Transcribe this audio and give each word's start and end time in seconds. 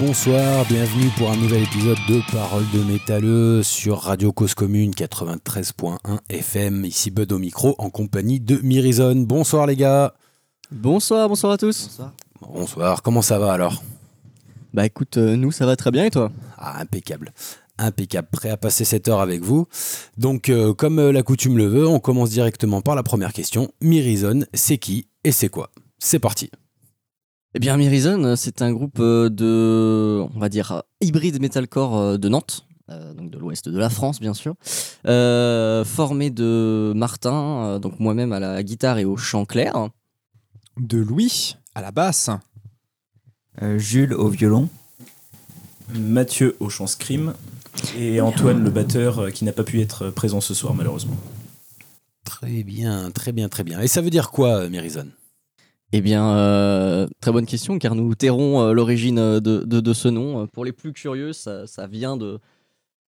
Bonsoir, 0.00 0.64
bienvenue 0.64 1.10
pour 1.18 1.30
un 1.30 1.36
nouvel 1.36 1.62
épisode 1.62 1.98
de 2.08 2.22
Parole 2.32 2.64
de 2.72 2.82
métalleux 2.82 3.62
sur 3.62 3.98
Radio 3.98 4.32
Cause 4.32 4.54
Commune 4.54 4.92
93.1 4.92 6.20
FM. 6.30 6.86
Ici 6.86 7.10
Bud 7.10 7.30
au 7.32 7.38
micro 7.38 7.74
en 7.76 7.90
compagnie 7.90 8.40
de 8.40 8.56
Mirizone. 8.62 9.26
Bonsoir 9.26 9.66
les 9.66 9.76
gars. 9.76 10.14
Bonsoir, 10.70 11.28
bonsoir 11.28 11.52
à 11.52 11.58
tous. 11.58 11.88
Bonsoir. 11.88 12.12
Bonsoir, 12.40 13.02
comment 13.02 13.20
ça 13.20 13.38
va 13.38 13.52
alors? 13.52 13.82
Bah 14.72 14.86
écoute, 14.86 15.18
euh, 15.18 15.36
nous 15.36 15.52
ça 15.52 15.66
va 15.66 15.76
très 15.76 15.90
bien 15.90 16.06
et 16.06 16.10
toi? 16.10 16.32
Ah, 16.56 16.80
impeccable. 16.80 17.34
Impeccable, 17.76 18.28
prêt 18.32 18.48
à 18.48 18.56
passer 18.56 18.86
cette 18.86 19.06
heure 19.06 19.20
avec 19.20 19.42
vous. 19.42 19.66
Donc, 20.16 20.48
euh, 20.48 20.72
comme 20.72 20.98
euh, 20.98 21.12
la 21.12 21.22
coutume 21.22 21.58
le 21.58 21.66
veut, 21.66 21.86
on 21.86 22.00
commence 22.00 22.30
directement 22.30 22.80
par 22.80 22.94
la 22.94 23.02
première 23.02 23.34
question. 23.34 23.70
Mirizone, 23.82 24.46
c'est 24.54 24.78
qui 24.78 25.08
et 25.24 25.32
c'est 25.32 25.50
quoi? 25.50 25.68
C'est 25.98 26.20
parti. 26.20 26.50
Eh 27.54 27.58
bien, 27.58 27.76
Mirizon, 27.76 28.36
c'est 28.36 28.62
un 28.62 28.72
groupe 28.72 29.00
euh, 29.00 29.28
de, 29.28 30.24
on 30.34 30.38
va 30.38 30.48
dire, 30.48 30.84
hybride 31.00 31.40
metalcore 31.40 31.96
euh, 31.98 32.16
de 32.16 32.28
Nantes, 32.28 32.64
euh, 32.90 33.12
donc 33.12 33.30
de 33.30 33.38
l'ouest 33.38 33.68
de 33.68 33.76
la 33.76 33.90
France, 33.90 34.20
bien 34.20 34.34
sûr, 34.34 34.54
euh, 35.06 35.84
formé 35.84 36.30
de 36.30 36.92
Martin, 36.94 37.64
euh, 37.64 37.78
donc 37.80 37.98
moi-même 37.98 38.32
à 38.32 38.38
la 38.38 38.62
guitare 38.62 38.98
et 38.98 39.04
au 39.04 39.16
chant 39.16 39.46
clair, 39.46 39.88
de 40.78 40.98
Louis 40.98 41.56
à 41.74 41.80
la 41.80 41.90
basse. 41.90 42.30
Euh, 43.62 43.78
Jules 43.78 44.14
au 44.14 44.28
violon. 44.28 44.68
Mathieu 45.92 46.56
au 46.60 46.68
chant 46.68 46.86
scream 46.86 47.34
et 47.98 48.20
Antoine 48.20 48.62
le 48.62 48.70
batteur 48.70 49.32
qui 49.32 49.44
n'a 49.44 49.52
pas 49.52 49.64
pu 49.64 49.80
être 49.80 50.10
présent 50.10 50.40
ce 50.40 50.54
soir 50.54 50.72
malheureusement. 50.72 51.16
Très 52.24 52.62
bien, 52.62 53.10
très 53.10 53.32
bien, 53.32 53.48
très 53.48 53.64
bien. 53.64 53.80
Et 53.80 53.88
ça 53.88 54.00
veut 54.00 54.10
dire 54.10 54.30
quoi, 54.30 54.68
Mirizone 54.68 55.10
Eh 55.92 56.00
bien, 56.00 56.36
euh, 56.36 57.08
très 57.20 57.32
bonne 57.32 57.46
question, 57.46 57.78
car 57.78 57.96
nous 57.96 58.14
tairons 58.14 58.60
euh, 58.60 58.72
l'origine 58.72 59.18
euh, 59.18 59.40
de, 59.40 59.92
ce 59.92 60.08
nom. 60.08 60.46
Pour 60.46 60.64
les 60.64 60.72
plus 60.72 60.92
curieux, 60.92 61.32
ça, 61.32 61.64
vient 61.88 62.16
de 62.16 62.38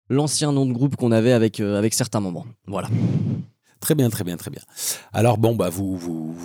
l'ancien 0.10 0.52
nom 0.52 0.66
de 0.66 0.74
groupe 0.74 0.96
qu'on 0.96 1.12
avait 1.12 1.34
avec 1.34 1.94
certains 1.94 2.20
membres. 2.20 2.46
Voilà. 2.68 2.90
Très 3.80 3.96
bien, 3.96 4.10
très 4.10 4.24
bien, 4.24 4.38
très 4.38 4.50
bien. 4.50 4.62
Alors 5.14 5.38
bon, 5.38 5.56
bah 5.56 5.70
vous 5.70 5.96
vous, 5.98 6.36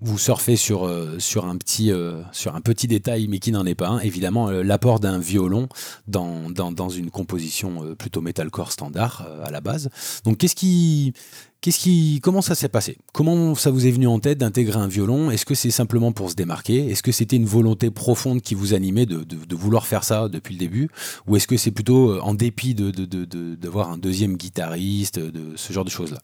vous, 0.00 0.18
surfez 0.18 0.56
sur, 0.56 0.86
euh, 0.86 1.18
sur, 1.18 1.46
un 1.46 1.56
petit, 1.56 1.90
euh, 1.90 2.22
sur 2.30 2.54
un 2.54 2.60
petit 2.60 2.86
détail, 2.86 3.26
mais 3.28 3.38
qui 3.38 3.52
n'en 3.52 3.64
est 3.64 3.74
pas 3.74 3.88
un. 3.88 3.98
Évidemment, 4.00 4.48
euh, 4.48 4.62
l'apport 4.62 5.00
d'un 5.00 5.18
violon 5.18 5.68
dans, 6.08 6.50
dans, 6.50 6.88
une 6.90 7.10
composition 7.10 7.94
plutôt 7.98 8.20
metalcore 8.20 8.70
standard 8.70 9.26
à 9.42 9.50
la 9.50 9.60
base. 9.60 9.88
Donc 10.24 10.38
qu'est-ce 10.38 10.54
qui, 10.54 12.20
comment 12.22 12.42
ça 12.42 12.54
s'est 12.54 12.68
passé? 12.68 12.98
Comment 13.12 13.54
ça 13.54 13.70
vous 13.70 13.86
est 13.86 13.90
venu 13.90 14.06
en 14.06 14.18
tête 14.18 14.38
d'intégrer 14.38 14.78
un 14.78 14.88
violon? 14.88 15.30
Est-ce 15.30 15.46
que 15.46 15.54
c'est 15.54 15.70
simplement 15.70 16.12
pour 16.12 16.30
se 16.30 16.34
démarquer? 16.34 16.90
Est-ce 16.90 17.02
que 17.02 17.12
c'était 17.12 17.36
une 17.36 17.46
volonté 17.46 17.90
profonde 17.90 18.42
qui 18.42 18.54
vous 18.54 18.74
animait 18.74 19.06
de, 19.06 19.24
vouloir 19.56 19.86
faire 19.86 20.04
ça 20.04 20.28
depuis 20.28 20.54
le 20.54 20.60
début? 20.60 20.90
Ou 21.26 21.36
est-ce 21.36 21.48
que 21.48 21.56
c'est 21.56 21.70
plutôt 21.70 22.20
en 22.20 22.34
dépit 22.34 22.74
d'avoir 22.74 23.90
un 23.90 23.98
deuxième 23.98 24.36
guitariste, 24.36 25.18
de 25.18 25.56
ce 25.56 25.72
genre 25.72 25.84
de 25.84 25.90
choses-là? 25.90 26.18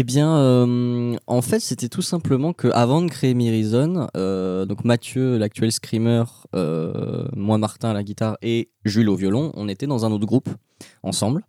Eh 0.00 0.04
bien, 0.04 0.38
euh, 0.38 1.16
en 1.26 1.42
fait, 1.42 1.58
c'était 1.58 1.88
tout 1.88 2.02
simplement 2.02 2.52
que 2.52 2.68
avant 2.68 3.02
de 3.02 3.10
créer 3.10 3.34
Mirizon, 3.34 4.06
euh, 4.16 4.64
donc 4.64 4.84
Mathieu, 4.84 5.36
l'actuel 5.38 5.72
screamer, 5.72 6.22
euh, 6.54 7.26
moi 7.34 7.58
Martin 7.58 7.90
à 7.90 7.94
la 7.94 8.04
guitare 8.04 8.38
et 8.40 8.70
Jules 8.84 9.08
au 9.08 9.16
violon, 9.16 9.50
on 9.56 9.68
était 9.68 9.88
dans 9.88 10.06
un 10.06 10.12
autre 10.12 10.24
groupe 10.24 10.50
ensemble. 11.02 11.42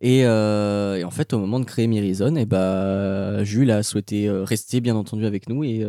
Et, 0.00 0.24
en 0.24 1.10
fait, 1.10 1.32
au 1.32 1.40
moment 1.40 1.58
de 1.58 1.64
créer 1.64 1.88
Mirizon, 1.88 2.36
et 2.36 2.46
bah, 2.46 3.42
Jules 3.42 3.72
a 3.72 3.82
souhaité 3.82 4.30
rester 4.30 4.80
bien 4.80 4.94
entendu 4.94 5.26
avec 5.26 5.48
nous 5.48 5.64
et, 5.64 5.84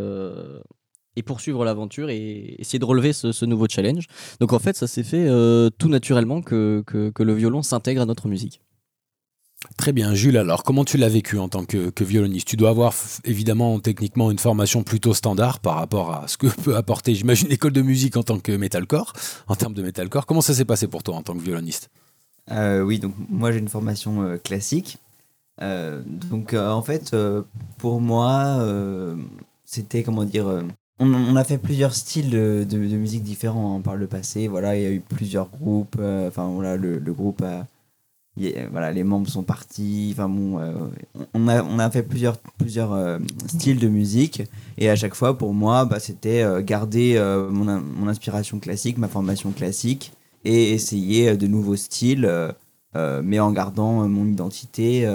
poursuivre 1.23 1.63
l'aventure 1.63 2.09
et 2.09 2.55
essayer 2.57 2.79
de 2.79 2.85
relever 2.85 3.13
ce, 3.13 3.45
nouveau 3.45 3.67
challenge. 3.69 4.07
Donc 4.39 4.53
en 4.53 4.59
fait, 4.59 4.75
ça 4.75 4.87
s'est 4.87 5.03
fait 5.03 5.27
tout 5.77 5.89
naturellement 5.89 6.41
que, 6.41 6.83
que 6.87 7.21
le 7.21 7.33
violon 7.35 7.61
s'intègre 7.61 8.01
à 8.01 8.05
notre 8.07 8.27
musique. 8.27 8.59
Très 9.77 9.93
bien, 9.93 10.13
Jules, 10.15 10.37
alors 10.37 10.63
comment 10.63 10.83
tu 10.83 10.97
l'as 10.97 11.09
vécu 11.09 11.37
en 11.37 11.47
tant 11.47 11.65
que, 11.65 11.91
violoniste? 12.03 12.47
Tu 12.47 12.57
dois 12.57 12.69
avoir 12.69 12.93
évidemment 13.25 13.79
techniquement 13.79 14.31
une 14.31 14.39
formation 14.39 14.83
plutôt 14.83 15.13
standard 15.13 15.59
par 15.59 15.75
rapport 15.75 16.11
à 16.13 16.27
ce 16.27 16.37
que 16.37 16.47
peut 16.63 16.75
apporter, 16.75 17.13
j'imagine, 17.13 17.47
l'école 17.47 17.71
de 17.71 17.81
musique 17.81 18.17
en 18.17 18.23
tant 18.23 18.39
que 18.39 18.51
metalcore, 18.51 19.13
en 19.47 19.55
termes 19.55 19.73
de 19.73 19.83
metalcore. 19.83 20.25
Comment 20.25 20.41
ça 20.41 20.53
s'est 20.53 20.65
passé 20.65 20.87
pour 20.87 21.03
toi 21.03 21.15
en 21.15 21.21
tant 21.21 21.33
que 21.35 21.41
violoniste? 21.41 21.89
Euh, 22.51 22.81
oui, 22.81 22.99
donc 22.99 23.13
moi 23.29 23.51
j'ai 23.51 23.59
une 23.59 23.69
formation 23.69 24.23
euh, 24.23 24.37
classique. 24.37 24.97
Euh, 25.61 26.01
donc 26.05 26.53
en 26.53 26.81
fait, 26.81 27.15
pour 27.77 28.01
moi, 28.01 28.65
c'était 29.65 30.01
comment 30.01 30.25
dire. 30.25 30.63
on, 30.99 31.35
a 31.35 31.43
fait 31.43 31.59
plusieurs 31.59 31.93
styles 31.93 32.31
de, 32.31 32.77
musique 32.77 33.23
différents 33.23 33.77
hein, 33.77 33.81
par 33.81 33.95
le 33.95 34.07
passé. 34.07 34.47
Voilà, 34.47 34.75
il 34.75 34.81
y 34.81 34.85
a 34.87 34.91
eu 34.91 35.01
plusieurs 35.01 35.49
groupes. 35.49 35.99
Enfin 35.99 36.47
voilà, 36.47 36.77
le, 36.77 36.97
le 36.97 37.13
groupe 37.13 37.43
a. 37.43 37.67
voilà, 38.71 38.91
les 38.91 39.03
membres 39.03 39.27
sont 39.27 39.43
partis. 39.43 40.09
Enfin 40.13 40.29
bon, 40.29 40.59
euh, 40.59 40.73
on, 41.33 41.47
a, 41.47 41.63
on 41.63 41.79
a 41.79 41.89
fait 41.91 42.03
plusieurs, 42.03 42.37
plusieurs 42.37 42.93
euh, 42.93 43.19
styles 43.47 43.79
de 43.79 43.87
musique. 43.87 44.43
Et 44.77 44.89
à 44.89 44.95
chaque 44.95 45.15
fois, 45.15 45.37
pour 45.37 45.53
moi, 45.53 45.85
bah, 45.85 45.99
c'était 45.99 46.41
euh, 46.41 46.61
garder 46.61 47.19
mon, 47.49 47.65
mon 47.81 48.07
inspiration 48.07 48.59
classique, 48.59 48.97
ma 48.97 49.07
formation 49.07 49.51
classique, 49.51 50.13
et 50.45 50.71
essayer 50.71 51.37
de 51.37 51.47
nouveaux 51.47 51.75
styles, 51.75 52.29
mais 52.95 53.39
en 53.39 53.51
gardant 53.51 54.07
mon 54.07 54.25
identité. 54.25 55.07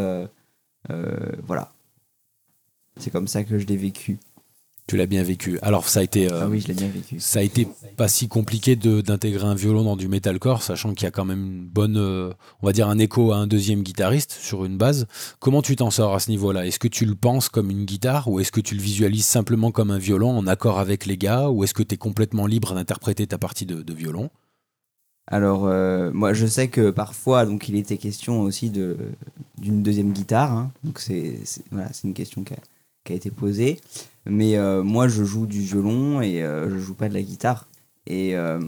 voilà. 1.46 1.72
C'est 2.98 3.10
comme 3.10 3.28
ça 3.28 3.44
que 3.44 3.58
je 3.58 3.66
l'ai 3.66 3.76
vécu. 3.76 4.18
Tu 4.88 4.96
l'as 4.96 5.06
bien 5.06 5.24
vécu. 5.24 5.58
Alors 5.62 5.88
ça 5.88 5.98
a 5.98 6.02
été, 6.04 6.30
euh, 6.30 6.42
ah 6.44 6.48
oui, 6.48 6.60
je 6.60 6.68
l'ai 6.68 6.74
bien 6.74 6.86
vécu. 6.86 7.18
ça 7.18 7.40
a 7.40 7.42
été 7.42 7.66
pas 7.96 8.06
si 8.06 8.28
compliqué 8.28 8.76
de- 8.76 9.00
d'intégrer 9.00 9.44
un 9.44 9.56
violon 9.56 9.82
dans 9.82 9.96
du 9.96 10.06
metalcore, 10.06 10.62
sachant 10.62 10.94
qu'il 10.94 11.06
y 11.06 11.08
a 11.08 11.10
quand 11.10 11.24
même 11.24 11.42
une 11.44 11.66
bonne, 11.66 11.96
euh, 11.96 12.32
on 12.62 12.66
va 12.66 12.72
dire 12.72 12.88
un 12.88 12.98
écho 12.98 13.32
à 13.32 13.36
un 13.38 13.48
deuxième 13.48 13.82
guitariste 13.82 14.30
sur 14.30 14.64
une 14.64 14.76
base. 14.78 15.08
Comment 15.40 15.60
tu 15.60 15.74
t'en 15.74 15.90
sors 15.90 16.14
à 16.14 16.20
ce 16.20 16.30
niveau-là? 16.30 16.66
Est-ce 16.66 16.78
que 16.78 16.86
tu 16.86 17.04
le 17.04 17.16
penses 17.16 17.48
comme 17.48 17.68
une 17.70 17.84
guitare 17.84 18.28
ou 18.28 18.38
est-ce 18.38 18.52
que 18.52 18.60
tu 18.60 18.76
le 18.76 18.80
visualises 18.80 19.24
simplement 19.26 19.72
comme 19.72 19.90
un 19.90 19.98
violon 19.98 20.30
en 20.38 20.46
accord 20.46 20.78
avec 20.78 21.04
les 21.04 21.16
gars 21.16 21.50
ou 21.50 21.64
est-ce 21.64 21.74
que 21.74 21.82
tu 21.82 21.96
es 21.96 21.98
complètement 21.98 22.46
libre 22.46 22.72
d'interpréter 22.72 23.26
ta 23.26 23.38
partie 23.38 23.66
de, 23.66 23.82
de 23.82 23.92
violon? 23.92 24.30
Alors, 25.26 25.66
euh, 25.66 26.12
moi, 26.12 26.32
je 26.32 26.46
sais 26.46 26.68
que 26.68 26.90
parfois, 26.90 27.44
donc, 27.44 27.68
il 27.68 27.74
était 27.74 27.96
question 27.96 28.42
aussi 28.42 28.70
de 28.70 28.96
d'une 29.58 29.82
deuxième 29.82 30.12
guitare. 30.12 30.52
hein. 30.52 30.70
donc, 30.84 31.00
c'est 31.00 31.40
c'est- 31.44 31.64
voilà, 31.72 31.92
c'est 31.92 32.04
une 32.06 32.14
question 32.14 32.44
qui 32.44 32.54
a, 32.54 32.58
qui 33.06 33.12
a 33.12 33.16
été 33.16 33.30
posée. 33.30 33.80
Mais 34.26 34.56
euh, 34.56 34.82
moi, 34.82 35.08
je 35.08 35.24
joue 35.24 35.46
du 35.46 35.60
violon 35.60 36.20
et 36.20 36.42
euh, 36.42 36.68
je 36.68 36.78
joue 36.78 36.94
pas 36.94 37.08
de 37.08 37.14
la 37.14 37.22
guitare. 37.22 37.68
Et 38.06 38.36
euh, 38.36 38.60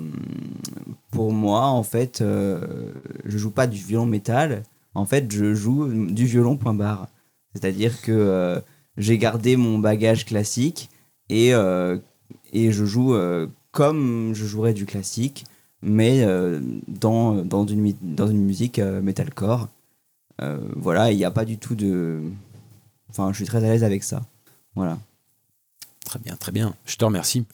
pour 1.11 1.33
moi, 1.33 1.67
en 1.67 1.83
fait, 1.83 2.21
euh, 2.21 2.93
je 3.25 3.37
joue 3.39 3.51
pas 3.51 3.67
du 3.67 3.79
violon 3.79 4.07
métal. 4.07 4.63
En 4.95 5.05
fait, 5.05 5.31
je 5.31 5.55
joue 5.55 5.89
du 5.89 6.27
violon 6.27 6.57
point 6.57 6.75
barre. 6.75 7.09
C'est-à-dire 7.55 8.01
que 8.03 8.61
j'ai 8.97 9.19
gardé 9.19 9.57
mon 9.57 9.79
bagage 9.79 10.25
classique 10.25 10.91
et, 11.29 11.51
et 12.53 12.73
je 12.73 12.85
joue 12.85 13.17
comme 13.73 14.33
je 14.35 14.45
jouerais 14.45 14.75
du 14.75 14.87
classique 14.87 15.45
mais 15.83 16.27
dans, 16.87 17.43
dans, 17.43 17.67
une, 17.67 17.95
dans 18.03 18.29
une 18.29 18.45
musique 18.45 18.79
metalcore. 18.79 19.69
Voilà, 20.77 21.11
il 21.11 21.17
n'y 21.17 21.25
a 21.25 21.31
pas 21.31 21.45
du 21.45 21.59
tout 21.59 21.75
de. 21.75 22.21
Enfin, 23.11 23.31
je 23.33 23.37
suis 23.37 23.47
très 23.47 23.59
à 23.59 23.69
l'aise 23.69 23.85
avec 23.85 24.05
ça. 24.05 24.23
Voilà. 24.79 24.99
Très 26.05 26.21
bien, 26.21 26.37
très 26.37 26.53
bien. 26.53 26.75
Je 26.87 26.95
te 26.97 27.05
remercie. 27.05 27.45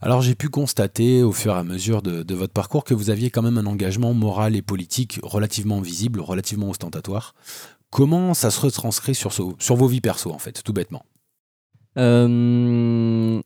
Alors 0.00 0.20
j'ai 0.20 0.34
pu 0.34 0.48
constater 0.50 1.22
au 1.22 1.32
fur 1.32 1.54
et 1.54 1.58
à 1.58 1.64
mesure 1.64 2.02
de, 2.02 2.22
de 2.22 2.34
votre 2.34 2.52
parcours 2.52 2.84
que 2.84 2.92
vous 2.94 3.08
aviez 3.10 3.30
quand 3.30 3.40
même 3.42 3.56
un 3.58 3.64
engagement 3.66 4.12
moral 4.12 4.54
et 4.54 4.62
politique 4.62 5.18
relativement 5.22 5.80
visible, 5.80 6.20
relativement 6.20 6.68
ostentatoire. 6.68 7.34
Comment 7.90 8.34
ça 8.34 8.50
se 8.50 8.60
retranscrit 8.60 9.14
sur, 9.14 9.32
ce- 9.32 9.54
sur 9.58 9.74
vos 9.74 9.86
vies 9.88 10.02
perso 10.02 10.30
en 10.30 10.38
fait, 10.38 10.62
tout 10.62 10.72
bêtement? 10.74 11.02
Euh, 11.98 13.40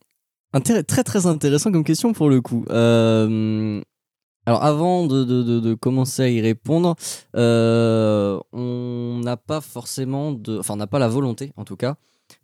très 0.87 1.05
très 1.05 1.27
intéressant 1.27 1.71
comme 1.71 1.85
question 1.85 2.13
pour 2.13 2.29
le 2.29 2.41
coup. 2.41 2.65
Euh, 2.71 3.81
alors 4.45 4.65
avant 4.65 5.07
de, 5.07 5.23
de- 5.25 5.43
de- 5.45 5.61
de 5.61 5.75
commencer 5.75 6.23
à 6.23 6.29
y 6.29 6.41
répondre, 6.41 6.97
euh, 7.37 8.39
on 8.53 9.21
n'a 9.23 9.37
pas 9.37 9.61
forcément 9.61 10.33
de, 10.33 10.59
enfin 10.59 10.75
on 10.75 10.79
n'a 10.79 10.89
pas 10.89 10.99
la 10.99 11.09
volonté 11.09 11.53
en 11.57 11.65
tout 11.65 11.77
cas 11.77 11.95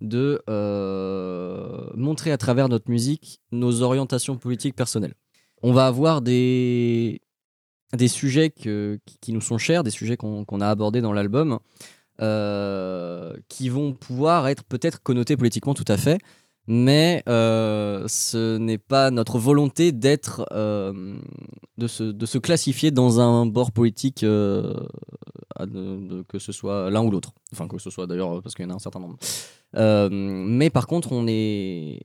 de 0.01 0.43
euh, 0.49 1.89
montrer 1.95 2.33
à 2.33 2.39
travers 2.39 2.69
notre 2.69 2.91
musique 2.91 3.41
nos 3.53 3.83
orientations 3.83 4.37
politiques 4.37 4.77
personnelles. 4.77 5.15
On 5.63 5.73
va 5.73 5.87
avoir 5.87 6.23
des 6.23 7.21
sujets 8.09 8.51
qui, 8.51 9.33
nous 9.33 9.41
sont 9.41 9.59
chers, 9.59 9.83
des 9.83 9.91
sujets 9.91 10.17
qu'on 10.17 10.45
qu'on 10.45 10.61
a 10.61 10.69
abordés 10.69 11.01
dans 11.01 11.13
l'album, 11.13 11.59
euh, 12.23 13.35
qui 13.49 13.69
vont 13.69 13.93
pouvoir 13.93 14.49
être 14.49 14.65
peut-être 14.65 15.03
connotés 15.03 15.37
politiquement 15.37 15.75
tout 15.75 15.85
à 15.89 15.97
fait, 15.97 16.19
mais 16.67 17.23
euh, 17.29 18.05
ce 18.09 18.57
n'est 18.57 18.79
pas 18.79 19.11
notre 19.11 19.39
volonté 19.39 19.93
d'être, 19.93 20.47
euh, 20.53 21.17
de, 21.79 21.87
se, 21.87 22.03
de 22.03 22.27
se 22.27 22.39
classifier 22.39 22.91
dans 22.91 23.21
un 23.21 23.47
bord 23.47 23.71
politique, 23.71 24.25
euh, 24.25 24.75
que 26.29 26.39
ce 26.39 26.53
soit 26.53 26.91
l'un 26.91 27.03
ou 27.03 27.11
l'autre. 27.11 27.33
Enfin, 27.53 27.69
que 27.69 27.79
ce 27.79 27.91
soit 27.91 28.07
d'ailleurs, 28.07 28.43
parce 28.43 28.55
qu'il 28.55 28.65
y 28.65 28.69
en 28.69 28.73
a 28.73 28.75
un 28.75 28.81
certain 28.81 29.01
nombre. 29.01 29.17
Mais 30.11 30.71
par 30.71 30.87
contre, 30.87 31.13
on 31.13 31.27
est, 31.29 32.01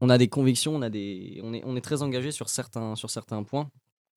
on 0.00 0.08
a 0.08 0.18
des 0.18 0.28
convictions, 0.28 0.74
on, 0.74 0.82
a 0.82 0.90
des, 0.90 1.40
on, 1.42 1.52
est, 1.52 1.62
on 1.66 1.76
est 1.76 1.80
très 1.80 2.02
engagé 2.02 2.30
sur 2.30 2.48
certains, 2.48 2.96
sur 2.96 3.10
certains 3.10 3.42
points, 3.42 3.70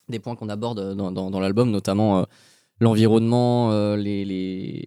des 0.07 0.19
points 0.19 0.36
qu'on 0.36 0.50
aborde 0.50 0.95
dans, 0.95 1.12
dans, 1.12 1.30
dans 1.30 1.39
l'album, 1.39 1.69
notamment 1.69 2.25
l'environnement, 2.80 3.95
les, 3.95 4.24
les, 4.24 4.86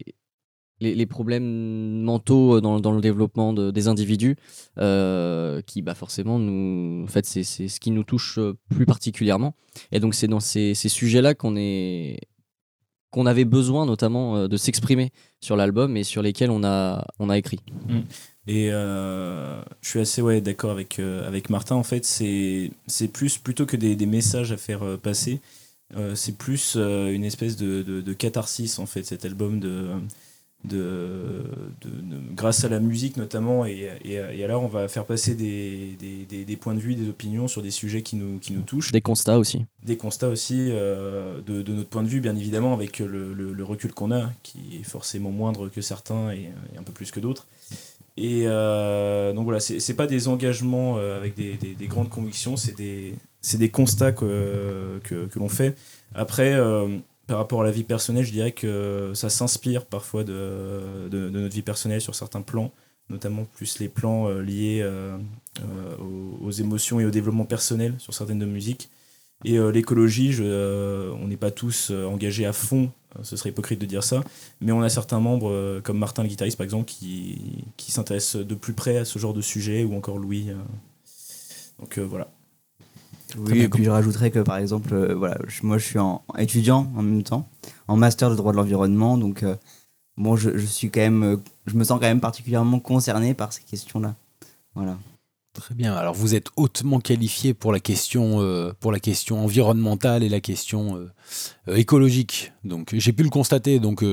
les, 0.81 1.07
problèmes 1.07 2.03
mentaux 2.03 2.61
dans, 2.61 2.81
dans 2.81 2.93
le 2.93 3.01
développement 3.01 3.53
de- 3.53 3.71
des 3.71 3.89
individus, 3.89 4.37
euh, 4.79 5.61
qui 5.63 5.83
bah, 5.83 5.95
forcément, 5.95 6.39
nous, 6.39 7.05
en 7.05 7.09
fait, 7.09 7.27
c'est 7.27 7.43
ce 7.45 7.81
qui 7.81 7.91
nous 7.91 8.05
touche 8.05 8.39
euh, 8.39 8.57
plus 8.71 8.87
particulièrement. 8.87 9.55
Et 9.93 10.01
donc, 10.01 10.15
c'est 10.15 10.29
dans 10.29 10.41
ces, 10.41 10.75
ces 10.75 10.89
sujets-là 10.89 11.35
qu'on 11.35 11.57
est 11.57 12.21
qu'on 13.11 13.25
avait 13.25 13.47
besoin 13.47 13.87
notamment 13.87 14.37
euh, 14.37 14.49
de 14.49 14.57
s'exprimer 14.59 15.13
sur 15.41 15.57
l'album 15.57 15.97
et 15.97 16.05
sur 16.05 16.21
lesquels 16.21 16.51
on 16.51 16.63
a, 16.63 17.07
on 17.19 17.31
a 17.31 17.39
écrit. 17.39 17.59
Et 18.47 18.71
euh, 18.71 19.61
je 19.81 19.89
suis 19.89 20.01
assez 20.01 20.21
ouais, 20.21 20.41
d'accord 20.41 20.71
avec, 20.71 20.99
euh, 20.99 21.27
avec 21.27 21.49
Martin. 21.49 21.75
En 21.75 21.83
fait, 21.83 22.05
c'est 22.05 22.71
plus 23.13 23.39
plutôt 23.39 23.67
que 23.67 23.77
des, 23.77 23.97
messages 24.07 24.53
à 24.53 24.57
faire 24.57 24.83
euh, 24.83 24.97
passer. 24.99 25.41
euh, 25.97 26.15
c'est 26.15 26.37
plus 26.37 26.75
euh, 26.77 27.11
une 27.11 27.25
espèce 27.25 27.57
de, 27.57 27.83
de 27.83 28.13
catharsis 28.13 28.79
en 28.79 28.85
fait 28.87 29.05
cet 29.05 29.25
album 29.25 29.59
de, 29.59 29.89
de, 30.65 31.45
de- 31.81 31.89
de- 31.89 32.35
grâce 32.35 32.65
à 32.65 32.69
la 32.69 32.81
musique 32.81 33.17
notamment 33.17 33.65
et, 33.65 33.89
et, 34.05 34.15
et 34.15 34.45
alors 34.45 34.63
on 34.65 34.69
va 34.69 34.89
faire 34.89 35.05
passer 35.07 35.35
des, 35.35 35.97
des, 36.01 36.25
des, 36.29 36.45
des 36.45 36.57
points 36.57 36.75
de 36.75 36.81
vue 36.81 36.95
des 36.97 37.09
opinions 37.09 37.47
sur 37.49 37.63
des 37.63 37.71
sujets 37.71 38.03
qui 38.03 38.17
nous, 38.17 38.39
qui 38.39 38.53
nous 38.53 38.63
touchent 38.63 38.91
Des 38.91 39.01
constats 39.01 39.39
aussi. 39.39 39.65
des 39.85 39.97
constats 39.97 40.29
aussi 40.29 40.67
euh, 40.71 41.41
de, 41.47 41.63
de 41.63 41.73
notre 41.73 41.89
point 41.89 42.03
de 42.03 42.09
vue, 42.09 42.21
bien 42.21 42.35
évidemment, 42.37 42.75
avec 42.75 42.99
le, 42.99 43.33
le- 43.35 43.53
le 43.53 43.65
recul 43.65 43.93
qu'on 43.93 44.11
a, 44.11 44.33
qui 44.43 44.79
est 44.81 44.83
forcément 44.85 45.31
moindre 45.31 45.69
que 45.69 45.81
certains 45.81 46.33
et, 46.33 46.51
et 46.75 46.79
un 46.79 46.83
peu 46.83 46.93
plus 46.93 47.11
que 47.13 47.21
d'autres. 47.21 47.47
Et 48.17 48.43
euh, 48.47 49.33
donc 49.33 49.45
voilà, 49.45 49.61
c'est 49.61 49.79
c'est 49.79 49.95
pas 49.95 50.09
des 50.09 50.27
engagements 50.27 50.99
euh, 50.99 51.17
avec 51.17 51.37
des, 51.37 51.55
des- 51.55 51.75
des 51.77 51.87
grandes 51.87 52.09
convictions, 52.11 52.57
c'est 52.57 52.77
des, 52.77 53.15
c'est 53.41 53.59
des 53.59 53.69
constats 53.71 54.11
que, 54.13 55.01
que, 55.05 55.27
que 55.27 55.39
l'on 55.39 55.49
fait. 55.49 55.77
Après, 56.15 56.53
euh, 56.55 56.89
par 57.29 57.37
rapport 57.37 57.61
à 57.61 57.65
la 57.65 57.71
vie 57.71 57.85
personnelle, 57.85 58.25
je 58.25 58.33
dirais 58.33 58.53
que 58.53 59.13
ça 59.15 59.29
s'inspire 59.29 59.85
parfois 59.85 60.25
de, 60.25 61.09
notre 61.13 61.55
vie 61.55 61.63
personnelle 61.63 62.01
sur 62.01 62.15
certains 62.15 62.41
plans, 62.41 62.73
notamment 63.11 63.45
plus 63.45 63.79
les 63.79 63.89
plans 63.89 64.29
euh, 64.29 64.41
liés 64.41 64.81
euh, 64.83 65.19
euh, 65.61 65.97
aux, 66.43 66.51
émotions 66.51 67.01
et 67.01 67.05
au 67.05 67.11
développement 67.11 67.45
personnel 67.45 67.95
sur 67.99 68.15
certaines 68.15 68.39
de 68.39 68.47
musiques. 68.47 68.89
Et 69.45 69.57
l'écologie, 69.57 70.37
on 70.41 71.29
n'est 71.29 71.37
pas 71.37 71.53
tous 71.53 71.93
engagés 71.93 72.45
à 72.45 72.53
fond, 72.53 72.91
ce 73.23 73.37
serait 73.37 73.51
hypocrite 73.51 73.81
de 73.81 73.87
dire 73.87 74.03
ça, 74.03 74.25
mais 74.61 74.73
on 74.73 74.83
a 74.83 74.89
certains 74.89 75.21
membres, 75.21 75.79
comme 75.85 75.97
Martin 75.97 76.25
le 76.25 76.29
guitariste 76.29 76.59
par 76.59 76.65
exemple, 76.65 76.87
qui, 76.87 77.65
qui 77.77 77.93
s'intéressent 77.93 78.45
de 78.45 78.55
plus 78.57 78.73
près 78.73 78.97
à 78.97 79.05
ce 79.05 79.17
genre 79.21 79.35
de 79.35 79.41
sujet, 79.41 79.85
ou 79.85 79.95
encore 79.95 80.19
Louis. 80.19 80.49
Donc 81.79 82.01
voilà. 82.01 82.33
Oui, 83.37 83.61
et 83.61 83.69
puis 83.69 83.85
je 83.85 83.91
rajouterais 83.91 84.31
que 84.31 84.39
par 84.39 84.57
exemple, 84.57 84.95
euh, 84.95 85.15
voilà, 85.15 85.37
je- 85.49 85.65
moi 85.67 85.77
je 85.79 85.85
suis 85.85 85.99
en 85.99 86.23
étudiant 86.39 86.91
en 86.97 87.03
même 87.03 87.23
temps, 87.23 87.49
en 87.87 87.97
master 87.97 88.31
de 88.31 88.37
droit 88.37 88.53
de 88.53 88.57
l'environnement, 88.57 89.19
donc 89.19 89.43
euh, 89.43 89.55
bon, 90.17 90.37
je, 90.37 90.57
je 90.57 90.65
suis 90.67 90.91
quand 90.91 91.01
même, 91.01 91.23
euh, 91.25 91.37
je 91.67 91.75
me 91.75 91.85
sens 91.85 91.99
quand 92.01 92.07
même 92.07 92.21
particulièrement 92.21 92.81
concerné 92.81 93.35
par 93.35 93.53
ces 93.53 93.63
questions-là. 93.63 94.15
Voilà. 94.75 94.97
Très 95.59 95.75
bien. 95.75 95.93
Alors 95.95 96.15
vous 96.15 96.37
êtes 96.37 96.51
hautement 96.55 97.01
qualifié 97.01 97.53
pour 97.53 97.73
la 97.73 97.81
question, 97.81 98.41
euh, 98.41 98.73
pour 98.79 98.93
la 98.93 99.01
question 99.01 99.43
environnementale 99.43 100.23
et 100.23 100.29
la 100.29 100.39
question 100.39 100.97
euh, 100.97 101.11
euh, 101.67 101.75
écologique. 101.75 102.53
Donc 102.63 102.91
j'ai 102.93 103.13
pu 103.13 103.25
le 103.25 103.29
constater. 103.29 103.81
Donc 103.81 104.05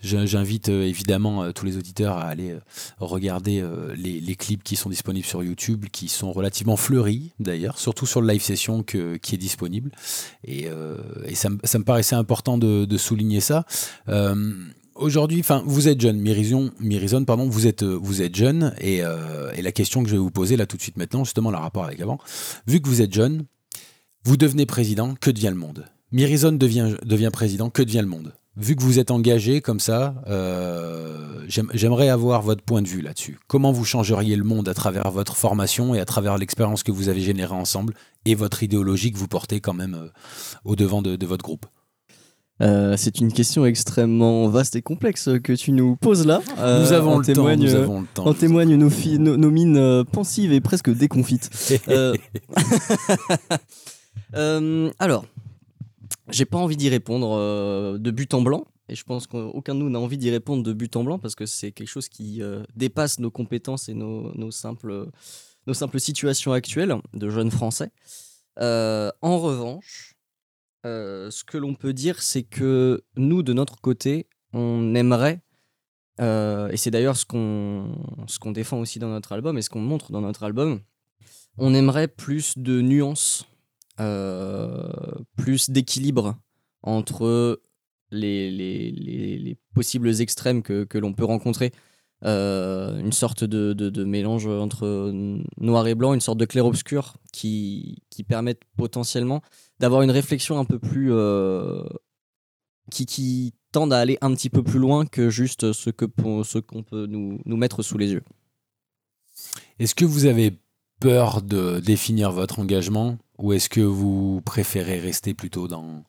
j'invite 0.00 0.68
évidemment 0.70 1.52
tous 1.52 1.66
les 1.66 1.76
auditeurs 1.76 2.16
à 2.16 2.24
aller 2.24 2.56
regarder 2.98 3.62
les, 3.96 4.34
clips 4.36 4.62
qui 4.62 4.76
sont 4.76 4.88
disponibles 4.88 5.26
sur 5.26 5.42
YouTube, 5.42 5.86
qui 5.92 6.08
sont 6.08 6.32
relativement 6.32 6.76
fleuris 6.76 7.32
d'ailleurs, 7.38 7.78
surtout 7.78 8.06
sur 8.06 8.22
le 8.22 8.28
live 8.28 8.42
session 8.42 8.82
qui 8.82 8.98
est 8.98 9.36
disponible. 9.36 9.90
Et, 10.44 10.68
ça, 11.34 11.50
me- 11.50 11.84
paraissait 11.84 12.16
important 12.16 12.56
de 12.56 12.96
souligner 12.96 13.40
ça. 13.40 13.66
Aujourd'hui, 14.94 15.40
enfin, 15.40 15.62
vous 15.66 15.88
êtes 15.88 16.00
jeune, 16.00 16.18
Mirison, 16.18 16.70
Mirison, 16.78 17.24
pardon, 17.24 17.48
vous 17.48 17.66
êtes, 17.66 17.82
euh, 17.82 17.98
vous 18.00 18.22
êtes 18.22 18.36
jeune, 18.36 18.74
et, 18.80 19.00
euh, 19.02 19.50
et 19.56 19.62
la 19.62 19.72
question 19.72 20.02
que 20.04 20.08
je 20.08 20.14
vais 20.14 20.20
vous 20.20 20.30
poser 20.30 20.56
là 20.56 20.66
tout 20.66 20.76
de 20.76 20.82
suite 20.82 20.96
maintenant, 20.96 21.24
justement, 21.24 21.50
le 21.50 21.56
rapport 21.56 21.84
avec 21.84 22.00
avant, 22.00 22.18
vu 22.68 22.80
que 22.80 22.88
vous 22.88 23.02
êtes 23.02 23.12
jeune, 23.12 23.44
vous 24.24 24.36
devenez 24.36 24.66
président, 24.66 25.14
que 25.20 25.30
devient 25.32 25.48
le 25.48 25.56
monde? 25.56 25.86
Mirison 26.12 26.52
devient, 26.52 26.94
devient 27.04 27.30
président, 27.32 27.70
que 27.70 27.82
devient 27.82 28.02
le 28.02 28.06
monde? 28.06 28.34
Vu 28.56 28.76
que 28.76 28.84
vous 28.84 29.00
êtes 29.00 29.10
engagé 29.10 29.60
comme 29.60 29.80
ça, 29.80 30.14
euh, 30.28 31.44
j'aime- 31.48 31.70
j'aimerais 31.74 32.08
avoir 32.08 32.40
votre 32.42 32.62
point 32.62 32.80
de 32.80 32.86
vue 32.86 33.00
là-dessus. 33.02 33.36
Comment 33.48 33.72
vous 33.72 33.84
changeriez 33.84 34.36
le 34.36 34.44
monde 34.44 34.68
à 34.68 34.74
travers 34.74 35.10
votre 35.10 35.36
formation 35.36 35.92
et 35.96 35.98
à 35.98 36.04
travers 36.04 36.38
l'expérience 36.38 36.84
que 36.84 36.92
vous 36.92 37.08
avez 37.08 37.20
générée 37.20 37.52
ensemble 37.54 37.94
et 38.26 38.36
votre 38.36 38.62
idéologie 38.62 39.10
que 39.10 39.18
vous 39.18 39.26
portez 39.26 39.60
quand 39.60 39.74
même 39.74 40.08
au 40.64 40.76
devant 40.76 41.02
de, 41.02 41.16
de 41.16 41.26
votre 41.26 41.42
groupe? 41.42 41.66
Euh, 42.62 42.96
c'est 42.96 43.18
une 43.20 43.32
question 43.32 43.66
extrêmement 43.66 44.46
vaste 44.48 44.76
et 44.76 44.82
complexe 44.82 45.28
que 45.42 45.52
tu 45.54 45.72
nous 45.72 45.96
poses 45.96 46.24
là. 46.24 46.40
Euh, 46.58 46.82
Nous 46.82 46.92
avons 46.92 47.18
le 47.18 47.24
temps, 47.26 47.32
témoigne, 47.32 47.60
nous 47.64 47.74
avons 47.74 48.00
le 48.02 48.06
temps. 48.14 48.26
En 48.26 48.32
témoignent 48.34 48.76
nos, 48.76 48.90
fi- 48.90 49.18
nos, 49.18 49.36
nos 49.36 49.50
mines 49.50 49.76
euh, 49.76 50.04
pensives 50.04 50.52
et 50.52 50.60
presque 50.60 50.88
déconfites. 50.90 51.50
Alors, 54.98 55.24
j'ai 56.30 56.44
pas 56.44 56.58
envie 56.58 56.76
d'y 56.76 56.88
répondre 56.88 57.98
de 57.98 58.10
but 58.10 58.32
en 58.34 58.42
blanc. 58.42 58.64
Et 58.88 58.94
je 58.94 59.02
pense 59.04 59.26
qu'aucun 59.26 59.74
de 59.74 59.80
nous 59.80 59.88
n'a 59.88 59.98
envie 59.98 60.18
d'y 60.18 60.30
répondre 60.30 60.62
de 60.62 60.72
but 60.74 60.94
en 60.96 61.04
blanc 61.04 61.18
parce 61.18 61.34
que 61.34 61.46
c'est 61.46 61.72
quelque 61.72 61.88
chose 61.88 62.08
qui 62.08 62.42
dépasse 62.76 63.18
nos 63.18 63.30
compétences 63.30 63.88
et 63.88 63.94
nos, 63.94 64.32
nos 64.36 64.50
simples, 64.50 65.06
nos 65.66 65.74
simples 65.74 65.98
situations 66.00 66.52
actuelles 66.52 66.94
de 67.14 67.28
jeunes 67.30 67.50
Français. 67.50 67.90
En 68.60 69.38
revanche, 69.38 70.13
euh, 70.84 71.30
ce 71.30 71.44
que 71.44 71.58
l'on 71.58 71.74
peut 71.74 71.92
dire, 71.92 72.22
c'est 72.22 72.42
que 72.42 73.02
nous, 73.16 73.42
de 73.42 73.52
notre 73.52 73.80
côté, 73.80 74.26
on 74.52 74.94
aimerait, 74.94 75.40
euh, 76.20 76.68
et 76.68 76.76
c'est 76.76 76.90
d'ailleurs 76.90 77.16
ce 77.16 77.24
qu'on 77.26 77.96
ce 78.26 78.38
défend 78.52 78.78
aussi 78.78 78.98
dans 78.98 79.08
notre 79.08 79.32
album 79.32 79.58
et 79.58 79.62
ce 79.62 79.70
qu'on 79.70 79.80
montre 79.80 80.12
dans 80.12 80.20
notre 80.20 80.42
album, 80.44 80.80
on 81.58 81.74
aimerait 81.74 82.08
plus 82.08 82.58
de 82.58 82.80
nuances, 82.80 83.46
euh, 84.00 84.90
plus 85.36 85.70
d'équilibre 85.70 86.36
entre 86.82 87.60
les, 88.10 88.50
les, 88.50 88.90
les- 88.90 89.38
les 89.38 89.56
possibles 89.74 90.20
extrêmes 90.20 90.62
que, 90.62 90.84
que 90.84 90.98
l'on 90.98 91.12
peut 91.12 91.24
rencontrer. 91.24 91.72
Euh, 92.26 92.98
une 93.00 93.12
sorte 93.12 93.44
de, 93.44 93.74
de- 93.74 93.90
mélange 94.04 94.46
entre 94.46 95.12
noir 95.58 95.86
et 95.86 95.94
blanc, 95.94 96.14
une 96.14 96.20
sorte 96.20 96.38
de 96.38 96.46
clair-obscur 96.46 97.16
qui, 97.32 98.02
qui 98.08 98.24
permettent 98.24 98.62
potentiellement 98.78 99.42
d'avoir 99.78 100.00
une 100.02 100.10
réflexion 100.10 100.58
un 100.58 100.64
peu 100.64 100.78
plus. 100.78 101.12
euh, 101.12 101.82
qui, 102.90 103.06
qui 103.06 103.54
tendent 103.72 103.92
à 103.92 103.98
aller 103.98 104.18
un 104.20 104.32
petit 104.34 104.50
peu 104.50 104.62
plus 104.62 104.78
loin 104.78 105.04
que 105.06 105.30
juste 105.30 105.72
ce 105.72 105.90
pour- 105.90 106.44
ce 106.46 106.58
qu'on 106.58 106.82
peut 106.82 107.06
nous, 107.06 107.40
nous 107.44 107.56
mettre 107.56 107.82
sous 107.82 107.98
les 107.98 108.12
yeux. 108.12 108.22
Est-ce 109.78 109.94
que 109.94 110.04
vous 110.04 110.26
avez 110.26 110.58
peur 111.04 111.42
de 111.42 111.80
définir 111.80 112.32
votre 112.32 112.60
engagement 112.60 113.18
ou 113.36 113.52
est-ce 113.52 113.68
que 113.68 113.82
vous 113.82 114.40
préférez 114.42 114.98
rester 114.98 115.34
plutôt 115.34 115.68
dans, 115.68 116.02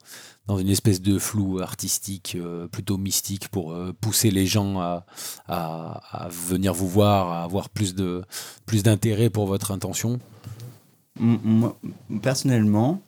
dans 0.47 0.57
une 0.57 0.69
espèce 0.69 1.01
de 1.01 1.19
flou 1.19 1.59
artistique, 1.59 2.37
euh, 2.39 2.67
plutôt 2.67 2.97
mystique, 2.97 3.49
pour 3.49 3.73
euh, 3.73 3.91
pousser 3.99 4.31
les 4.31 4.45
gens 4.45 4.79
à, 4.79 5.05
à- 5.49 6.29
venir 6.29 6.73
vous 6.73 6.87
voir, 6.87 7.29
à 7.29 7.43
avoir 7.43 7.67
plus 7.67 7.93
de 7.93 8.21
plus 8.65 8.83
d'intérêt 8.83 9.29
pour 9.29 9.47
votre 9.47 9.71
intention? 9.71 10.17
Moi, 11.19 11.77
personnellement, 12.21 13.01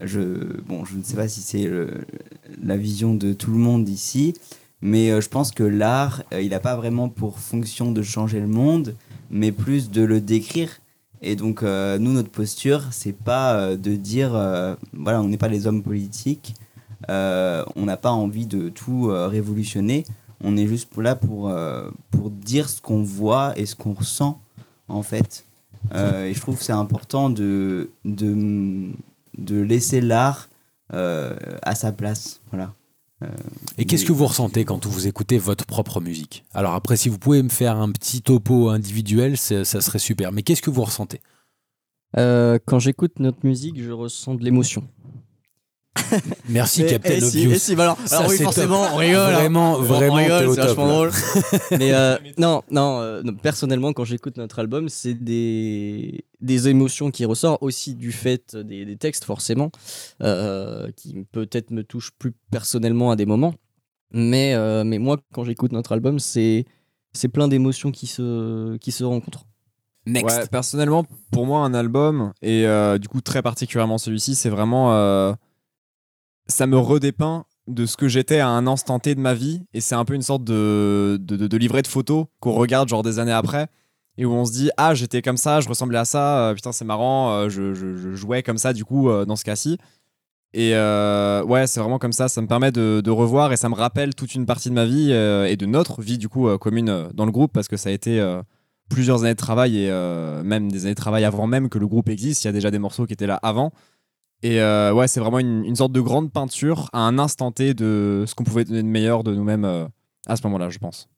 je, 0.00 0.60
bon, 0.62 0.84
je 0.84 0.96
ne 0.96 1.02
sais 1.02 1.16
pas 1.16 1.26
si 1.26 1.40
c'est 1.40 1.68
la 2.62 2.76
vision 2.76 3.14
de 3.14 3.32
tout 3.32 3.50
le 3.50 3.58
monde 3.58 3.88
ici, 3.88 4.34
mais 4.80 5.10
euh, 5.10 5.20
je 5.20 5.28
pense 5.28 5.50
que 5.50 5.64
l'art, 5.64 6.22
il 6.40 6.50
n'a 6.50 6.60
pas 6.60 6.76
vraiment 6.76 7.08
pour 7.08 7.40
fonction 7.40 7.90
de 7.90 8.02
changer 8.02 8.38
le 8.38 8.46
monde, 8.46 8.94
mais 9.28 9.50
plus 9.50 9.90
de 9.90 10.02
le 10.02 10.20
décrire. 10.20 10.78
Et 11.22 11.36
donc, 11.36 11.62
euh, 11.62 11.98
nous, 11.98 12.12
notre 12.12 12.30
posture, 12.30 12.82
c'est 12.90 13.16
pas 13.16 13.54
euh, 13.54 13.76
de 13.76 13.94
dire, 13.94 14.34
euh, 14.34 14.74
voilà, 14.92 15.22
on 15.22 15.28
n'est 15.28 15.38
pas 15.38 15.48
les 15.48 15.68
hommes 15.68 15.82
politiques, 15.82 16.54
on 17.08 17.84
n'a 17.84 17.96
pas 17.96 18.10
envie 18.10 18.46
de 18.46 18.68
tout 18.68 19.08
révolutionner, 19.08 20.04
on 20.42 20.56
est 20.56 20.66
juste 20.66 20.96
là 20.96 21.16
pour, 21.16 21.52
pour 22.10 22.30
dire 22.30 22.68
ce 22.68 22.80
qu'on 22.80 23.02
voit 23.02 23.52
et 23.58 23.66
ce 23.66 23.74
qu'on 23.74 23.92
ressent, 23.92 24.40
en 24.88 25.02
fait. 25.02 25.44
Et 25.92 26.32
je 26.32 26.40
trouve 26.40 26.56
que 26.56 26.64
c'est 26.64 26.72
important 26.72 27.28
de, 27.28 27.90
de, 28.04 28.92
de 29.36 29.60
laisser 29.60 30.00
l'art 30.00 30.48
à 30.90 31.74
sa 31.74 31.90
place. 31.90 32.40
Voilà. 32.52 32.72
Euh, 33.22 33.28
Et 33.78 33.84
qu'est-ce 33.84 34.04
que 34.04 34.12
vous 34.12 34.26
ressentez 34.26 34.64
quand 34.64 34.86
vous 34.86 35.06
écoutez 35.06 35.38
votre 35.38 35.64
propre 35.64 36.00
musique? 36.00 36.44
Alors 36.52 36.74
après, 36.74 36.96
si 36.96 37.08
vous 37.08 37.18
pouvez 37.18 37.42
me 37.42 37.48
faire 37.48 37.76
un 37.76 37.90
petit 37.92 38.22
topo 38.22 38.68
individuel, 38.68 39.36
ça 39.36 39.64
serait 39.64 39.98
super. 39.98 40.32
Mais 40.32 40.42
qu'est-ce 40.42 40.62
que 40.62 40.70
vous 40.70 40.82
ressentez? 40.84 41.20
Euh, 42.18 42.58
quand 42.66 42.78
j'écoute 42.78 43.18
notre 43.20 43.44
musique, 43.44 43.80
je 43.82 43.90
ressens 43.90 44.34
de 44.34 44.44
l'émotion. 44.44 44.86
Merci 46.48 46.82
Mais- 46.82 46.88
Captain 46.90 47.20
si, 47.20 47.24
Obvious. 47.26 47.50
eh 47.54 47.58
si, 47.58 47.76
bah 47.76 47.82
alors, 47.84 47.98
Ça, 48.06 48.18
alors 48.18 48.30
oui, 48.30 48.36
c'est 48.38 48.44
forcément, 48.44 48.82
top. 48.84 48.92
on 48.94 48.96
rigole. 48.96 49.16
hein. 49.18 49.32
Vraiment, 49.32 49.72
On 49.74 49.82
vraiment, 49.82 50.14
rigole, 50.14 50.54
c'est 50.54 50.60
vachement 50.62 50.86
là. 50.86 50.92
drôle. 50.92 51.10
Mais 51.78 51.92
euh, 51.92 52.16
non, 52.38 52.62
non, 52.70 53.00
euh, 53.00 53.22
non, 53.22 53.34
personnellement, 53.34 53.92
quand 53.92 54.04
j'écoute 54.04 54.36
notre 54.38 54.58
album, 54.58 54.88
c'est 54.88 55.14
des, 55.14 56.24
des 56.40 56.68
émotions 56.68 57.10
qui 57.10 57.24
ressortent 57.24 57.62
aussi 57.62 57.94
du 57.94 58.10
fait 58.12 58.56
des, 58.56 58.84
des 58.84 58.96
textes, 58.96 59.24
forcément, 59.24 59.70
euh, 60.22 60.90
qui 60.96 61.26
peut-être 61.30 61.70
me 61.70 61.84
touchent 61.84 62.12
plus 62.18 62.32
personnellement 62.50 63.10
à 63.10 63.16
des 63.16 63.26
moments. 63.26 63.54
Mais, 64.12 64.54
euh, 64.54 64.84
mais 64.84 64.98
moi, 64.98 65.18
quand 65.32 65.44
j'écoute 65.44 65.72
notre 65.72 65.92
album, 65.92 66.18
c'est 66.18 66.64
c'est 67.14 67.28
plein 67.28 67.48
d'émotions 67.48 67.90
qui 67.92 68.06
se, 68.06 68.76
qui 68.78 68.90
se 68.92 69.04
rencontrent. 69.04 69.44
Next. 70.06 70.36
Ouais, 70.36 70.46
personnellement, 70.46 71.04
pour 71.30 71.44
moi, 71.46 71.60
un 71.60 71.74
album, 71.74 72.32
et 72.40 72.66
euh, 72.66 72.96
du 72.98 73.06
coup 73.08 73.20
très 73.20 73.42
particulièrement 73.42 73.98
celui-ci, 73.98 74.34
c'est 74.34 74.48
vraiment... 74.48 75.36
ça 76.52 76.66
me 76.66 76.78
redépeint 76.78 77.46
de 77.66 77.86
ce 77.86 77.96
que 77.96 78.08
j'étais 78.08 78.38
à 78.38 78.48
un 78.48 78.66
instant 78.66 78.98
T 78.98 79.14
de 79.14 79.20
ma 79.20 79.34
vie, 79.34 79.62
et 79.72 79.80
c'est 79.80 79.94
un 79.94 80.04
peu 80.04 80.14
une 80.14 80.22
sorte 80.22 80.44
de, 80.44 81.18
de, 81.20 81.56
livret 81.56 81.82
de 81.82 81.86
photos 81.86 82.26
qu'on 82.40 82.52
regarde 82.52 82.88
genre 82.88 83.02
des 83.02 83.18
années 83.18 83.32
après, 83.32 83.68
et 84.18 84.24
où 84.24 84.32
on 84.32 84.44
se 84.44 84.52
dit, 84.52 84.70
ah, 84.76 84.94
j'étais 84.94 85.22
comme 85.22 85.36
ça, 85.36 85.60
je 85.60 85.68
ressemblais 85.68 85.98
à 85.98 86.04
ça, 86.04 86.50
euh, 86.50 86.54
putain, 86.54 86.72
c'est 86.72 86.84
marrant, 86.84 87.32
euh, 87.32 87.48
je, 87.48 88.14
jouais 88.14 88.42
comme 88.42 88.58
ça, 88.58 88.72
du 88.72 88.84
coup, 88.84 89.08
euh, 89.08 89.24
dans 89.24 89.36
ce 89.36 89.44
cas-ci. 89.44 89.78
Et 90.54 90.72
ouais, 90.72 91.66
c'est 91.66 91.80
vraiment 91.80 91.98
comme 91.98 92.12
ça, 92.12 92.28
ça 92.28 92.42
me 92.42 92.46
permet 92.46 92.72
de, 92.72 93.10
revoir, 93.10 93.52
et 93.52 93.56
ça 93.56 93.68
me 93.68 93.74
rappelle 93.74 94.14
toute 94.14 94.34
une 94.34 94.44
partie 94.44 94.68
de 94.68 94.74
ma 94.74 94.84
vie, 94.84 95.12
et 95.12 95.56
de 95.56 95.66
notre 95.66 96.02
vie, 96.02 96.18
du 96.18 96.28
coup, 96.28 96.46
commune 96.58 97.08
dans 97.14 97.24
le 97.24 97.32
groupe, 97.32 97.52
parce 97.52 97.68
que 97.68 97.76
ça 97.76 97.88
a 97.88 97.92
été... 97.92 98.22
plusieurs 98.90 99.22
années 99.22 99.32
de 99.32 99.38
travail 99.38 99.84
et 99.84 99.90
même 100.44 100.70
des 100.70 100.84
années 100.84 100.94
de 100.94 101.00
travail 101.00 101.24
avant 101.24 101.46
même 101.46 101.70
que 101.70 101.78
le 101.78 101.86
groupe 101.86 102.10
existe. 102.10 102.44
Il 102.44 102.48
y 102.48 102.50
a 102.50 102.52
déjà 102.52 102.70
des 102.70 102.78
morceaux 102.78 103.06
qui 103.06 103.14
étaient 103.14 103.26
là 103.26 103.40
avant. 103.42 103.72
Et 104.42 104.60
euh, 104.60 104.92
ouais, 104.92 105.08
c'est 105.08 105.20
vraiment 105.20 105.38
une, 105.38 105.64
une 105.64 105.76
sorte 105.76 105.92
de 105.92 106.00
grande 106.00 106.32
peinture 106.32 106.88
à 106.92 107.00
un 107.00 107.18
instant 107.18 107.52
T 107.52 107.74
de 107.74 108.24
ce 108.26 108.34
qu'on 108.34 108.44
pouvait 108.44 108.64
donner 108.64 108.82
de 108.82 108.88
meilleur 108.88 109.22
de 109.22 109.34
nous-mêmes 109.34 109.64
euh, 109.64 109.86
à 110.26 110.36
ce 110.36 110.42
moment-là, 110.44 110.68
je 110.68 110.78
pense. 110.78 111.08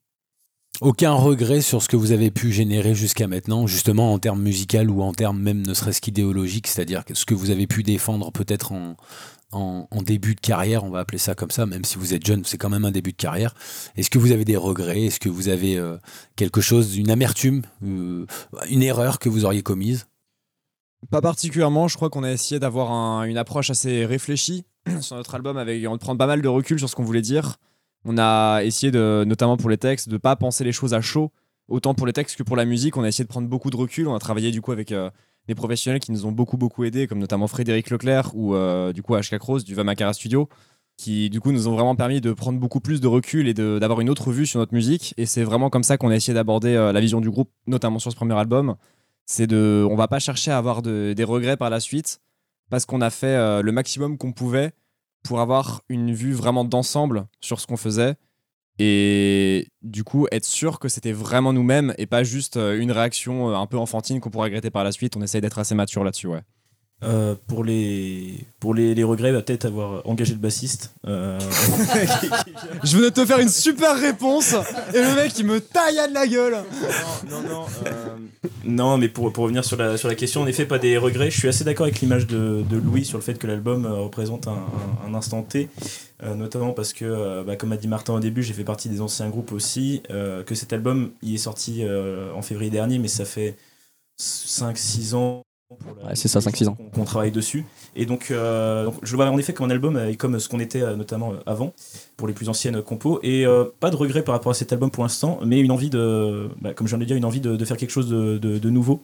Aucun 0.80 1.12
regret 1.12 1.60
sur 1.60 1.82
ce 1.82 1.88
que 1.88 1.96
vous 1.96 2.10
avez 2.10 2.30
pu 2.32 2.50
générer 2.50 2.94
jusqu'à 2.94 3.28
maintenant, 3.28 3.66
justement 3.66 4.12
en 4.12 4.18
termes 4.18 4.42
musical 4.42 4.90
ou 4.90 5.02
en 5.02 5.12
termes 5.12 5.40
même 5.40 5.64
ne 5.64 5.72
serait-ce 5.72 6.00
qu'idéologiques, 6.00 6.66
c'est-à-dire 6.66 7.04
ce 7.12 7.24
que 7.24 7.34
vous 7.34 7.50
avez 7.50 7.68
pu 7.68 7.84
défendre 7.84 8.32
peut-être 8.32 8.72
en, 8.72 8.96
en, 9.52 10.02
début 10.02 10.34
de 10.34 10.40
carrière, 10.40 10.82
on 10.82 10.90
va 10.90 10.98
appeler 10.98 11.18
ça 11.18 11.36
comme 11.36 11.52
ça, 11.52 11.64
même 11.64 11.84
si 11.84 11.96
vous 11.96 12.12
êtes 12.12 12.26
jeune, 12.26 12.44
c'est 12.44 12.58
quand 12.58 12.70
même 12.70 12.84
un 12.84 12.90
début 12.90 13.12
de 13.12 13.16
carrière. 13.16 13.54
Est-ce 13.96 14.10
que 14.10 14.18
vous 14.18 14.32
avez 14.32 14.44
des 14.44 14.56
regrets? 14.56 15.04
Est-ce 15.04 15.20
que 15.20 15.28
vous 15.28 15.48
avez 15.48 15.78
euh, 15.78 15.96
quelque 16.34 16.60
chose, 16.60 16.96
une 16.96 17.10
amertume, 17.10 17.62
une 17.80 18.26
erreur 18.82 19.20
que 19.20 19.28
vous 19.28 19.44
auriez 19.44 19.62
commise? 19.62 20.06
Pas 21.10 21.20
particulièrement, 21.20 21.88
je 21.88 21.96
crois 21.96 22.10
qu'on 22.10 22.24
a 22.24 22.30
essayé 22.32 22.58
d'avoir 22.58 22.90
un- 22.92 23.24
une 23.24 23.36
approche 23.36 23.70
assez 23.70 24.06
réfléchie 24.06 24.64
sur 25.00 25.16
notre 25.16 25.34
album, 25.34 25.56
avec 25.56 25.86
en 25.86 25.96
prendre 25.98 26.18
pas 26.18 26.26
mal 26.26 26.40
de 26.42 26.48
recul 26.48 26.78
sur 26.78 26.88
ce 26.88 26.94
qu'on 26.96 27.04
voulait 27.04 27.22
dire. 27.22 27.56
On 28.04 28.18
a 28.18 28.62
essayé, 28.62 28.90
de, 28.92 29.24
notamment 29.26 29.56
pour 29.56 29.70
les 29.70 29.78
textes, 29.78 30.08
de 30.08 30.16
pas 30.18 30.36
penser 30.36 30.62
les 30.64 30.72
choses 30.72 30.92
à 30.94 31.00
chaud, 31.00 31.30
autant 31.68 31.94
pour 31.94 32.06
les 32.06 32.12
textes 32.12 32.36
que 32.36 32.42
pour 32.42 32.56
la 32.56 32.64
musique. 32.64 32.96
On 32.96 33.02
a 33.02 33.08
essayé 33.08 33.24
de 33.24 33.28
prendre 33.30 33.48
beaucoup 33.48 33.70
de 33.70 33.76
recul. 33.76 34.08
On 34.08 34.14
a 34.14 34.18
travaillé 34.18 34.50
du 34.50 34.60
coup 34.60 34.72
avec 34.72 34.92
euh, 34.92 35.10
des 35.48 35.54
professionnels 35.54 36.00
qui 36.00 36.12
nous 36.12 36.26
ont 36.26 36.32
beaucoup 36.32 36.56
beaucoup 36.56 36.84
aidés, 36.84 37.06
comme 37.06 37.18
notamment 37.18 37.46
Frédéric 37.48 37.90
Leclerc 37.90 38.30
ou 38.34 38.54
euh, 38.54 38.92
du 38.92 39.02
coup 39.02 39.14
HK 39.16 39.38
Cross 39.38 39.64
du 39.64 39.74
Vamakara 39.74 40.12
Studio, 40.12 40.48
qui 40.98 41.30
du 41.30 41.40
coup 41.40 41.50
nous 41.52 41.66
ont 41.68 41.72
vraiment 41.74 41.96
permis 41.96 42.20
de 42.20 42.32
prendre 42.32 42.58
beaucoup 42.58 42.80
plus 42.80 43.00
de 43.00 43.06
recul 43.08 43.48
et 43.48 43.54
d'avoir 43.54 44.00
une 44.00 44.10
autre 44.10 44.30
vue 44.32 44.46
sur 44.46 44.60
notre 44.60 44.74
musique. 44.74 45.14
Et 45.16 45.24
c'est 45.26 45.42
vraiment 45.44 45.70
comme 45.70 45.82
ça 45.82 45.96
qu'on 45.96 46.10
a 46.10 46.16
essayé 46.16 46.34
d'aborder 46.34 46.74
euh, 46.74 46.92
la 46.92 47.00
vision 47.00 47.20
du 47.22 47.30
groupe, 47.30 47.50
notamment 47.66 47.98
sur 47.98 48.10
ce 48.10 48.16
premier 48.16 48.34
album. 48.38 48.76
C'est 49.26 49.46
de, 49.46 49.86
on 49.90 49.96
va 49.96 50.08
pas 50.08 50.18
chercher 50.18 50.50
à 50.50 50.58
avoir 50.58 50.82
de- 50.82 51.14
des 51.16 51.24
regrets 51.24 51.56
par 51.56 51.70
la 51.70 51.80
suite, 51.80 52.20
parce 52.70 52.86
qu'on 52.86 53.00
a 53.00 53.10
fait 53.10 53.26
euh, 53.26 53.62
le 53.62 53.72
maximum 53.72 54.18
qu'on 54.18 54.32
pouvait 54.32 54.72
pour 55.22 55.40
avoir 55.40 55.82
une 55.88 56.12
vue 56.12 56.32
vraiment 56.32 56.64
d'ensemble 56.64 57.26
sur 57.40 57.60
ce 57.60 57.66
qu'on 57.66 57.76
faisait 57.78 58.14
et 58.78 59.68
du 59.82 60.02
coup 60.04 60.26
être 60.32 60.44
sûr 60.44 60.78
que 60.80 60.88
c'était 60.88 61.12
vraiment 61.12 61.52
nous-mêmes 61.52 61.94
et 61.96 62.06
pas 62.06 62.24
juste 62.24 62.56
euh, 62.56 62.78
une 62.78 62.90
réaction 62.90 63.50
euh, 63.50 63.54
un 63.54 63.66
peu 63.66 63.78
enfantine 63.78 64.20
qu'on 64.20 64.30
pourrait 64.30 64.48
regretter 64.48 64.70
par 64.70 64.84
la 64.84 64.92
suite. 64.92 65.16
On 65.16 65.22
essaye 65.22 65.40
d'être 65.40 65.58
assez 65.58 65.74
mature 65.74 66.04
là-dessus, 66.04 66.26
ouais. 66.26 66.42
Euh, 67.04 67.34
pour 67.48 67.64
les, 67.64 68.34
pour 68.60 68.72
les, 68.74 68.94
les 68.94 69.04
regrets, 69.04 69.30
va 69.30 69.42
peut-être 69.42 69.66
avoir 69.66 70.06
engagé 70.08 70.32
le 70.32 70.38
bassiste. 70.38 70.92
Euh, 71.06 71.38
Je 72.84 72.96
venais 72.96 73.10
de 73.10 73.14
te 73.14 73.26
faire 73.26 73.38
une 73.40 73.48
super 73.48 73.98
réponse 73.98 74.54
et 74.94 75.00
le 75.00 75.14
mec 75.14 75.38
il 75.38 75.44
me 75.46 75.60
taille 75.60 75.96
de 76.08 76.14
la 76.14 76.26
gueule. 76.26 76.56
non, 77.30 77.42
non, 77.42 77.66
euh, 77.86 78.16
non, 78.64 78.96
mais 78.98 79.08
pour, 79.08 79.32
pour 79.32 79.44
revenir 79.44 79.64
sur 79.64 79.76
la, 79.76 79.96
sur 79.96 80.08
la 80.08 80.14
question, 80.14 80.42
en 80.42 80.46
effet, 80.46 80.64
pas 80.66 80.78
des 80.78 80.96
regrets. 80.96 81.30
Je 81.30 81.38
suis 81.38 81.48
assez 81.48 81.64
d'accord 81.64 81.84
avec 81.84 82.00
l'image 82.00 82.26
de, 82.26 82.64
de 82.68 82.76
Louis 82.76 83.04
sur 83.04 83.18
le 83.18 83.22
fait 83.22 83.34
que 83.38 83.46
l'album 83.46 83.86
représente 83.86 84.48
un, 84.48 84.52
un- 84.52 85.08
un 85.10 85.14
instant 85.14 85.42
T, 85.42 85.68
euh, 86.22 86.34
notamment 86.34 86.72
parce 86.72 86.92
que, 86.92 87.04
euh, 87.04 87.42
bah, 87.44 87.56
comme 87.56 87.72
a 87.72 87.76
dit 87.76 87.88
Martin 87.88 88.14
au 88.14 88.20
début, 88.20 88.42
j'ai 88.42 88.54
fait 88.54 88.64
partie 88.64 88.88
des 88.88 89.00
anciens 89.02 89.28
groupes 89.28 89.52
aussi, 89.52 90.02
euh, 90.10 90.42
que 90.42 90.54
cet 90.54 90.72
album, 90.72 91.10
il 91.22 91.34
est 91.34 91.38
sorti 91.38 91.80
euh, 91.82 92.32
en 92.34 92.40
février 92.42 92.70
dernier, 92.70 92.98
mais 92.98 93.08
ça 93.08 93.24
fait 93.24 93.56
5-6 94.20 95.14
ans. 95.14 95.42
Pour 95.78 95.94
la- 96.02 96.08
Ouais, 96.08 96.14
c'est 96.16 96.28
ça, 96.28 96.40
5-6 96.40 96.68
ans. 96.68 96.74
qu'on- 96.74 97.00
Qu'on 97.00 97.04
travaille 97.04 97.30
dessus. 97.30 97.64
Et 97.96 98.06
donc, 98.06 98.28
euh, 98.30 98.84
donc, 98.86 98.94
je 99.02 99.12
le 99.12 99.16
vois 99.16 99.26
en 99.30 99.38
effet 99.38 99.52
comme 99.52 99.66
un 99.66 99.70
album 99.70 99.96
euh, 99.96 100.10
et 100.10 100.16
comme 100.16 100.38
ce 100.40 100.48
qu'on 100.48 100.60
était 100.60 100.82
euh, 100.82 100.96
notamment 100.96 101.32
euh, 101.32 101.36
avant, 101.46 101.72
pour 102.16 102.26
les 102.28 102.34
plus 102.34 102.48
anciennes 102.48 102.80
compos. 102.82 103.20
Et 103.22 103.46
euh, 103.46 103.64
pas 103.80 103.90
de 103.90 103.96
regret 103.96 104.22
par 104.22 104.34
rapport 104.34 104.50
à 104.50 104.54
cet 104.54 104.72
album 104.72 104.90
pour 104.90 105.02
l'instant, 105.02 105.38
mais 105.44 105.60
une 105.60 105.70
envie 105.70 105.90
de, 105.90 106.48
bah, 106.60 106.72
comme 106.74 106.86
je 106.86 106.90
viens 106.92 106.98
de 106.98 107.02
le 107.04 107.06
dire, 107.06 107.16
une 107.16 107.24
envie 107.24 107.40
de, 107.40 107.56
de 107.56 107.64
faire 107.64 107.76
quelque 107.76 107.90
chose 107.90 108.08
de, 108.08 108.38
de- 108.38 108.58
de 108.58 108.70
nouveau. 108.70 109.02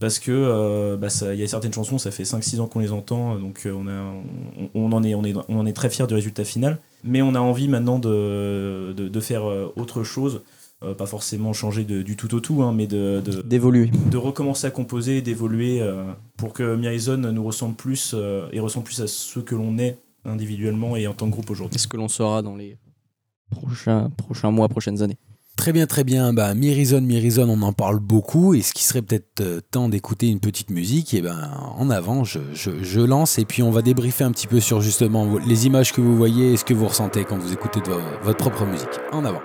Parce 0.00 0.20
que 0.20 0.30
euh, 0.30 0.96
bah, 0.96 1.08
il 1.32 1.40
y 1.40 1.42
a 1.42 1.48
certaines 1.48 1.72
chansons, 1.72 1.98
ça 1.98 2.12
fait 2.12 2.22
5-6 2.22 2.60
ans 2.60 2.68
qu'on 2.68 2.78
les 2.78 2.92
entend, 2.92 3.34
donc 3.34 3.62
euh, 3.66 3.72
on, 3.76 3.88
a, 3.88 4.70
on, 4.72 4.86
on 4.88 4.92
en 4.92 5.02
est, 5.02 5.16
on, 5.16 5.24
est, 5.24 5.34
on 5.48 5.58
en 5.58 5.66
est 5.66 5.72
très 5.72 5.90
fiers 5.90 6.06
du 6.06 6.14
résultat 6.14 6.44
final. 6.44 6.78
Mais 7.02 7.20
on 7.20 7.34
a 7.34 7.40
envie 7.40 7.66
maintenant 7.66 7.98
de, 7.98 8.94
faire 9.20 9.48
euh, 9.50 9.72
autre 9.76 10.04
chose. 10.04 10.42
Euh, 10.84 10.94
pas 10.94 11.06
forcément 11.06 11.52
changer 11.52 11.82
de- 11.82 12.02
du 12.02 12.14
tout 12.14 12.32
au 12.36 12.40
tout, 12.40 12.62
hein, 12.62 12.72
mais 12.72 12.86
de, 12.86 13.20
de, 13.24 13.42
D'évoluer. 13.42 13.90
de 14.12 14.16
recommencer 14.16 14.64
à 14.68 14.70
composer, 14.70 15.22
d'évoluer 15.22 15.80
euh, 15.80 16.04
pour 16.36 16.52
que 16.52 16.76
Mirison 16.76 17.16
nous 17.16 17.42
ressemble 17.42 17.74
plus 17.74 18.12
euh, 18.14 18.48
et 18.52 18.60
ressemble 18.60 18.84
plus 18.84 19.00
à 19.02 19.08
ce 19.08 19.40
que 19.40 19.56
l'on 19.56 19.76
est 19.78 19.98
individuellement 20.24 20.94
et 20.94 21.08
en 21.08 21.14
tant 21.14 21.26
que 21.26 21.32
groupe 21.32 21.50
aujourd'hui. 21.50 21.76
C'est 21.76 21.82
ce 21.82 21.88
que 21.88 21.96
l'on 21.96 22.06
saura 22.06 22.42
dans 22.42 22.54
les 22.54 22.76
prochains, 23.50 24.08
prochains 24.16 24.52
mois, 24.52 24.68
prochaines 24.68 25.02
années. 25.02 25.16
Très 25.56 25.72
bien, 25.72 25.86
très 25.88 26.04
bien. 26.04 26.32
Bah, 26.32 26.54
Mirison, 26.54 27.00
Mirison, 27.00 27.48
on 27.48 27.60
en 27.62 27.72
parle 27.72 27.98
beaucoup. 27.98 28.54
Et 28.54 28.62
ce 28.62 28.72
qui 28.72 28.84
serait 28.84 29.02
peut-être 29.02 29.60
temps 29.72 29.88
d'écouter 29.88 30.28
une 30.28 30.38
petite 30.38 30.70
musique, 30.70 31.12
et 31.12 31.20
ben 31.22 31.50
en 31.76 31.90
avant, 31.90 32.22
je, 32.22 32.38
je- 32.54 32.84
je 32.84 33.00
lance 33.00 33.40
et 33.40 33.44
puis 33.44 33.64
on 33.64 33.72
va 33.72 33.82
débriefer 33.82 34.22
un 34.22 34.30
petit 34.30 34.46
peu 34.46 34.60
sur 34.60 34.80
justement 34.80 35.38
les 35.44 35.66
images 35.66 35.92
que 35.92 36.00
vous 36.00 36.16
voyez 36.16 36.52
et 36.52 36.56
ce 36.56 36.64
que 36.64 36.74
vous 36.74 36.86
ressentez 36.86 37.24
quand 37.24 37.36
vous 37.38 37.52
écoutez 37.52 37.80
de 37.80 37.86
vo- 37.86 37.98
votre 38.22 38.38
propre 38.38 38.64
musique. 38.64 38.86
En 39.10 39.24
avant. 39.24 39.40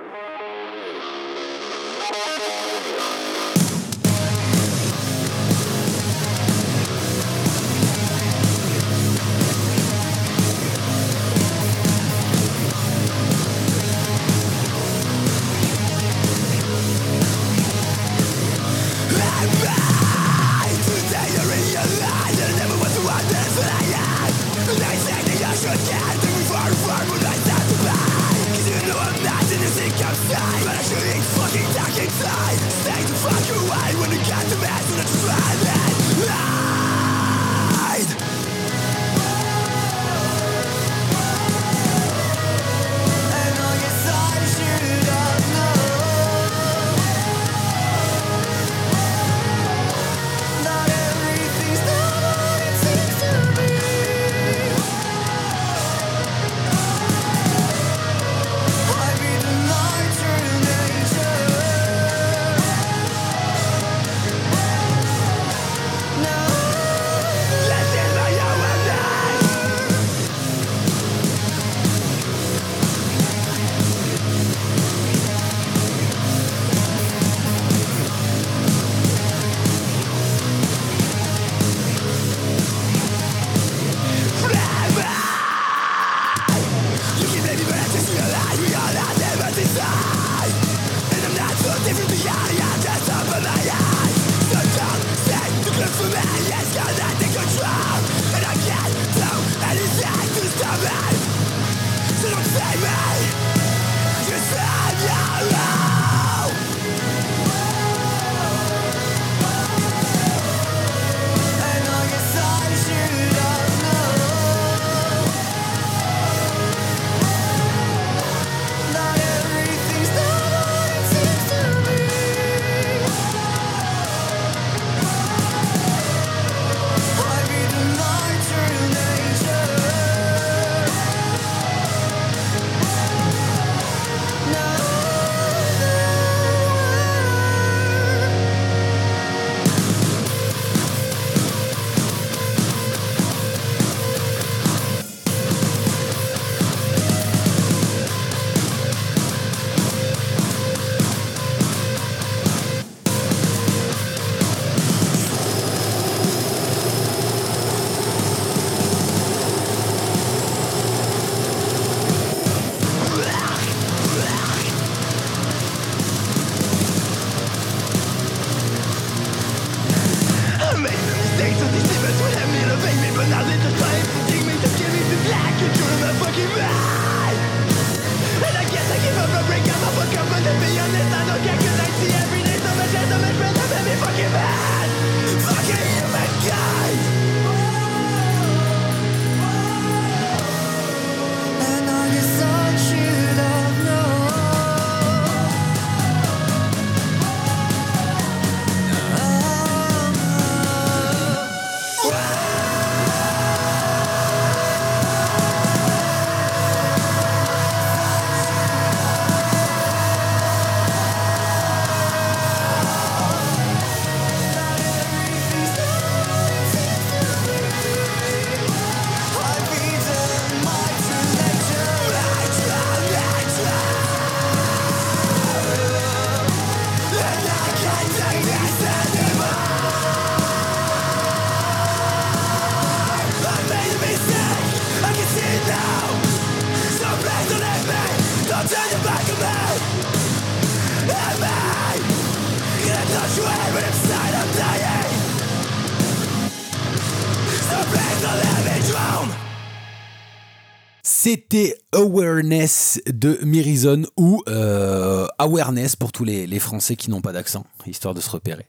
Awareness 251.92 253.00
de 253.06 253.38
Mirizon 253.44 254.04
ou 254.18 254.42
euh, 254.48 255.28
Awareness 255.38 255.96
pour 255.96 256.12
tous 256.12 256.24
les, 256.24 256.60
Français 256.60 256.96
qui 256.96 257.12
n'ont 257.12 257.22
pas 257.22 257.32
d'accent, 257.32 257.66
histoire 257.86 258.14
de 258.14 258.22
se 258.22 258.30
repérer. 258.30 258.66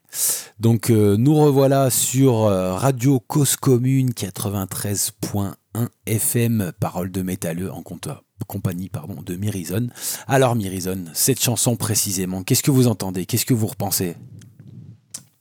Donc 0.60 0.90
euh, 0.90 1.16
nous 1.16 1.34
revoilà 1.34 1.88
sur 1.90 2.44
euh, 2.44 2.74
Radio 2.74 3.20
Cause 3.20 3.56
Commune 3.56 4.10
93.1 4.10 5.54
FM, 6.06 6.72
parole 6.78 7.10
de 7.10 7.22
métalleux 7.22 7.72
en 7.72 7.82
compagnie 8.46 8.88
pardon, 8.90 9.22
de 9.22 9.36
Mirizon. 9.36 9.88
Alors 10.26 10.54
Mirizon, 10.54 11.06
cette 11.14 11.42
chanson 11.42 11.76
précisément, 11.76 12.42
qu'est-ce 12.42 12.62
que 12.62 12.70
vous 12.70 12.88
entendez? 12.88 13.24
Qu'est-ce 13.24 13.46
que 13.46 13.54
vous 13.54 13.68
repensez? 13.68 14.16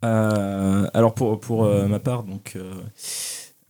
Alors 0.01 1.13
pour, 1.13 1.39
pour 1.39 1.63
ma 1.87 1.99
part, 1.99 2.23
donc 2.23 2.57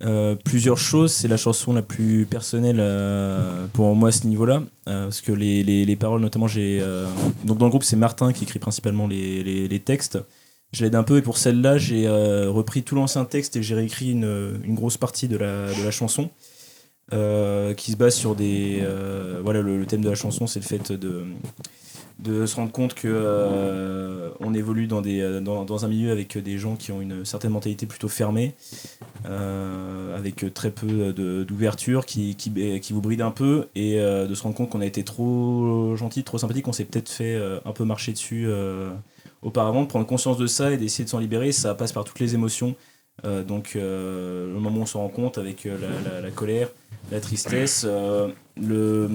euh, 0.04 0.36
plusieurs 0.36 0.78
choses. 0.78 1.14
C'est 1.14 1.28
la 1.28 1.38
chanson 1.38 1.74
la 1.74 1.82
plus 1.82 2.26
personnelle 2.26 2.78
euh, 2.80 3.68
pour 3.74 3.96
moi 3.96 4.10
à 4.10 4.12
ce 4.12 4.28
niveau-là, 4.28 4.64
euh, 4.88 5.06
parce 5.06 5.22
que 5.22 5.32
les, 5.32 5.64
les, 5.64 5.86
les 5.86 5.96
paroles, 5.96 6.22
notamment, 6.22 6.48
j'ai 6.48 6.84
donc 7.46 7.58
dans 7.58 7.66
le 7.66 7.70
groupe 7.70 7.84
c'est 7.84 7.96
Martin 7.96 8.34
qui 8.34 8.44
écrit 8.44 8.60
principalement 8.60 9.08
les, 9.08 9.44
les, 9.68 9.80
textes. 9.80 10.20
Je 10.72 10.84
l'aide 10.84 10.96
un 10.96 11.04
peu 11.04 11.18
et 11.18 11.22
pour 11.22 11.38
celle-là 11.38 11.78
j'ai 11.78 12.10
repris 12.10 12.84
tout 12.84 12.96
l'ancien 12.96 13.26
texte 13.26 13.56
et 13.56 13.64
j'ai 13.64 13.76
réécrit 13.76 14.12
une, 14.12 14.60
une 14.64 14.76
grosse 14.76 14.98
partie 14.98 15.28
de 15.28 15.38
la, 15.38 15.68
de 15.68 15.84
la 15.84 15.92
chanson. 15.92 16.30
qui 17.12 17.92
se 17.92 17.98
base 17.98 18.16
sur 18.16 18.36
des 18.36 18.84
voilà 19.44 19.62
le 19.62 19.86
thème 19.86 20.02
de 20.02 20.10
la 20.10 20.16
chanson 20.16 20.48
c'est 20.48 20.60
le 20.60 20.66
fait 20.66 20.92
de 20.92 21.26
de 22.20 22.46
se 22.46 22.56
rendre 22.56 22.72
compte 22.72 22.94
que 22.94 23.08
euh, 23.08 24.30
on 24.40 24.54
évolue 24.54 24.88
dans, 24.88 25.02
des, 25.02 25.22
euh, 25.22 25.42
un 25.42 25.88
milieu 25.88 26.12
avec 26.12 26.38
des 26.38 26.58
gens 26.58 26.76
qui 26.76 26.92
ont 26.92 27.02
une 27.02 27.26
certaine 27.26 27.52
mentalité 27.52 27.86
plutôt 27.86 28.08
fermée, 28.08 28.54
euh, 29.26 30.16
avec 30.16 30.54
très 30.54 30.72
peu 30.72 31.14
d'ouverture, 31.14 32.06
qui, 32.06 32.36
qui, 32.36 32.94
vous 32.94 33.02
bride 33.02 33.22
un 33.22 33.32
peu, 33.32 33.68
et 33.76 33.98
de 33.98 34.34
se 34.34 34.44
rendre 34.44 34.56
compte 34.56 34.70
qu'on 34.70 34.82
a 34.82 34.86
été 34.86 35.04
trop 35.04 35.96
gentil, 35.96 36.24
trop 36.24 36.38
sympathique, 36.38 36.66
qu'on 36.66 36.74
s'est 36.74 36.86
peut-être 36.86 37.10
fait 37.10 37.40
un 37.66 37.72
peu 37.72 37.84
marcher 37.84 38.14
dessus 38.14 38.48
auparavant, 39.42 39.82
de 39.84 39.88
prendre 39.88 40.06
conscience 40.06 40.38
de 40.38 40.48
ça 40.48 40.72
et 40.72 40.78
d'essayer 40.78 41.04
de 41.04 41.10
s'en 41.10 41.20
libérer, 41.20 41.52
ça 41.52 41.74
passe 41.76 41.92
par 41.92 42.04
toutes 42.04 42.20
les 42.20 42.36
émotions. 42.36 42.76
Donc 43.24 43.74
le 43.76 44.54
moment 44.54 44.80
où 44.80 44.84
on 44.84 44.86
s'en 44.86 45.00
rend 45.00 45.10
compte 45.10 45.38
avec 45.38 45.66
la, 45.66 46.32
colère, 46.32 46.70
la 47.12 47.20
tristesse, 47.20 47.86
le, 48.56 49.10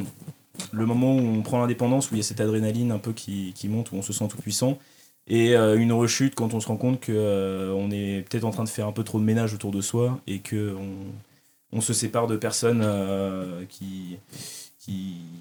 le 0.73 0.87
moment 0.87 1.14
où 1.14 1.21
on 1.21 1.42
prend 1.42 1.61
l'indépendance, 1.61 2.11
où 2.11 2.14
il 2.14 2.18
y 2.18 2.21
a 2.21 2.25
cette 2.25 2.40
adrénaline 2.40 2.92
un 2.92 2.99
peu 2.99 3.12
qui, 3.12 3.53
qui 3.55 3.68
monte, 3.68 3.92
où 3.92 3.97
on 3.97 4.03
se 4.03 4.12
sent 4.12 4.29
tout 4.29 4.38
puissant, 4.38 4.79
et 5.27 5.55
euh, 5.57 5.79
une 5.79 5.92
rechute 5.92 6.35
quand 6.35 6.55
on 6.55 6.61
se 6.61 6.68
rend 6.68 6.77
compte 6.77 7.01
que 7.01 7.12
euh, 7.12 7.73
on 7.75 7.90
est 7.90 8.23
peut-être 8.29 8.44
en 8.44 8.51
train 8.51 8.64
de 8.64 8.68
faire 8.68 8.87
un 8.87 8.92
peu 8.92 9.05
trop 9.05 9.18
de 9.18 9.25
ménage 9.25 9.53
autour 9.55 9.71
de 9.71 9.81
soi 9.81 10.18
et 10.27 10.38
que 10.38 10.75
on, 10.75 11.77
on 11.77 11.81
se 11.81 11.92
sépare 11.92 12.27
de 12.27 12.37
personnes 12.37 12.81
euh, 12.83 13.64
qui, 13.68 14.18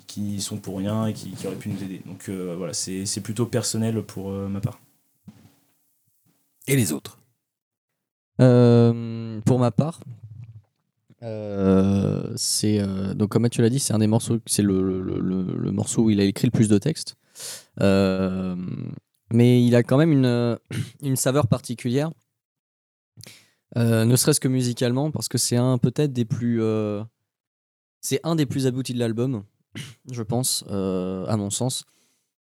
qui, 0.08 0.42
sont 0.42 0.58
pour 0.58 0.78
rien 0.78 1.08
et 1.08 1.14
qui, 1.14 1.32
qui 1.32 1.48
auraient 1.48 1.56
pu 1.56 1.70
nous 1.70 1.82
aider. 1.84 2.02
Donc 2.06 2.30
euh, 2.30 2.56
voilà, 2.58 2.74
c'est 2.74 3.06
c'est 3.06 3.22
plutôt 3.22 3.46
personnel 3.46 4.02
pour 4.04 4.32
euh, 4.32 4.48
ma 4.48 4.60
part. 4.60 4.80
Et 6.68 6.76
les 6.76 6.92
autres? 6.92 7.18
Euh, 8.42 9.40
pour 9.46 9.60
ma 9.60 9.72
part, 9.72 10.02
euh, 11.24 12.32
c'est 12.36 12.80
euh, 12.80 13.14
donc 13.16 13.30
comme 13.30 13.50
tu 13.50 13.62
l'as 13.62 13.70
dit, 13.70 13.80
c'est 13.80 13.94
un 13.94 14.00
des 14.00 14.08
morceaux, 14.08 14.38
c'est 14.46 14.62
le, 14.62 15.72
morceau 15.72 16.04
où 16.04 16.10
il 16.10 16.20
a 16.20 16.24
écrit 16.24 16.48
le 16.48 16.52
plus 16.52 16.70
de 16.70 16.78
textes. 16.78 17.16
Euh, 17.82 18.56
mais 19.34 19.64
il 19.64 19.76
a 19.76 19.84
quand 19.84 19.98
même 19.98 20.12
une, 20.12 21.16
saveur 21.16 21.48
particulière, 21.48 22.12
ne 23.76 24.16
serait-ce 24.16 24.40
que 24.40 24.48
musicalement, 24.48 25.12
parce 25.12 25.28
que 25.28 25.38
c'est 25.38 25.58
un 25.58 25.78
peut-être 25.78 26.14
des 26.14 26.26
plus, 26.26 26.62
c'est 28.02 28.20
un 28.24 28.36
des 28.36 28.46
plus 28.46 28.68
aboutis 28.68 28.94
de 28.94 29.00
l'album, 29.00 29.44
je 30.12 30.24
pense, 30.24 30.64
à 30.70 31.36
mon 31.38 31.50
sens, 31.50 31.86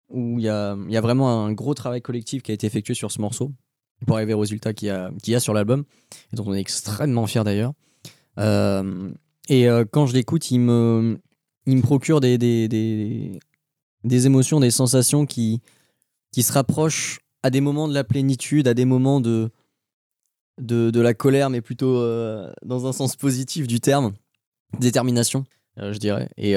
où 0.09 0.39
il 0.39 0.45
y 0.45 0.49
a, 0.49 0.75
vraiment 1.01 1.45
un 1.45 1.53
gros 1.53 1.73
travail 1.73 2.01
collectif 2.01 2.43
qui 2.43 2.51
a 2.51 2.53
été 2.53 2.67
effectué 2.67 2.93
sur 2.93 3.11
ce 3.11 3.21
morceau 3.21 3.51
pour 4.05 4.17
arriver 4.17 4.33
au 4.33 4.39
résultat 4.39 4.73
qu'il 4.73 4.89
y 4.89 5.31
y 5.31 5.35
a 5.35 5.39
sur 5.39 5.53
l'album, 5.53 5.85
et 6.33 6.35
dont 6.35 6.43
on 6.45 6.53
est 6.53 6.59
extrêmement 6.59 7.25
fier 7.25 7.43
d'ailleurs. 7.43 7.73
Euh, 8.39 9.11
et 9.49 9.69
euh, 9.69 9.85
quand 9.89 10.05
je 10.05 10.13
l'écoute, 10.13 10.51
il 10.51 10.59
me, 10.59 11.19
il 11.65 11.77
me 11.77 11.81
procure 11.81 12.19
des, 12.19 12.37
des, 12.37 12.67
des, 12.67 13.39
des 14.03 14.25
émotions, 14.25 14.59
des 14.59 14.71
sensations 14.71 15.25
qui, 15.25 15.61
qui 16.31 16.43
se 16.43 16.53
rapprochent 16.53 17.19
à 17.43 17.49
des 17.49 17.61
moments 17.61 17.87
de 17.87 17.93
la 17.93 18.03
plénitude, 18.03 18.67
à 18.67 18.73
des 18.73 18.85
moments 18.85 19.19
de, 19.19 19.51
de, 20.61 20.91
de 20.91 21.01
la 21.01 21.13
colère, 21.13 21.49
mais 21.49 21.61
plutôt 21.61 21.97
euh, 21.97 22.51
dans 22.65 22.87
un 22.87 22.93
sens 22.93 23.15
positif 23.15 23.67
du 23.67 23.79
terme, 23.79 24.13
détermination, 24.79 25.45
je 25.77 25.97
dirais. 25.97 26.29
Et 26.37 26.53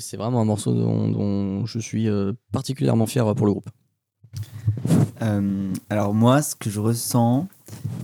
c'est 0.00 0.16
vraiment 0.16 0.40
un 0.40 0.44
morceau 0.44 0.74
dont, 0.74 1.08
dont 1.08 1.66
je 1.66 1.78
suis 1.78 2.06
particulièrement 2.52 3.06
fier 3.06 3.34
pour 3.34 3.46
le 3.46 3.52
groupe. 3.52 3.70
Alors 5.90 6.14
moi, 6.14 6.42
ce 6.42 6.54
que 6.54 6.70
je 6.70 6.80
ressens 6.80 7.48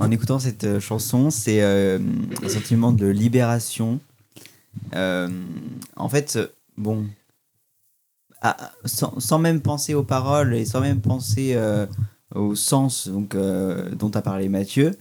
en 0.00 0.11
écoutant 0.11 0.38
cette 0.38 0.64
euh, 0.64 0.81
chanson, 0.81 1.31
c'est 1.31 1.62
euh, 1.62 1.98
un 2.42 2.48
sentiment 2.48 2.92
de 2.92 3.07
libération. 3.07 4.00
Euh, 4.94 5.28
en 5.96 6.09
fait, 6.09 6.38
bon, 6.76 7.07
à- 8.40 8.72
sans, 8.85 9.18
sans 9.18 9.38
même 9.38 9.61
penser 9.61 9.94
aux 9.94 10.04
paroles 10.04 10.54
et 10.54 10.64
sans 10.64 10.81
même 10.81 11.00
penser 11.00 11.57
au 12.35 12.54
sens 12.54 13.09
donc, 13.09 13.35
dont 13.37 14.11
a 14.11 14.22
parlé 14.22 14.48
Mathieu, 14.48 14.96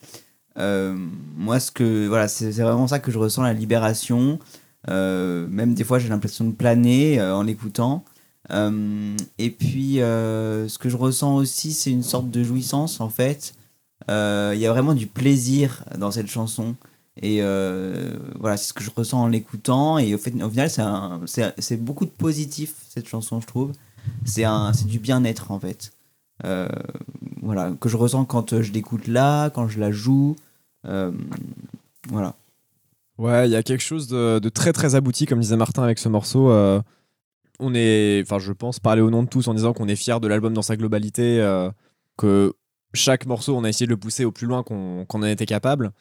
moi, 0.57 1.59
ce 1.59 1.71
que 1.71 2.07
voilà, 2.07 2.27
c'est 2.27 2.49
vraiment 2.51 2.87
ça 2.87 2.99
que 2.99 3.11
je 3.11 3.19
ressens, 3.19 3.43
la 3.43 3.53
libération. 3.53 4.39
Même 4.87 5.73
des 5.75 5.83
fois, 5.83 5.99
j'ai 5.99 6.09
l'impression 6.09 6.45
de 6.45 6.51
planer 6.53 7.21
en 7.21 7.43
l'écoutant. 7.43 8.03
Et 8.49 9.51
puis, 9.51 9.97
ce 9.97 10.77
que 10.79 10.89
je 10.89 10.97
ressens 10.97 11.35
aussi, 11.35 11.73
c'est 11.73 11.91
une 11.91 12.03
sorte 12.03 12.31
de 12.31 12.43
jouissance, 12.43 12.99
en 13.01 13.09
fait. 13.09 13.53
Euh, 14.09 14.51
Il 14.55 14.59
y 14.59 14.65
a 14.65 14.71
vraiment 14.71 14.93
du 14.93 15.07
plaisir 15.07 15.83
dans 15.97 16.11
cette 16.11 16.27
chanson. 16.27 16.75
Et 17.21 17.39
euh, 17.41 18.15
voilà, 18.39 18.57
c'est 18.57 18.69
ce 18.69 18.73
que 18.73 18.83
je 18.83 18.91
ressens 18.95 19.21
en 19.21 19.27
l'écoutant. 19.27 19.97
Et 19.97 20.13
au, 20.13 20.17
fait, 20.17 20.33
au 20.41 20.49
final, 20.49 20.69
c'est 21.27 21.83
beaucoup 21.83 22.05
de 22.05 22.11
positif, 22.11 22.75
cette 22.89 23.07
chanson, 23.07 23.41
je 23.41 23.47
trouve. 23.47 23.71
C'est 24.25 24.45
du 24.85 24.99
bien-être, 24.99 25.51
en 25.51 25.59
fait. 25.59 25.91
Euh, 26.45 26.69
voilà, 27.41 27.71
que 27.81 27.89
je 27.89 27.97
ressens 27.97 28.25
quand 28.25 28.61
je 28.61 28.71
l'écoute 28.71 29.07
là, 29.07 29.49
quand 29.49 29.67
je 29.67 29.79
la 29.79 29.91
joue. 29.91 30.35
Voilà. 30.83 32.35
Ouais, 33.17 33.49
il 33.49 33.51
y 33.51 33.55
a 33.55 33.63
quelque 33.63 33.81
chose 33.81 34.07
de, 34.07 34.49
très 34.49 34.73
très 34.73 34.93
abouti, 34.93 35.25
comme 35.25 35.39
disait 35.39 35.57
Martin 35.57 35.83
avec 35.83 35.97
ce 35.97 36.07
morceau. 36.07 36.51
on 37.59 37.73
est, 37.73 38.21
enfin, 38.21 38.37
je 38.37 38.53
pense 38.53 38.79
parler 38.79 39.01
au 39.01 39.09
nom 39.09 39.23
de 39.23 39.27
tous 39.27 39.47
en 39.47 39.55
disant 39.55 39.73
qu'on 39.73 39.87
est 39.87 39.95
fier 39.95 40.19
de 40.19 40.27
l'album 40.27 40.53
dans 40.53 40.61
sa 40.61 40.77
globalité, 40.77 41.39
que 42.15 42.53
chaque 42.93 43.25
morceau, 43.25 43.55
on 43.55 43.63
a 43.63 43.69
essayé 43.69 43.85
de 43.85 43.91
le 43.91 43.97
pousser 43.97 44.25
au 44.25 44.31
plus 44.31 44.47
loin 44.47 44.63
qu'on 44.63 45.05
qu'on 45.05 45.19
en 45.19 45.25
était 45.25 45.45
capable. 45.45 45.91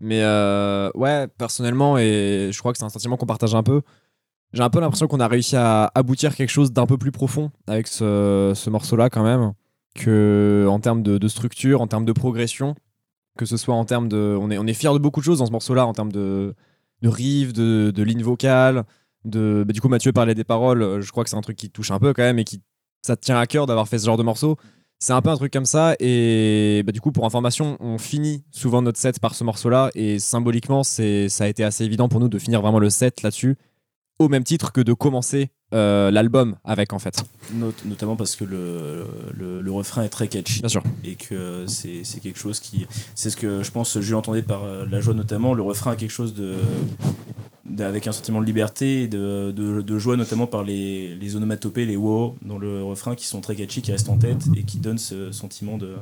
Mais 0.00 0.22
euh, 0.22 0.90
ouais, 0.94 1.28
personnellement, 1.28 1.98
et 1.98 2.50
je 2.52 2.58
crois 2.58 2.72
que 2.72 2.78
c'est 2.78 2.84
un 2.84 2.90
sentiment 2.90 3.16
qu'on 3.16 3.26
partage 3.26 3.54
un 3.54 3.62
peu, 3.62 3.82
j'ai 4.52 4.62
un 4.62 4.70
peu 4.70 4.80
l'impression 4.80 5.08
qu'on 5.08 5.20
a 5.20 5.28
réussi 5.28 5.56
à 5.56 5.90
aboutir 5.94 6.34
quelque 6.36 6.50
chose 6.50 6.72
d'un 6.72 6.86
peu 6.86 6.98
plus 6.98 7.12
profond 7.12 7.50
avec 7.66 7.88
ce, 7.88 8.52
ce 8.54 8.70
morceau-là 8.70 9.10
quand 9.10 9.24
même, 9.24 9.52
que 9.94 10.66
en 10.68 10.78
termes 10.80 11.02
de, 11.02 11.28
structure, 11.28 11.80
en 11.80 11.86
termes 11.86 12.04
de 12.04 12.12
progression, 12.12 12.74
que 13.36 13.46
ce 13.46 13.56
soit 13.56 13.74
en 13.74 13.84
termes 13.84 14.08
de... 14.08 14.36
On 14.40 14.50
est, 14.50 14.58
on 14.58 14.66
est 14.66 14.74
fier 14.74 14.92
de 14.92 14.98
beaucoup 14.98 15.20
de 15.20 15.24
choses 15.24 15.38
dans 15.38 15.46
ce 15.46 15.52
morceau-là, 15.52 15.86
en 15.86 15.92
termes 15.92 16.12
de, 16.12 16.54
de 17.02 17.08
riff, 17.08 17.52
de, 17.52 18.02
ligne 18.02 18.22
vocale, 18.22 18.84
de... 19.24 19.64
bah, 19.66 19.72
du 19.72 19.80
coup 19.80 19.88
Mathieu 19.88 20.12
parlait 20.12 20.36
des 20.36 20.44
paroles, 20.44 21.00
je 21.00 21.10
crois 21.10 21.24
que 21.24 21.30
c'est 21.30 21.36
un 21.36 21.40
truc 21.40 21.56
qui 21.56 21.70
touche 21.70 21.90
un 21.90 21.98
peu 21.98 22.12
quand 22.12 22.22
même 22.22 22.38
et 22.38 22.44
qui 22.44 22.62
ça 23.02 23.16
tient 23.16 23.38
à 23.38 23.46
cœur 23.46 23.66
d'avoir 23.66 23.88
fait 23.88 23.98
ce 23.98 24.06
genre 24.06 24.16
de 24.16 24.22
morceau. 24.22 24.56
C'est 25.00 25.12
un 25.12 25.20
peu 25.20 25.28
un 25.28 25.36
truc 25.36 25.52
comme 25.52 25.66
ça 25.66 25.96
et 26.00 26.82
bah, 26.86 26.92
du 26.92 27.00
coup 27.00 27.12
pour 27.12 27.26
information 27.26 27.76
on 27.80 27.98
finit 27.98 28.42
souvent 28.50 28.80
notre 28.80 28.98
set 28.98 29.20
par 29.20 29.34
ce 29.34 29.44
morceau-là 29.44 29.90
et 29.94 30.18
symboliquement 30.18 30.82
ça 30.82 31.02
a 31.02 31.46
été 31.46 31.62
assez 31.62 31.84
évident 31.84 32.08
pour 32.08 32.20
nous 32.20 32.28
de 32.28 32.38
finir 32.38 32.62
vraiment 32.62 32.78
le 32.78 32.88
set 32.88 33.22
là-dessus 33.22 33.56
au 34.18 34.28
même 34.28 34.44
titre 34.44 34.72
que 34.72 34.80
de 34.80 34.92
commencer 34.92 35.50
euh, 35.72 36.10
l'album 36.10 36.56
avec 36.62 36.92
en 36.92 36.98
fait. 37.00 37.24
Not- 37.52 37.72
notamment 37.84 38.14
parce 38.16 38.36
que 38.36 38.44
le, 38.44 39.04
le, 39.36 39.60
le 39.60 39.72
refrain 39.72 40.02
est 40.04 40.08
très 40.08 40.28
catchy 40.28 40.60
Bien 40.60 40.68
sûr. 40.68 40.82
et 41.02 41.16
que 41.16 41.64
c'est 41.66 42.04
c'est 42.04 42.20
quelque 42.20 42.38
chose 42.38 42.60
qui 42.60 42.86
c'est 43.16 43.30
ce 43.30 43.36
que 43.36 43.62
je 43.64 43.70
pense 43.72 43.98
Jules 43.98 44.14
entendait 44.14 44.42
par 44.42 44.62
euh, 44.62 44.86
la 44.88 45.00
joie 45.00 45.14
notamment 45.14 45.52
le 45.52 45.62
refrain 45.62 45.90
a 45.92 45.96
quelque 45.96 46.12
chose 46.12 46.32
de, 46.34 46.54
de- 47.64 47.82
avec 47.82 48.06
un 48.06 48.12
sentiment 48.12 48.40
de 48.40 48.46
liberté 48.46 49.02
et 49.02 49.08
de, 49.08 49.50
de, 49.50 49.80
de 49.80 49.98
joie 49.98 50.16
notamment 50.16 50.46
par 50.46 50.62
les, 50.62 51.14
les 51.16 51.34
onomatopées 51.36 51.86
les 51.86 51.96
wow 51.96 52.36
dans 52.42 52.58
le 52.58 52.84
refrain 52.84 53.16
qui 53.16 53.26
sont 53.26 53.40
très 53.40 53.56
catchy 53.56 53.82
qui 53.82 53.90
restent 53.90 54.10
en 54.10 54.18
tête 54.18 54.44
et 54.56 54.62
qui 54.62 54.78
donnent 54.78 54.98
ce 54.98 55.32
sentiment 55.32 55.76
de, 55.76 55.96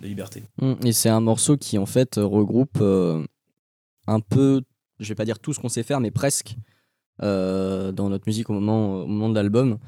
de 0.00 0.06
liberté 0.06 0.44
Mm, 0.62 0.74
Et 0.84 0.92
c'est 0.92 1.10
un 1.10 1.20
morceau 1.20 1.56
qui 1.58 1.76
en 1.78 1.86
fait 1.86 2.14
regroupe 2.16 2.78
euh, 2.80 3.22
un 4.06 4.20
peu, 4.20 4.62
je 4.98 5.08
vais 5.08 5.14
pas 5.14 5.24
dire 5.26 5.38
tout 5.40 5.52
ce 5.52 5.60
qu'on 5.60 5.68
sait 5.68 5.82
faire, 5.82 6.00
mais 6.00 6.10
presque 6.10 6.56
euh, 6.56 6.60
dans 7.20 8.08
notre 8.08 8.24
musique 8.26 8.50
au 8.50 8.54
moment, 8.54 9.02
au 9.02 9.06
moment 9.06 9.28
de 9.28 9.34
l'album. 9.34 9.78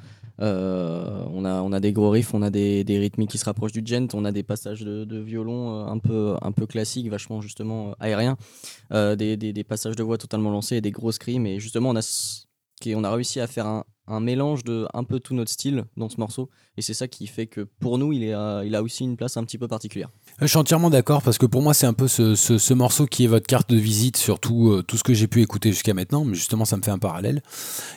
Euh, 0.41 1.25
on, 1.33 1.45
a, 1.45 1.63
on 1.63 1.73
a 1.73 1.81
des 1.81 1.93
gros 1.93 2.11
riffs, 2.11 2.35
on 2.35 2.43
a 2.43 2.51
des, 2.51 2.85
des 2.85 2.99
rythmiques 2.99 3.31
qui 3.31 3.39
se 3.39 3.45
rapprochent 3.45 3.73
du 3.73 3.83
gent, 3.85 4.09
on 4.15 4.25
a 4.25 4.33
des 4.33 4.43
passages 4.43 4.83
de, 4.83 5.19
violon 5.19 5.75
euh, 5.75 5.87
un 5.87 5.99
peu, 5.99 6.37
un 6.43 6.53
peu 6.53 6.67
classiques, 6.67 7.09
vachement 7.09 7.41
justement 7.41 7.91
euh, 7.91 7.95
aériens, 8.01 8.37
euh, 8.93 9.17
des, 9.17 9.37
des, 9.37 9.65
passages 9.65 9.97
de 9.97 10.03
voix 10.03 10.19
totalement 10.19 10.51
lancés 10.51 10.77
et 10.77 10.81
des 10.81 10.91
gros 10.91 11.13
screams. 11.13 11.47
Et 11.47 11.59
justement, 11.59 11.91
on 11.91 11.97
a, 11.97 12.47
on 12.95 13.05
a 13.05 13.11
réussi 13.11 13.41
à 13.41 13.47
faire 13.47 13.67
un, 13.67 13.85
un 14.09 14.21
mélange 14.21 14.65
de 14.65 14.87
un 14.95 15.05
peu 15.05 15.21
tout 15.21 15.35
notre 15.35 15.51
style 15.51 15.85
dans 15.97 16.09
ce 16.09 16.19
morceau. 16.19 16.49
Et 16.79 16.83
c'est 16.83 16.95
ça 16.95 17.09
qui 17.09 17.27
fait 17.27 17.47
que 17.47 17.63
pour 17.81 17.97
nous, 17.99 18.13
il, 18.13 18.23
est, 18.23 18.35
euh, 18.35 18.63
il 18.65 18.75
a 18.75 18.83
aussi 18.83 19.05
une 19.05 19.17
place 19.17 19.37
un 19.39 19.45
petit 19.45 19.57
peu 19.57 19.67
particulière. 19.67 20.11
Je 20.41 20.47
suis 20.47 20.59
entièrement 20.59 20.91
d'accord 20.91 21.23
parce 21.23 21.39
que 21.39 21.47
pour 21.47 21.63
moi 21.63 21.73
c'est 21.73 21.87
un 21.87 21.95
peu 21.95 22.07
ce, 22.07 22.35
ce- 22.35 22.59
ce 22.59 22.75
morceau 22.75 23.07
qui 23.07 23.25
est 23.25 23.29
votre 23.29 23.47
carte 23.47 23.71
de 23.71 23.77
visite 23.77 24.17
sur 24.19 24.39
tout, 24.39 24.71
euh, 24.71 24.83
tout 24.83 24.97
ce 24.99 25.03
que 25.03 25.15
j'ai 25.15 25.27
pu 25.27 25.41
écouter 25.41 25.71
jusqu'à 25.71 25.95
maintenant, 25.95 26.25
mais 26.25 26.35
justement 26.35 26.65
ça 26.67 26.77
me 26.77 26.83
fait 26.83 26.91
un 26.91 26.99
parallèle. 26.99 27.43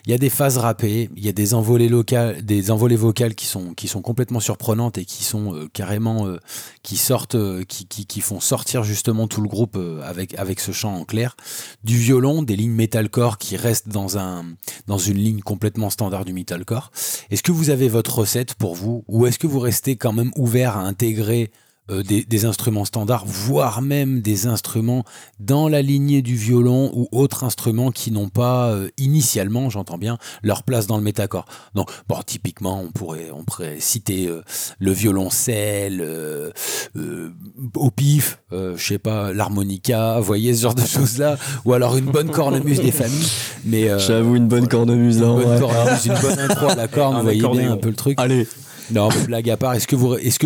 Il 0.06 0.12
y 0.12 0.14
a 0.14 0.18
des 0.18 0.30
phases 0.30 0.58
rappées, 0.58 1.10
il 1.18 1.26
y 1.26 1.30
a 1.30 1.34
des 1.34 1.54
envolées 1.54 1.90
locales, 1.90 2.42
des 2.46 2.72
envolées 2.72 2.96
vocales 2.96 3.36
qui 3.36 3.46
sont, 3.46 3.74
qui 3.74 3.88
sont 3.90 4.02
complètement 4.02 4.40
surprenantes 4.40 4.98
et 4.98 5.04
qui 5.06 5.24
sont 5.26 5.54
euh, 5.54 5.68
carrément 5.74 6.28
euh, 6.28 6.38
qui 6.82 6.96
sortent, 6.96 7.36
euh, 7.36 7.64
qui, 7.66 7.86
qui, 7.86 8.06
qui 8.06 8.22
font 8.22 8.40
sortir 8.40 8.84
justement 8.84 9.28
tout 9.28 9.42
le 9.42 9.50
groupe 9.50 9.76
euh, 9.76 10.02
avec, 10.04 10.34
avec 10.40 10.62
ce 10.62 10.72
chant 10.72 10.96
en 10.96 11.04
clair. 11.04 11.36
Du 11.84 11.98
violon, 11.98 12.44
des 12.44 12.56
lignes 12.56 12.72
metalcore 12.72 13.38
qui 13.38 13.58
restent 13.58 13.90
dans, 13.90 14.18
un, 14.18 14.46
dans 14.88 14.98
une 14.98 15.18
ligne 15.18 15.42
complètement 15.42 15.90
standard 16.00 16.24
du 16.24 16.32
metalcore. 16.32 16.92
Est-ce 17.30 17.44
que 17.44 17.52
vous 17.52 17.72
avez 17.72 17.90
votre 17.90 18.20
recette 18.20 18.54
pour 18.54 18.74
vous 18.74 19.04
ou 19.10 19.26
est-ce 19.26 19.38
que 19.38 19.48
vous 19.48 19.60
restez 19.60 19.98
quand 19.98 20.14
même 20.14 20.32
ouvert 20.38 20.78
à 20.78 20.84
intégrer 20.84 21.52
euh, 21.90 22.04
des, 22.04 22.24
des 22.24 22.46
instruments 22.46 22.86
standards, 22.86 23.26
voire 23.26 23.82
même 23.82 24.22
des 24.22 24.48
instruments 24.48 25.04
dans 25.40 25.68
la 25.68 25.82
lignée 25.82 26.22
du 26.22 26.36
violon 26.36 26.92
ou 26.94 27.08
autres 27.12 27.44
instruments 27.44 27.92
qui 27.92 28.12
n'ont 28.12 28.30
pas 28.30 28.70
euh, 28.70 28.90
initialement, 28.98 29.70
j'entends 29.70 29.98
bien, 29.98 30.18
leur 30.44 30.64
place 30.64 30.88
dans 30.88 30.98
le 30.98 31.04
métacore. 31.04 31.46
Donc, 31.76 31.90
bon, 32.08 32.18
typiquement, 32.26 32.82
on 32.82 32.92
pourrait, 32.92 33.30
on 33.34 33.44
pourrait 33.44 33.78
citer 33.80 34.28
euh, 34.28 34.44
le 34.80 34.92
violoncelle, 34.92 36.06
au 37.76 37.92
pif, 37.92 38.40
je 38.52 38.76
sais 38.78 39.00
pas, 39.00 39.34
l'harmonica, 39.34 40.20
vous 40.20 40.26
voyez 40.26 40.54
ce 40.54 40.64
genre 40.64 40.76
de 40.76 40.86
choses-là, 40.86 41.38
ou 41.66 41.74
alors 41.74 41.98
une 41.98 42.06
bonne 42.06 42.30
cornemuse 42.30 42.82
des 42.82 42.92
familles. 42.92 43.32
Mais 43.66 43.88
J'avoue, 44.00 44.36
une 44.36 44.48
bonne 44.48 44.68
cornemuse 44.68 45.20
là. 45.22 45.28
une 45.28 45.32
en 45.32 45.36
bonne 45.38 45.60
cornemuse, 45.60 46.06
une 46.06 46.20
bonne 46.22 46.40
intro 46.40 46.68
à 46.68 46.76
la 46.76 46.88
corne, 46.88 47.16
vous 47.18 47.24
voyez 47.24 47.48
bien 47.48 47.72
un 47.72 47.78
peu 47.78 47.90
le 47.90 47.96
truc. 47.96 48.20
Allez. 48.20 48.48
Non, 48.92 49.10
blague 49.28 49.50
à 49.52 49.58
part, 49.58 49.76
est-ce 49.76 49.88
que, 49.88 49.96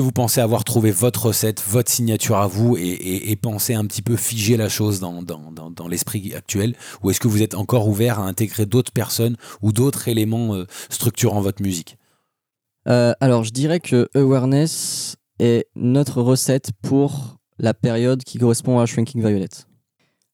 vous, 0.02 0.12
pensez 0.12 0.42
avoir 0.42 0.66
trouvé 0.66 0.92
votre 0.92 1.28
recette, 1.28 1.64
votre 1.66 1.90
signature 1.90 2.38
à 2.38 2.48
vous 2.48 2.76
et, 2.78 2.82
et, 2.82 3.32
et 3.32 3.36
penser 3.38 3.74
un 3.74 3.86
petit 3.86 4.02
peu 4.02 4.18
figer 4.18 4.58
la 4.58 4.68
chose 4.68 5.00
dans, 5.00 5.88
l'esprit 5.88 6.34
actuel 6.36 6.76
Ou 7.02 7.12
est-ce 7.12 7.22
que 7.22 7.30
vous 7.30 7.42
êtes 7.42 7.56
encore 7.56 7.88
ouvert 7.88 8.20
à 8.20 8.24
intégrer 8.24 8.66
d'autres 8.66 8.92
personnes 8.92 9.38
ou 9.62 9.72
d'autres 9.72 10.10
éléments 10.10 10.56
euh, 10.56 10.66
structurant 10.90 11.40
votre 11.40 11.62
musique? 11.62 11.98
Euh, 12.90 13.14
alors, 13.22 13.46
je 13.46 13.52
dirais 13.52 13.80
que 13.80 14.10
Awareness 14.14 15.16
est 15.40 15.68
notre 15.76 16.22
recette 16.22 16.72
pour 16.82 17.38
la 17.60 17.74
période 17.74 18.24
qui 18.24 18.40
correspond 18.40 18.80
à 18.80 18.86
Shrinking 18.86 19.22
Violet. 19.26 19.48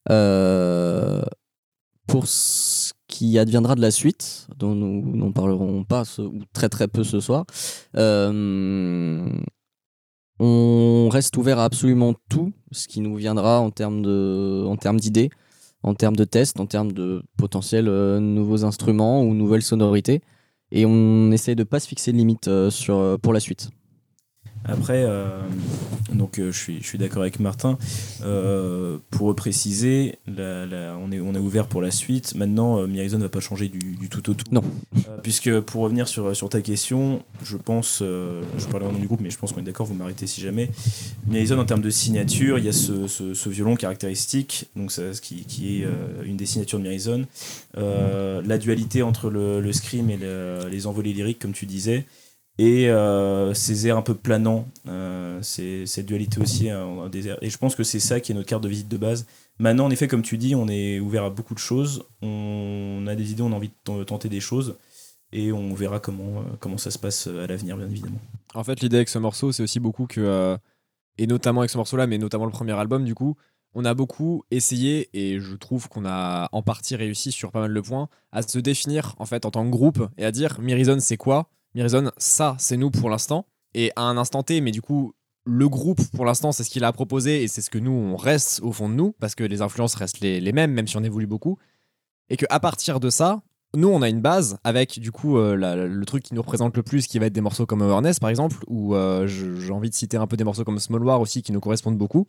Euh, 0.09 1.21
pour 2.07 2.25
qui 3.09 3.37
adviendra 3.37 3.75
de 3.75 3.81
la 3.81 3.91
suite, 3.91 4.47
dont 4.57 4.73
nous 4.75 5.15
n'en 5.17 5.31
parlerons 5.33 5.83
pas 5.83 6.05
ce- 6.05 6.21
ou 6.21 6.39
très 6.53 6.69
très 6.69 6.87
peu 6.87 7.03
ce 7.03 7.19
soir, 7.19 7.43
euh, 7.97 9.27
on 10.39 11.09
reste 11.11 11.35
ouvert 11.35 11.59
à 11.59 11.65
absolument 11.65 12.13
tout 12.29 12.53
ce 12.71 12.87
qui 12.87 13.01
nous 13.01 13.15
viendra 13.15 13.59
en 13.59 13.71
termes 13.71 14.01
d'idées, 14.99 15.29
en 15.83 15.95
termes 15.95 16.15
de 16.15 16.23
tests, 16.23 16.59
en 16.59 16.65
termes 16.65 16.91
de 16.93 17.23
potentiels 17.37 17.87
euh, 17.89 18.19
nouveaux 18.19 18.63
instruments 18.63 19.21
ou 19.23 19.33
nouvelles 19.33 19.63
sonorités 19.63 20.21
et 20.71 20.85
on 20.85 21.31
essaie 21.31 21.55
de 21.55 21.63
pas 21.63 21.79
se 21.79 21.87
fixer 21.87 22.11
de 22.13 22.17
limite 22.17 22.47
euh, 22.47 22.69
sur, 22.69 23.17
pour 23.21 23.33
la 23.33 23.39
suite. 23.39 23.69
Après, 24.71 25.03
euh, 25.05 25.27
donc 26.13 26.39
euh, 26.39 26.51
je 26.51 26.57
suis, 26.57 26.81
je 26.81 26.87
suis 26.87 26.97
d'accord 26.97 27.21
avec 27.21 27.39
Martin. 27.39 27.77
Euh, 28.23 28.97
pour 29.09 29.33
préciser, 29.35 30.17
la- 30.27 30.65
la- 30.65 30.97
on, 31.01 31.11
est, 31.11 31.19
on 31.19 31.33
est 31.33 31.39
ouvert 31.39 31.67
pour 31.67 31.81
la 31.81 31.91
suite. 31.91 32.35
Maintenant, 32.35 32.85
Mirison 32.87 33.17
ne 33.17 33.23
va 33.23 33.29
pas 33.29 33.39
changer 33.39 33.67
du, 33.69 33.79
du 33.79 34.09
tout 34.09 34.29
au 34.29 34.33
tout. 34.33 34.45
Non. 34.51 34.61
Puisque 35.23 35.59
pour 35.61 35.81
revenir 35.81 36.07
sur, 36.07 36.35
sur 36.35 36.49
ta 36.49 36.61
question, 36.61 37.23
je 37.43 37.57
pense, 37.57 37.99
je 38.01 38.65
parle 38.71 38.83
au 38.83 38.91
nom 38.91 38.99
du 38.99 39.07
groupe, 39.07 39.21
mais 39.21 39.29
je 39.29 39.37
pense 39.37 39.51
qu'on 39.53 39.59
est 39.61 39.63
d'accord, 39.63 39.85
vous 39.85 39.93
m'arrêtez 39.93 40.27
si 40.27 40.41
jamais. 40.41 40.69
Mirison, 41.27 41.57
en 41.59 41.65
termes 41.65 41.81
de 41.81 41.89
signature, 41.89 42.57
il 42.57 42.65
y 42.65 42.69
a 42.69 42.73
ce, 42.73 43.07
ce- 43.07 43.33
ce 43.33 43.49
violon 43.49 43.75
caractéristique, 43.75 44.65
donc 44.75 44.91
ça, 44.91 45.13
ce 45.13 45.21
qui, 45.21 45.43
qui 45.45 45.81
est 45.81 45.87
une 46.25 46.37
des 46.37 46.45
signatures 46.45 46.79
de 46.79 46.83
Mirison. 46.83 47.25
Euh, 47.77 48.41
la 48.45 48.57
dualité 48.57 49.01
entre 49.03 49.29
le, 49.29 49.61
le 49.61 49.73
scream 49.73 50.09
et 50.09 50.17
le- 50.17 50.67
les 50.69 50.87
envolées 50.87 51.13
lyriques, 51.13 51.39
comme 51.39 51.53
tu 51.53 51.65
disais. 51.65 52.05
Et 52.61 52.89
euh, 52.89 53.53
ces 53.53 53.87
airs 53.87 53.95
un 53.95 54.01
peu 54.01 54.13
planants, 54.13 54.67
euh, 54.85 55.41
cette 55.41 56.05
dualité 56.05 56.41
aussi 56.41 56.69
hein, 56.69 57.07
des. 57.09 57.29
Et 57.41 57.49
je 57.49 57.57
pense 57.57 57.73
que 57.73 57.85
c'est 57.85 58.01
ça 58.01 58.19
qui 58.19 58.33
est 58.33 58.35
notre 58.35 58.49
carte 58.49 58.61
de 58.61 58.67
visite 58.67 58.89
de 58.89 58.97
base. 58.97 59.25
Maintenant, 59.59 59.85
en 59.85 59.89
effet, 59.91 60.09
comme 60.09 60.23
tu 60.23 60.37
dis, 60.37 60.55
on 60.55 60.67
est 60.67 60.99
ouvert 60.99 61.23
à 61.23 61.29
beaucoup 61.29 61.53
de 61.53 61.59
choses. 61.59 62.03
On 62.21 63.05
a 63.07 63.15
des 63.15 63.31
idées, 63.31 63.43
on 63.43 63.53
a 63.53 63.55
envie 63.55 63.71
de 63.85 64.03
tenter 64.03 64.27
des 64.27 64.41
choses. 64.41 64.75
Et 65.31 65.53
on 65.53 65.73
verra 65.73 66.01
comment, 66.01 66.43
euh, 66.65 66.77
ça 66.77 66.91
se 66.91 66.99
passe 66.99 67.27
à 67.27 67.47
l'avenir, 67.47 67.77
bien 67.77 67.87
évidemment. 67.89 68.19
En 68.53 68.65
fait, 68.65 68.81
l'idée 68.81 68.97
avec 68.97 69.07
ce 69.07 69.19
morceau, 69.19 69.53
c'est 69.53 69.63
aussi 69.63 69.79
beaucoup 69.79 70.05
que, 70.05 70.57
et 71.17 71.27
notamment 71.27 71.61
avec 71.61 71.69
ce 71.69 71.77
morceau-là, 71.77 72.07
mais 72.07 72.17
notamment 72.17 72.45
le 72.45 72.51
premier 72.51 72.73
album, 72.73 73.05
du 73.05 73.15
coup, 73.15 73.37
on 73.73 73.85
a 73.85 73.93
beaucoup 73.93 74.43
essayé, 74.51 75.09
et 75.13 75.39
je 75.39 75.55
trouve 75.55 75.87
qu'on 75.87 76.05
a 76.05 76.49
en 76.51 76.61
partie 76.61 76.97
réussi 76.97 77.31
sur 77.31 77.51
pas 77.51 77.61
mal 77.61 77.73
de 77.73 77.79
points, 77.81 78.09
à 78.33 78.41
se 78.41 78.59
définir 78.59 79.15
en 79.17 79.25
fait 79.25 79.45
en 79.45 79.51
tant 79.51 79.63
que 79.63 79.69
groupe 79.69 80.09
et 80.17 80.25
à 80.25 80.31
dire 80.31 80.59
Mirizon, 80.59 80.99
c'est 80.99 81.17
quoi? 81.17 81.47
Mirizon, 81.75 82.11
ça, 82.17 82.55
c'est 82.59 82.77
nous 82.77 82.91
pour 82.91 83.09
l'instant. 83.09 83.45
Et 83.73 83.91
à 83.95 84.03
un 84.03 84.17
instant 84.17 84.43
T, 84.43 84.61
mais 84.61 84.71
du 84.71 84.81
coup, 84.81 85.13
le 85.45 85.69
groupe, 85.69 86.01
pour 86.11 86.25
l'instant, 86.25 86.51
c'est 86.51 86.63
ce 86.63 86.69
qu'il 86.69 86.83
a 86.83 86.91
proposé 86.91 87.43
et 87.43 87.47
c'est 87.47 87.61
ce 87.61 87.69
que 87.69 87.77
nous, 87.77 87.91
on 87.91 88.15
reste 88.15 88.59
au 88.61 88.71
fond 88.71 88.89
de 88.89 88.95
nous, 88.95 89.13
parce 89.19 89.35
que 89.35 89.43
les 89.43 89.61
influences 89.61 89.95
restent 89.95 90.19
les, 90.19 90.51
mêmes, 90.51 90.71
même 90.71 90.87
si 90.87 90.97
on 90.97 91.03
évolue 91.03 91.27
beaucoup. 91.27 91.57
Et 92.29 92.37
qu'à 92.37 92.59
partir 92.59 92.99
de 92.99 93.09
ça, 93.09 93.41
nous, 93.75 93.87
on 93.87 94.01
a 94.01 94.09
une 94.09 94.21
base 94.21 94.57
avec 94.63 94.99
du 94.99 95.11
coup 95.11 95.37
euh, 95.37 95.55
le 95.55 96.05
truc 96.05 96.23
qui 96.23 96.33
nous 96.33 96.41
représente 96.41 96.75
le 96.75 96.83
plus, 96.83 97.05
qui 97.07 97.19
va 97.19 97.27
être 97.27 97.33
des 97.33 97.41
morceaux 97.41 97.67
comme 97.67 97.81
Awareness 97.83 98.19
par 98.19 98.29
exemple, 98.29 98.57
ou 98.67 98.95
euh, 98.95 99.27
j'ai 99.27 99.71
envie 99.71 99.89
de 99.89 99.95
citer 99.95 100.17
un 100.17 100.25
peu 100.25 100.37
des 100.37 100.43
morceaux 100.43 100.63
comme 100.63 100.79
Small 100.79 101.03
War 101.03 101.21
aussi 101.21 101.43
qui 101.43 101.51
nous 101.51 101.59
correspondent 101.59 101.97
beaucoup. 101.97 102.27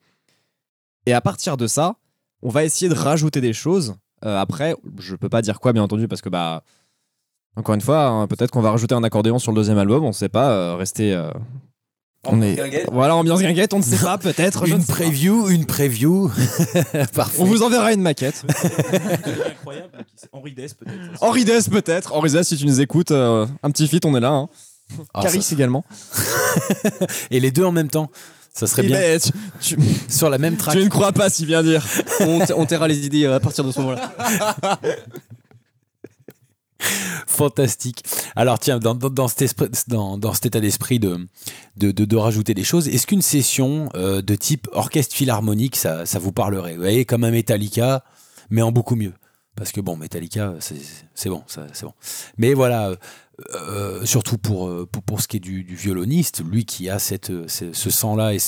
Et 1.07 1.15
à 1.15 1.21
partir 1.21 1.57
de 1.57 1.67
ça, 1.67 1.97
on 2.43 2.51
va 2.51 2.65
essayer 2.65 2.91
de 2.91 2.95
rajouter 2.95 3.41
des 3.41 3.55
choses. 3.55 3.95
Euh, 4.25 4.39
après, 4.39 4.75
je 4.99 5.17
peux 5.17 5.31
pas 5.31 5.41
dire 5.41 5.61
quoi, 5.61 5.73
bien 5.73 5.83
entendu, 5.83 6.09
parce 6.09 6.21
que 6.21 6.29
bah, 6.29 6.63
encore 7.61 7.75
une 7.75 7.81
fois, 7.81 8.07
hein, 8.07 8.27
peut-être 8.27 8.51
qu'on 8.51 8.61
va 8.61 8.71
rajouter 8.73 8.95
un 8.95 9.05
accordéon 9.05 9.39
sur 9.39 9.53
le 9.53 9.57
deuxième 9.57 9.79
album, 9.79 10.05
on 10.05 10.13
sait 10.13 10.29
pas, 10.29 10.51
euh, 10.51 10.75
rester. 10.77 11.13
euh, 11.15 11.31
on 12.27 12.43
est... 12.43 12.85
Voilà, 12.93 13.17
ambiance 13.17 13.41
guinguette, 13.41 13.73
on 13.73 13.79
ne 13.79 13.83
sait 13.83 13.97
pas, 14.05 14.19
peut-être. 14.19 14.67
je 14.67 14.73
ne 14.73 14.77
Une 14.79 14.83
sais 14.85 14.93
pas. 14.93 14.99
preview, 14.99 15.49
une 15.49 15.65
preview. 15.65 16.31
Parfait. 17.15 17.41
On 17.41 17.45
vous 17.45 17.63
enverra 17.63 17.93
une 17.95 18.03
maquette. 18.03 18.45
incroyable. 19.49 20.05
Henri 20.33 20.53
Dess, 20.53 20.75
peut-être. 20.75 21.23
Henri 21.23 21.45
Dess, 21.45 21.69
peut-être. 21.69 22.15
Henri 22.15 22.31
Dess, 22.31 22.49
si 22.49 22.57
tu 22.59 22.67
nous 22.67 22.81
écoutes, 22.81 23.11
euh, 23.11 23.47
un 23.63 23.71
petit 23.71 23.89
feat, 23.89 24.05
on 24.05 24.15
est 24.17 24.21
là. 24.21 24.31
Hein. 24.33 24.49
Ah, 25.15 25.23
Caris 25.23 25.41
ça- 25.43 25.55
également. 25.55 25.85
Et 27.31 27.41
les 27.41 27.51
deux 27.51 27.65
en 27.65 27.73
même 27.73 27.89
temps. 27.89 28.11
Ça 28.53 28.67
serait 28.67 28.83
Eh 28.85 28.89
bien. 28.89 28.99
ben, 28.99 29.21
tu, 29.21 29.77
tu- 29.77 29.79
Sur 30.09 30.29
la 30.29 30.37
même 30.37 30.57
track. 30.57 30.77
tu 30.77 30.83
ne 30.85 30.89
crois 30.91 31.13
pas 31.13 31.31
si 31.31 31.47
bien 31.47 31.63
dire. 31.63 31.87
on, 32.21 32.45
t- 32.45 32.53
on 32.53 32.67
taira 32.67 32.89
les 32.89 33.07
idées 33.07 33.25
euh, 33.25 33.37
à 33.37 33.41
partir 33.41 33.63
de 33.65 33.71
ce 33.73 33.81
moment-là. 33.81 34.13
Fantastique. 37.27 38.05
Alors 38.37 38.59
tiens, 38.59 38.79
dans, 38.79 38.95
dans, 38.95 39.11
dans 39.11 39.29
cet, 39.29 39.55
dans, 39.89 40.33
cet 40.33 40.47
état 40.47 40.61
d'esprit 40.61 40.99
de, 40.99 41.27
de, 41.77 41.91
de, 41.91 42.17
rajouter 42.17 42.55
des 42.55 42.65
choses, 42.65 42.89
est-ce 42.89 43.07
qu'une 43.07 43.23
session 43.23 43.89
euh, 43.95 44.23
de 44.23 44.35
type 44.35 44.69
orchestre 44.73 45.15
philharmonique, 45.15 45.77
ça, 45.77 46.07
ça 46.07 46.19
vous 46.19 46.33
parlerait? 46.33 46.75
Vous 46.75 46.83
voyez, 46.83 47.05
comme 47.05 47.25
un 47.25 47.31
Metallica, 47.31 48.05
mais 48.51 48.63
en 48.63 48.73
beaucoup 48.73 48.97
mieux. 48.97 49.13
Parce 49.57 49.73
que 49.73 49.81
bon, 49.81 49.97
Metallica, 49.97 50.55
c'est 50.61 51.29
bon, 51.29 51.43
c'est 51.47 51.85
bon. 51.85 51.93
Mais 52.39 52.55
voilà, 52.55 52.95
euh, 53.55 54.05
surtout 54.05 54.39
pour, 54.39 54.69
euh, 54.69 54.89
pour, 54.91 55.03
pour 55.03 55.21
ce 55.21 55.29
qui 55.29 55.37
est 55.37 55.41
du, 55.41 55.63
violoniste, 55.63 56.43
lui 56.45 56.65
qui 56.65 56.89
a 56.89 56.99
cette, 56.99 57.33
ce, 57.49 57.91
sang-là 57.91 58.35
et, 58.35 58.39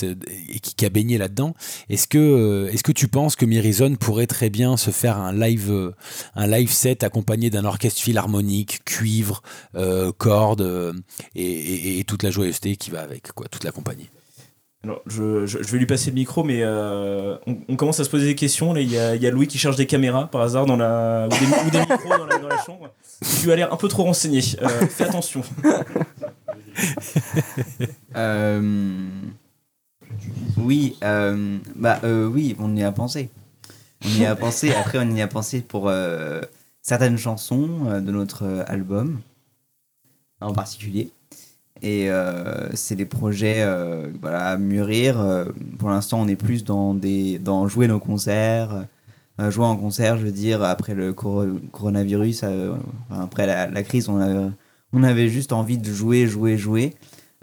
qui, 0.60 0.84
a 0.84 0.88
baigné 0.88 1.18
là-dedans, 1.18 1.54
est-ce 1.88 2.06
que, 2.06 2.18
euh, 2.18 2.70
est-ce 2.72 2.82
que 2.82 2.92
tu 2.92 3.08
penses 3.08 3.36
que 3.36 3.44
Mirizon 3.44 3.94
pourrait 3.96 4.26
très 4.26 4.50
bien 4.50 4.76
se 4.76 4.90
faire 4.90 5.18
un 5.18 5.32
live, 5.32 5.92
un 6.34 6.46
live 6.46 6.70
set 6.70 7.02
accompagné 7.02 7.50
d'un 7.50 7.64
orchestre 7.64 8.00
philharmonique, 8.00 8.84
cuivre, 8.84 9.42
euh, 9.74 10.12
cordes 10.12 10.94
et 11.34 12.04
toute 12.06 12.22
la 12.22 12.30
joyeuseté 12.30 12.76
qui 12.76 12.90
va 12.90 13.02
avec, 13.02 13.32
quoi, 13.32 13.48
toute 13.48 13.64
la 13.64 13.72
compagnie? 13.72 14.08
Alors, 14.84 15.00
je, 15.06 15.46
je- 15.46 15.58
vais 15.58 15.78
lui 15.78 15.86
passer 15.86 16.10
le 16.10 16.16
micro, 16.16 16.42
mais 16.42 16.60
euh, 16.62 17.36
on, 17.46 17.76
commence 17.76 18.00
à 18.00 18.04
se 18.04 18.10
poser 18.10 18.26
des 18.26 18.34
questions. 18.34 18.72
Là, 18.72 18.80
il 18.80 18.90
y 18.90 18.98
a, 18.98 19.14
y 19.14 19.26
a 19.26 19.30
Louis 19.30 19.46
qui 19.46 19.56
cherche 19.56 19.76
des 19.76 19.86
caméras 19.86 20.28
par 20.28 20.40
hasard 20.40 20.66
dans 20.66 20.76
la, 20.76 21.28
ou, 21.30 21.70
des, 21.70 21.78
micros 21.78 22.18
dans 22.18 22.26
la, 22.26 22.64
chambre. 22.66 22.90
Tu 23.40 23.52
as 23.52 23.56
l'air 23.56 23.72
un 23.72 23.76
peu 23.76 23.86
trop 23.86 24.02
renseigné. 24.02 24.40
Euh, 24.60 24.86
fais 24.88 25.04
attention. 25.04 25.42
Euh, 28.16 29.08
Oui, 30.56 30.96
bah 31.76 32.00
oui, 32.02 32.56
on 32.58 32.74
y 32.74 32.82
a 32.82 32.90
pensé. 32.90 33.28
On 34.04 34.08
y 34.08 34.24
a 34.24 34.34
pensé. 34.34 34.74
Après, 34.74 34.98
on 34.98 35.14
y 35.14 35.20
a 35.20 35.28
pensé 35.28 35.60
pour 35.60 35.92
certaines 36.80 37.18
chansons 37.18 38.00
de 38.00 38.10
notre 38.10 38.64
album 38.66 39.20
en 40.40 40.52
particulier. 40.52 41.10
Et 41.84 42.10
euh, 42.10 42.68
c'est 42.74 42.94
des 42.94 43.06
projets 43.06 43.56
euh, 43.58 44.06
voilà, 44.20 44.46
à 44.46 44.56
mûrir. 44.56 45.20
Euh, 45.20 45.46
pour 45.78 45.90
l'instant, 45.90 46.20
on 46.20 46.28
est 46.28 46.36
plus 46.36 46.62
dans, 46.62 46.94
des, 46.94 47.38
dans 47.38 47.66
jouer 47.66 47.88
nos 47.88 47.98
concerts. 47.98 48.86
Jouer 49.48 49.64
en 49.64 49.76
concert, 49.76 50.18
je 50.18 50.26
veux 50.26 50.30
dire, 50.30 50.62
après 50.62 50.94
le 50.94 51.12
coro- 51.12 51.58
coronavirus, 51.72 52.44
après 53.10 53.46
la, 53.46 53.82
crise, 53.82 54.08
on 54.08 54.18
avait, 54.18 54.50
on 54.92 55.02
avait 55.02 55.28
juste 55.28 55.52
envie 55.52 55.78
de 55.78 55.90
jouer, 55.90 56.28
jouer, 56.28 56.56
jouer. 56.56 56.94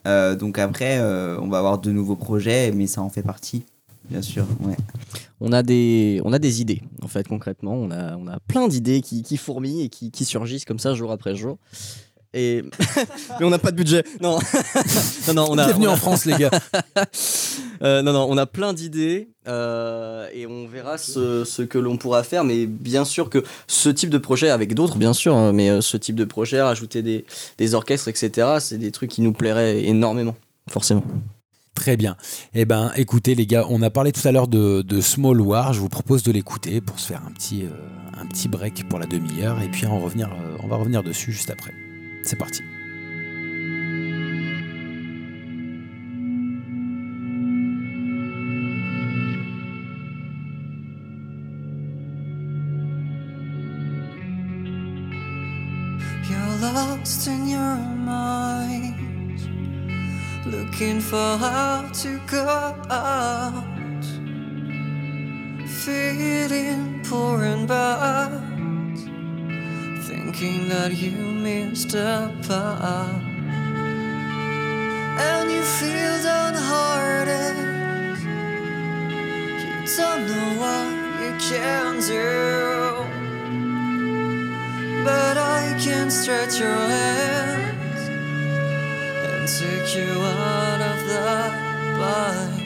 Donc 0.06 0.60
après, 0.60 1.02
on 1.02 1.50
va 1.50 1.58
avoir 1.58 1.80
de 1.80 1.92
nouveaux 1.92 2.16
projets, 2.16 2.72
mais 2.72 2.88
ça 2.88 3.02
en 3.02 3.10
fait 3.10 3.24
partie, 3.24 3.66
bien 4.10 4.22
sûr. 4.22 4.46
Ouais. 4.62 4.78
On 5.42 5.52
a 5.52 5.62
des, 5.62 6.22
on 6.24 6.32
a 6.32 6.40
des 6.40 6.62
idées, 6.62 6.84
en 7.02 7.10
fait, 7.10 7.28
concrètement. 7.28 7.74
On 7.74 7.92
a, 7.92 8.16
on 8.16 8.28
a 8.28 8.40
plein 8.48 8.70
d'idées 8.70 9.02
qui, 9.02 9.22
qui 9.22 9.36
fourmillent 9.36 9.82
et 9.82 9.90
qui 9.90 10.24
surgissent 10.24 10.66
comme 10.66 10.80
ça 10.80 10.94
jour 10.94 11.12
après 11.12 11.36
jour. 11.36 11.58
Et... 12.34 12.64
Mais 13.40 13.46
on 13.46 13.50
n'a 13.50 13.58
pas 13.60 13.72
de 13.72 13.76
budget. 13.76 14.04
Non, 14.22 14.38
non, 15.28 15.34
non, 15.34 15.48
on 15.50 15.58
a. 15.58 15.66
Bienvenue 15.66 15.88
on 15.88 15.92
a- 15.92 15.94
en 15.94 15.98
France, 15.98 16.26
les 16.26 16.36
gars. 16.38 16.52
Euh, 17.82 18.02
non, 18.02 18.12
non, 18.12 18.28
on 18.30 18.38
a 18.38 18.46
plein 18.46 18.74
d'idées 18.74 19.30
euh, 19.48 20.28
et 20.34 20.46
on 20.46 20.68
verra 20.68 20.98
ce, 20.98 21.46
ce 21.46 21.62
que 21.62 21.78
l'on 21.78 21.96
pourra 21.96 22.24
faire. 22.24 22.44
Mais 22.44 22.66
bien 22.66 23.06
sûr 23.06 23.30
que 23.30 23.42
ce 23.68 23.88
type 23.88 24.10
de 24.10 24.18
projet, 24.18 24.50
avec 24.50 24.74
d'autres, 24.74 24.98
bien 24.98 25.14
sûr, 25.14 25.34
hein, 25.34 25.54
mais 25.54 25.70
euh, 25.70 25.80
ce 25.80 25.96
type 25.96 26.18
de 26.18 26.26
projet, 26.26 26.62
rajouter 26.62 27.02
des, 27.04 27.24
des 27.58 27.74
orchestres, 27.76 28.10
etc., 28.10 28.58
c'est 28.60 28.78
des 28.78 28.92
trucs 28.92 29.10
qui 29.12 29.22
nous 29.22 29.32
plairaient 29.32 29.86
énormément, 29.86 30.36
forcément. 30.70 31.06
Très 31.74 31.96
bien. 31.96 32.18
Eh 32.54 32.66
ben, 32.66 32.92
écoutez, 32.98 33.34
les 33.34 33.46
gars, 33.46 33.66
on 33.70 33.82
a 33.82 33.90
parlé 33.90 34.12
tout 34.12 34.28
à 34.28 34.34
l'heure 34.34 34.50
de, 34.50 34.82
de 34.82 35.00
Small 35.00 35.40
War. 35.40 35.72
Je 35.72 35.80
vous 35.80 35.88
propose 35.88 36.22
de 36.24 36.34
l'écouter 36.34 36.82
pour 36.82 37.00
se 37.00 37.08
faire 37.08 37.22
un 37.26 37.32
petit, 37.32 37.64
un 38.20 38.26
petit 38.26 38.50
break 38.50 38.90
pour 38.90 39.00
la 39.00 39.06
demi-heure. 39.06 39.62
Et 39.62 39.70
puis, 39.70 39.86
on, 39.86 40.02
revenir, 40.02 40.30
on 40.62 40.68
va 40.68 40.76
revenir 40.76 41.02
dessus 41.02 41.32
juste 41.32 41.50
après. 41.50 41.72
C'est 42.24 42.36
parti. 42.38 42.64
Lost 56.62 57.28
in 57.28 57.48
your 57.48 57.78
mind, 57.78 59.40
looking 60.46 61.00
for 61.00 61.38
how 61.38 61.90
to 62.04 62.20
go 62.28 62.76
out, 62.90 64.06
feeling 65.66 67.02
poor 67.06 67.44
and 67.44 67.66
bad, 67.66 68.49
thinking 70.32 70.70
that 70.70 70.96
you 70.96 71.12
missed 71.12 71.96
a 71.96 72.32
part, 72.48 73.24
and 75.18 75.52
you 75.52 75.62
feel 75.62 76.24
downhearted. 76.24 77.56
You 79.82 79.88
don't 79.98 80.28
know 80.28 80.50
what 80.62 80.88
you 81.22 81.32
can 81.50 82.00
do. 82.02 83.06
But 85.04 85.38
I 85.38 85.76
can 85.80 86.12
stretch 86.12 86.60
your 86.60 86.76
hands 86.76 88.08
and 89.26 89.48
take 89.48 89.96
you 89.96 90.12
out 90.22 90.82
of 90.82 91.08
that 91.08 91.52
bind. 91.98 92.59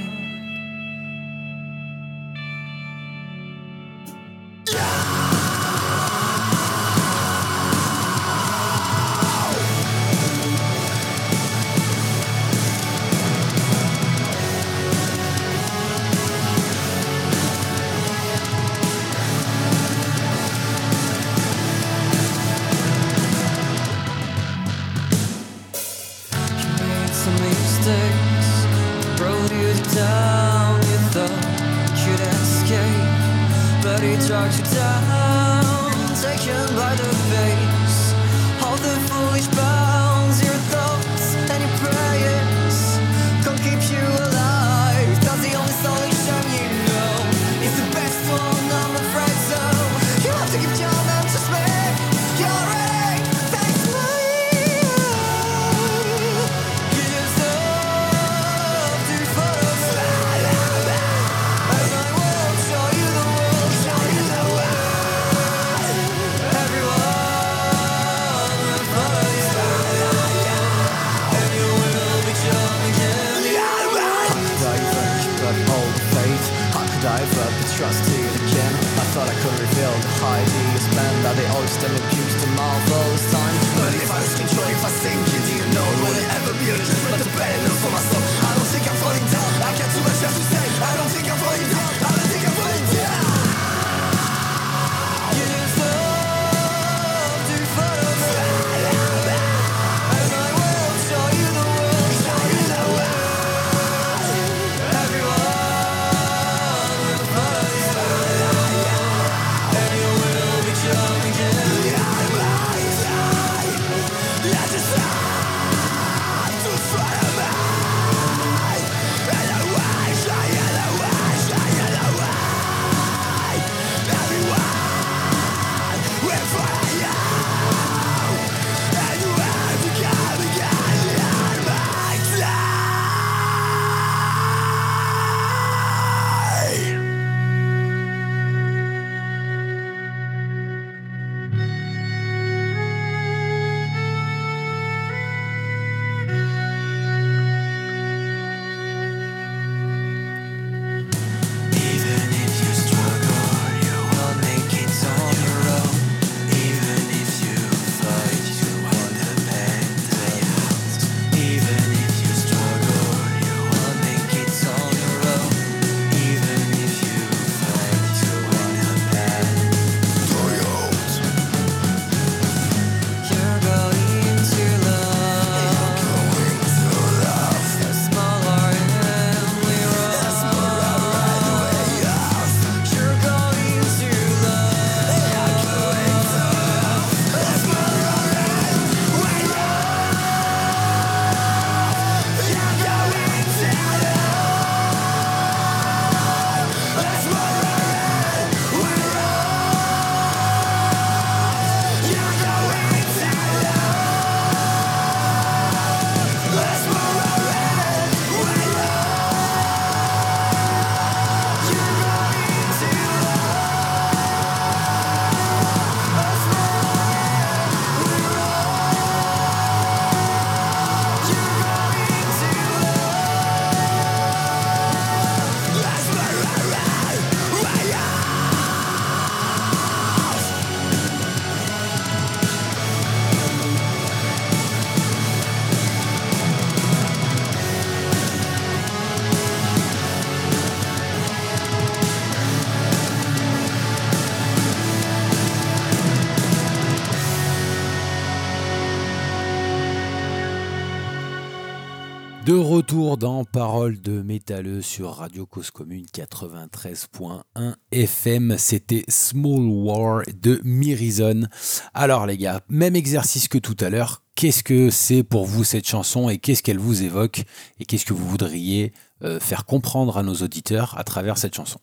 Retour 252.93 253.17
dans 253.17 253.43
Parole 253.43 253.99
de 253.99 254.21
métalleux 254.21 254.83
sur 254.83 255.15
Radio 255.15 255.47
Cause 255.47 255.71
Commune 255.71 256.05
93.1 256.13 257.73
FM, 257.91 258.55
c'était 258.59 259.03
Small 259.07 259.65
War 259.67 260.21
de 260.39 260.61
Mirison. 260.63 261.47
Alors 261.95 262.27
les 262.27 262.37
gars, 262.37 262.61
même 262.69 262.95
exercice 262.95 263.47
que 263.47 263.57
tout 263.57 263.75
à 263.79 263.89
l'heure, 263.89 264.21
qu'est-ce 264.35 264.61
que 264.63 264.91
c'est 264.91 265.23
pour 265.23 265.45
vous 265.45 265.63
cette 265.63 265.87
chanson 265.87 266.29
et 266.29 266.37
qu'est-ce 266.37 266.61
qu'elle 266.61 266.77
vous 266.77 267.01
évoque 267.01 267.45
et 267.79 267.85
qu'est-ce 267.85 268.05
que 268.05 268.13
vous 268.13 268.27
voudriez 268.27 268.93
euh, 269.23 269.39
faire 269.39 269.65
comprendre 269.65 270.19
à 270.19 270.21
nos 270.21 270.35
auditeurs 270.35 270.95
à 270.95 271.03
travers 271.03 271.39
cette 271.39 271.55
chanson? 271.55 271.79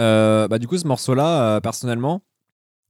Euh, 0.00 0.48
bah, 0.48 0.58
du 0.58 0.66
coup, 0.66 0.76
ce 0.76 0.86
morceau-là, 0.86 1.56
euh, 1.56 1.60
personnellement, 1.60 2.20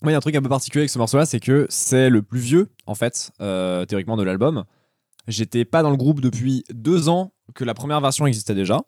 il 0.03 0.11
y 0.11 0.15
a 0.15 0.17
un 0.17 0.21
truc 0.21 0.35
un 0.35 0.43
peu 0.43 0.49
particulier 0.49 0.83
avec 0.83 0.91
ce 0.91 0.99
morceau-là, 0.99 1.27
c'est 1.27 1.39
que 1.39 1.67
c'est 1.69 2.11
le 2.11 2.23
plus 2.23 2.41
vieux, 2.41 2.71
en 2.87 2.97
fait, 2.97 3.31
théoriquement, 3.39 4.17
de 4.17 4.25
l'album. 4.25 4.65
J'étais 5.27 5.65
pas 5.65 5.83
dans 5.83 5.91
le 5.91 5.97
groupe 5.97 6.21
depuis 6.21 6.65
deux 6.73 7.09
ans 7.09 7.33
que 7.55 7.65
la 7.65 7.75
première 7.75 8.01
version 8.01 8.27
existait 8.27 8.55
déjà. 8.55 8.83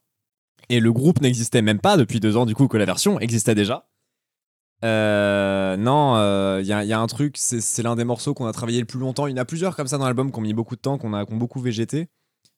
Et 0.69 0.81
le 0.81 0.93
groupe 0.93 1.21
n'existait 1.21 1.63
même 1.63 1.81
pas 1.81 1.97
depuis 1.97 2.19
deux 2.21 2.37
ans, 2.37 2.47
du 2.47 2.55
coup, 2.55 2.67
que 2.69 2.77
la 2.77 2.85
version 2.85 3.21
existait 3.21 3.55
déjà. 3.55 3.89
Euh, 4.85 5.77
non, 5.77 6.17
il 6.61 6.67
y, 6.67 6.73
a- 6.73 6.85
y 6.85 6.93
a 6.93 7.01
un 7.01 7.07
truc, 7.07 7.37
c'est 7.39 7.83
l'un 7.83 7.97
des 7.97 8.05
morceaux 8.05 8.35
qu'on 8.35 8.47
a 8.47 8.53
travaillé 8.53 8.81
le 8.81 8.87
plus 8.87 8.99
longtemps. 8.99 9.27
Il 9.27 9.31
y 9.31 9.35
en 9.35 9.43
a 9.43 9.45
plusieurs 9.45 9.77
comme 9.77 9.87
ça 9.87 9.97
dans 9.99 10.05
l'album 10.05 10.31
qui 10.33 10.39
ont 10.39 10.43
mis 10.43 10.55
beaucoup 10.55 10.77
de 10.77 10.81
temps, 10.81 10.99
qu'on 10.99 11.15
a, 11.15 11.23
ont 11.25 11.37
beaucoup 11.37 11.61
végété. 11.61 12.09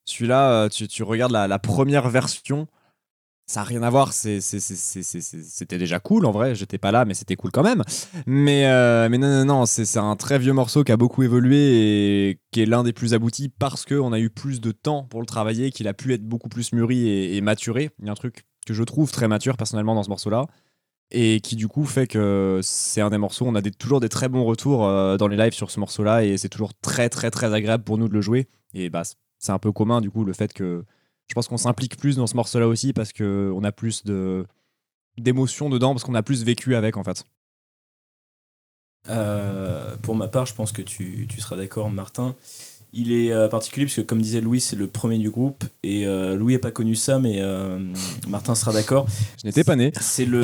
Celui-là, 0.04 0.64
euh, 0.64 0.68
tu, 0.68 1.02
regardes 1.02 1.32
la 1.32 1.58
première 1.58 2.08
version, 2.08 2.66
ça 3.48 3.60
n'a 3.60 3.64
rien 3.64 3.82
à 3.82 3.90
voir. 3.90 4.12
C'était 4.12 5.78
déjà 5.78 5.98
cool 6.00 6.26
en 6.26 6.30
vrai, 6.30 6.54
j'étais 6.54 6.76
pas 6.76 6.92
là, 6.92 7.06
mais 7.06 7.14
c'était 7.14 7.34
cool 7.34 7.50
quand 7.50 7.62
même. 7.62 7.82
Mais, 8.26 8.66
euh, 8.66 9.08
non, 9.08 9.18
non, 9.18 9.44
non, 9.46 9.66
c'est 9.66 9.98
un 9.98 10.16
très 10.16 10.38
vieux 10.38 10.52
morceau 10.52 10.84
qui 10.84 10.92
a 10.92 10.98
beaucoup 10.98 11.22
évolué 11.22 12.28
et 12.28 12.40
qui 12.52 12.60
est 12.60 12.66
l'un 12.66 12.84
des 12.84 12.92
plus 12.92 13.14
aboutis 13.14 13.48
parce 13.48 13.86
qu'on 13.86 14.12
a 14.12 14.20
eu 14.20 14.28
plus 14.28 14.60
de 14.60 14.70
temps 14.70 15.04
pour 15.04 15.20
le 15.20 15.26
travailler, 15.26 15.70
qu'il 15.70 15.88
a 15.88 15.94
pu 15.94 16.12
être 16.12 16.24
beaucoup 16.24 16.50
plus 16.50 16.72
mûri 16.74 17.08
et, 17.08 17.40
maturé. 17.40 17.90
Il 17.98 18.06
y 18.06 18.08
a 18.10 18.12
un 18.12 18.14
truc 18.14 18.44
que 18.66 18.74
je 18.74 18.82
trouve 18.82 19.10
très 19.10 19.28
mature 19.28 19.56
personnellement 19.56 19.94
dans 19.94 20.02
ce 20.02 20.10
morceau-là 20.10 20.46
et 21.10 21.40
qui 21.40 21.56
du 21.56 21.68
coup 21.68 21.86
fait 21.86 22.06
que 22.06 22.60
c'est 22.62 23.00
un 23.00 23.08
des 23.08 23.16
morceaux, 23.16 23.46
on 23.48 23.54
a 23.54 23.62
toujours 23.62 24.00
des 24.00 24.10
très 24.10 24.28
bons 24.28 24.44
retours 24.44 24.86
euh, 24.86 25.16
dans 25.16 25.26
les 25.26 25.38
lives 25.38 25.54
sur 25.54 25.70
ce 25.70 25.80
morceau-là 25.80 26.22
et 26.22 26.36
c'est 26.36 26.50
toujours 26.50 26.74
très 26.74 27.08
très 27.08 27.30
très 27.30 27.54
agréable 27.54 27.82
pour 27.82 27.96
nous 27.96 28.08
de 28.08 28.12
le 28.12 28.20
jouer. 28.20 28.46
Et 28.74 28.90
bah, 28.90 29.04
c'est 29.38 29.52
un 29.52 29.58
peu 29.58 29.72
commun 29.72 30.02
du 30.02 30.10
coup 30.10 30.22
le 30.24 30.34
fait 30.34 30.52
que 30.52 30.84
je 31.28 31.34
pense 31.34 31.48
qu'on 31.48 31.58
s'implique 31.58 31.96
plus 31.96 32.16
dans 32.16 32.26
ce 32.26 32.36
morceau-là 32.36 32.66
aussi 32.66 32.92
parce 32.92 33.12
qu'on 33.12 33.62
a 33.64 33.72
plus 33.72 34.04
de 34.04 34.46
d'émotions 35.18 35.68
dedans, 35.68 35.92
parce 35.92 36.04
qu'on 36.04 36.14
a 36.14 36.22
plus 36.22 36.44
vécu 36.44 36.74
avec 36.74 36.96
en 36.96 37.04
fait. 37.04 37.24
Euh, 39.08 39.96
pour 40.02 40.14
ma 40.14 40.28
part, 40.28 40.46
je 40.46 40.54
pense 40.54 40.70
que 40.72 40.82
tu, 40.82 41.26
tu 41.28 41.40
seras 41.40 41.56
d'accord, 41.56 41.90
Martin. 41.90 42.34
Il 42.92 43.12
est 43.12 43.32
euh, 43.32 43.48
particulier 43.48 43.84
parce 43.86 43.96
que, 43.96 44.00
comme 44.00 44.22
disait 44.22 44.40
Louis, 44.40 44.60
c'est 44.60 44.76
le 44.76 44.86
premier 44.86 45.18
du 45.18 45.30
groupe. 45.30 45.64
Et 45.82 46.06
euh, 46.06 46.36
Louis 46.36 46.54
n'a 46.54 46.58
pas 46.58 46.70
connu 46.70 46.94
ça, 46.94 47.18
mais 47.18 47.42
Martin 48.28 48.54
sera 48.54 48.72
d'accord. 48.72 49.06
Je 49.42 49.46
n'étais 49.46 49.64
pas 49.64 49.76
né. 49.76 49.92
C'est 50.00 50.24
le, 50.24 50.42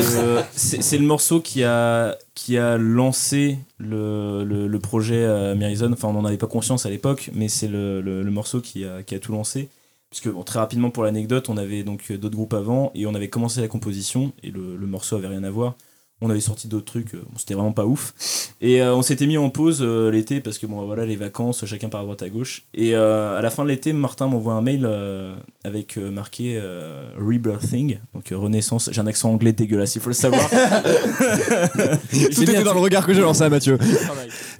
c'est 0.53 0.99
le 0.99 1.07
morceau 1.07 1.41
qui 1.41 1.62
a, 1.64 2.18
qui 2.35 2.59
a 2.59 2.76
lancé 2.76 3.59
le, 3.78 4.45
le, 4.45 4.66
le 4.66 4.78
projet 4.78 5.55
Mirison. 5.55 5.93
Enfin, 5.93 6.09
on 6.09 6.14
n'en 6.14 6.24
avait 6.24 6.37
pas 6.37 6.47
conscience 6.47 6.85
à 6.85 6.91
l'époque, 6.91 7.30
mais 7.32 7.49
c'est 7.49 7.68
le, 7.68 8.01
le, 8.01 8.22
le 8.22 8.30
morceau 8.30 8.61
qui 8.61 8.85
a, 8.85 9.03
qui 9.03 9.14
a 9.14 9.18
tout 9.18 9.32
lancé. 9.32 9.68
Puisque, 10.15 10.29
bon, 10.29 10.45
très 10.45 10.61
rapidement, 10.61 10.91
pour 10.91 11.03
l'anecdote, 11.03 11.49
on 11.49 11.57
avait 11.57 11.83
donc 11.83 12.12
d'autres 12.12 12.37
groupes 12.37 12.55
avant 12.55 12.93
et 12.95 13.05
on 13.05 13.17
avait 13.17 13.27
commencé 13.27 13.61
la 13.61 13.67
composition 13.67 14.33
et 14.45 14.53
le, 14.53 14.77
le 14.77 14.87
morceau 14.87 15.17
avait 15.17 15.27
rien 15.27 15.43
à 15.43 15.51
voir. 15.51 15.75
On 16.21 16.31
avait 16.31 16.39
sorti 16.39 16.69
d'autres 16.69 16.85
trucs, 16.85 17.17
euh, 17.17 17.23
bon, 17.29 17.37
c'était 17.37 17.55
vraiment 17.55 17.73
pas 17.73 17.85
ouf. 17.85 18.15
Et 18.61 18.81
euh, 18.81 18.95
on 18.95 19.03
s'était 19.03 19.27
mis 19.27 19.37
en 19.39 19.51
pause 19.51 19.81
euh, 19.83 20.12
l'été 20.12 20.41
parce 20.41 20.59
que 20.59 20.67
bon 20.67 20.87
voilà 20.87 21.05
les 21.05 21.17
vacances, 21.17 21.65
chacun 21.67 21.89
part 21.89 22.03
à 22.03 22.05
droite 22.05 22.23
à 22.23 22.29
gauche. 22.29 22.62
Et 22.75 22.95
euh, 22.95 23.37
à 23.37 23.43
la 23.43 23.51
fin 23.51 23.65
de 23.65 23.69
l'été, 23.71 23.93
Martin 23.93 24.29
m'envoie 24.29 24.53
un 24.53 24.62
mail 24.62 24.87
euh, 24.87 25.35
avec 25.65 25.99
euh, 25.99 26.12
marqué 26.12 26.61
euh, 26.62 27.11
Rebirthing, 27.19 27.99
donc 28.15 28.31
euh, 28.31 28.39
renaissance. 28.39 28.91
J'ai 28.93 29.01
un 29.01 29.09
accent 29.09 29.33
anglais 29.33 29.53
dégueulasse, 29.53 29.97
il 29.97 30.01
faut 30.01 30.11
le 30.11 30.15
savoir. 30.15 30.49
Tout 32.11 32.43
était 32.43 32.62
dans 32.62 32.75
le 32.75 32.81
regard 32.81 33.05
que 33.05 33.15
j'ai 33.15 33.21
lancé 33.21 33.43
à 33.43 33.49
Mathieu. 33.49 33.79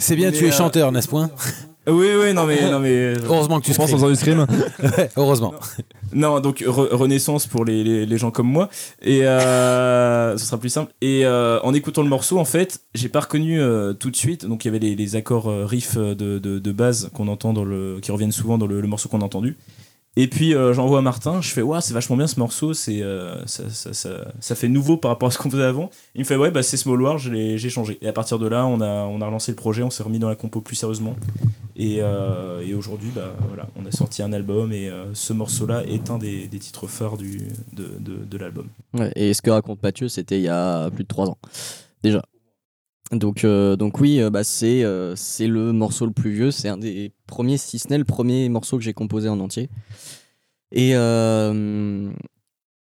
C'est 0.01 0.17
bien, 0.17 0.33
Mais, 0.33 0.37
tu 0.37 0.47
es 0.47 0.49
euh, 0.49 0.53
chanteur, 0.53 0.91
n'est-ce 0.91 1.09
point? 1.09 1.31
oui, 1.87 2.09
oui, 2.19 2.33
non 2.33 2.47
mais, 2.47 2.71
non 2.71 2.79
mais. 2.79 3.15
Heureusement 3.25 3.61
que 3.61 3.67
tu 3.67 3.73
Je 3.73 3.77
pense 3.77 3.89
scream. 3.91 3.97
en 3.97 3.99
faisant 3.99 4.11
du. 4.11 4.47
Ouais, 4.83 5.11
heureusement. 5.17 5.55
Non, 6.13 6.41
donc 6.41 6.61
re- 6.61 6.95
Renaissance 6.95 7.47
pour 7.47 7.65
les, 7.65 7.85
les, 7.85 8.07
les 8.07 8.19
gens 8.19 8.31
comme 8.31 8.47
moi. 8.49 8.69
Et 9.03 9.27
euh, 9.27 10.37
ce 10.39 10.47
sera 10.47 10.59
plus 10.59 10.69
simple. 10.71 10.93
Et 11.01 11.27
euh, 11.27 11.61
en 11.63 11.75
écoutant 11.75 12.03
le 12.03 12.09
morceau, 12.09 12.39
en 12.39 12.45
fait, 12.45 12.81
j'ai 12.95 13.09
pas 13.09 13.21
reconnu 13.21 13.61
euh, 13.61 13.93
tout 13.93 14.11
de 14.11 14.17
suite. 14.17 14.47
Donc 14.47 14.65
il 14.65 14.69
y 14.69 14.71
avait 14.71 14.79
les, 14.79 14.95
les 14.97 15.17
accords 15.17 15.49
euh, 15.51 15.67
riff 15.67 15.97
de, 15.97 16.15
de, 16.15 16.59
de 16.59 16.73
base 16.73 17.11
qu'on 17.15 17.29
entend 17.29 17.53
dans 17.53 17.65
le, 17.65 17.99
qui 18.01 18.11
reviennent 18.13 18.33
souvent 18.33 18.57
dans 18.59 18.67
le, 18.67 18.81
le 18.81 18.89
morceau 18.89 19.09
qu'on 19.09 19.21
a 19.21 19.25
entendu. 19.25 19.57
Et 20.17 20.29
puis 20.29 20.55
euh, 20.55 20.73
j'envoie 20.73 21.01
à 21.01 21.03
Martin, 21.03 21.41
je 21.41 21.49
fais 21.49 21.63
ouais 21.63 21.81
c'est 21.81 21.93
vachement 21.93 22.17
bien 22.17 22.29
ce 22.29 22.39
morceau, 22.39 22.73
c'est 22.73 23.03
euh, 23.03 23.45
ça, 23.47 23.69
ça, 23.69 23.93
ça, 24.39 24.55
fait 24.55 24.69
nouveau 24.69 24.97
par 24.97 25.11
rapport 25.11 25.27
à 25.27 25.31
ce 25.33 25.39
qu'on 25.39 25.51
faisait 25.51 25.65
avant. 25.65 25.91
Il 26.15 26.21
me 26.21 26.25
fait 26.25 26.37
ouais 26.37 26.53
bah 26.53 26.63
c'est 26.63 26.77
Small 26.77 27.03
War, 27.03 27.19
j'ai 27.19 27.59
changé. 27.69 27.99
Et 28.01 28.07
à 28.07 28.13
partir 28.13 28.39
de 28.39 28.47
là 28.47 28.65
on 28.65 28.81
a, 28.81 28.87
on 28.87 29.21
a 29.21 29.27
relancé 29.27 29.51
le 29.51 29.57
projet, 29.57 29.83
on 29.83 29.91
s'est 29.91 30.05
remis 30.05 30.21
dans 30.21 30.29
la 30.29 30.37
compo 30.37 30.61
plus 30.61 30.77
sérieusement. 30.77 31.17
Et, 31.77 31.99
euh, 32.01 32.65
et 32.65 32.75
aujourd'hui 32.75 33.11
bah 33.13 33.35
voilà 33.49 33.67
on 33.75 33.85
a 33.87 33.91
sorti 33.91 34.23
un 34.23 34.33
album 34.33 34.73
et 34.73 34.89
euh, 34.89 35.13
ce 35.15 35.33
morceau 35.33 35.67
là 35.67 35.83
est 35.85 36.09
un 36.11 36.19
des, 36.19 36.47
des 36.47 36.59
titres 36.61 36.87
phares 36.87 37.17
du, 37.17 37.49
de, 37.73 37.91
de, 37.99 38.25
de 38.25 38.39
l'album. 38.39 38.69
Ouais, 38.93 39.11
et 39.17 39.35
ce 39.35 39.43
que 39.43 39.51
raconte 39.51 39.83
Mathieu, 39.83 40.09
c'était 40.09 40.39
il 40.39 40.45
y 40.45 40.49
a 40.49 40.91
plus 40.91 41.03
de 41.03 41.09
3 41.09 41.31
ans, 41.31 41.39
déjà. 42.05 42.23
Donc, 43.17 43.45
euh, 43.45 43.77
donc 43.77 44.01
oui, 44.01 44.21
euh, 44.21 44.31
bah, 44.31 44.45
c'est 44.45 44.85
euh, 44.85 45.15
c'est 45.17 45.47
le 45.47 45.73
morceau 45.73 46.07
le 46.07 46.13
plus 46.13 46.31
vieux, 46.31 46.51
c'est 46.51 46.69
un 46.69 46.77
des 46.77 47.13
premiers, 47.27 47.59
si 47.59 47.79
ce 47.79 47.89
n'est 47.89 47.99
le 47.99 48.05
premier 48.05 48.49
morceau 48.49 48.79
que 48.79 48.85
j'ai 48.85 48.93
composé 48.93 49.29
en 49.29 49.41
entier. 49.41 49.69
Et, 50.73 50.91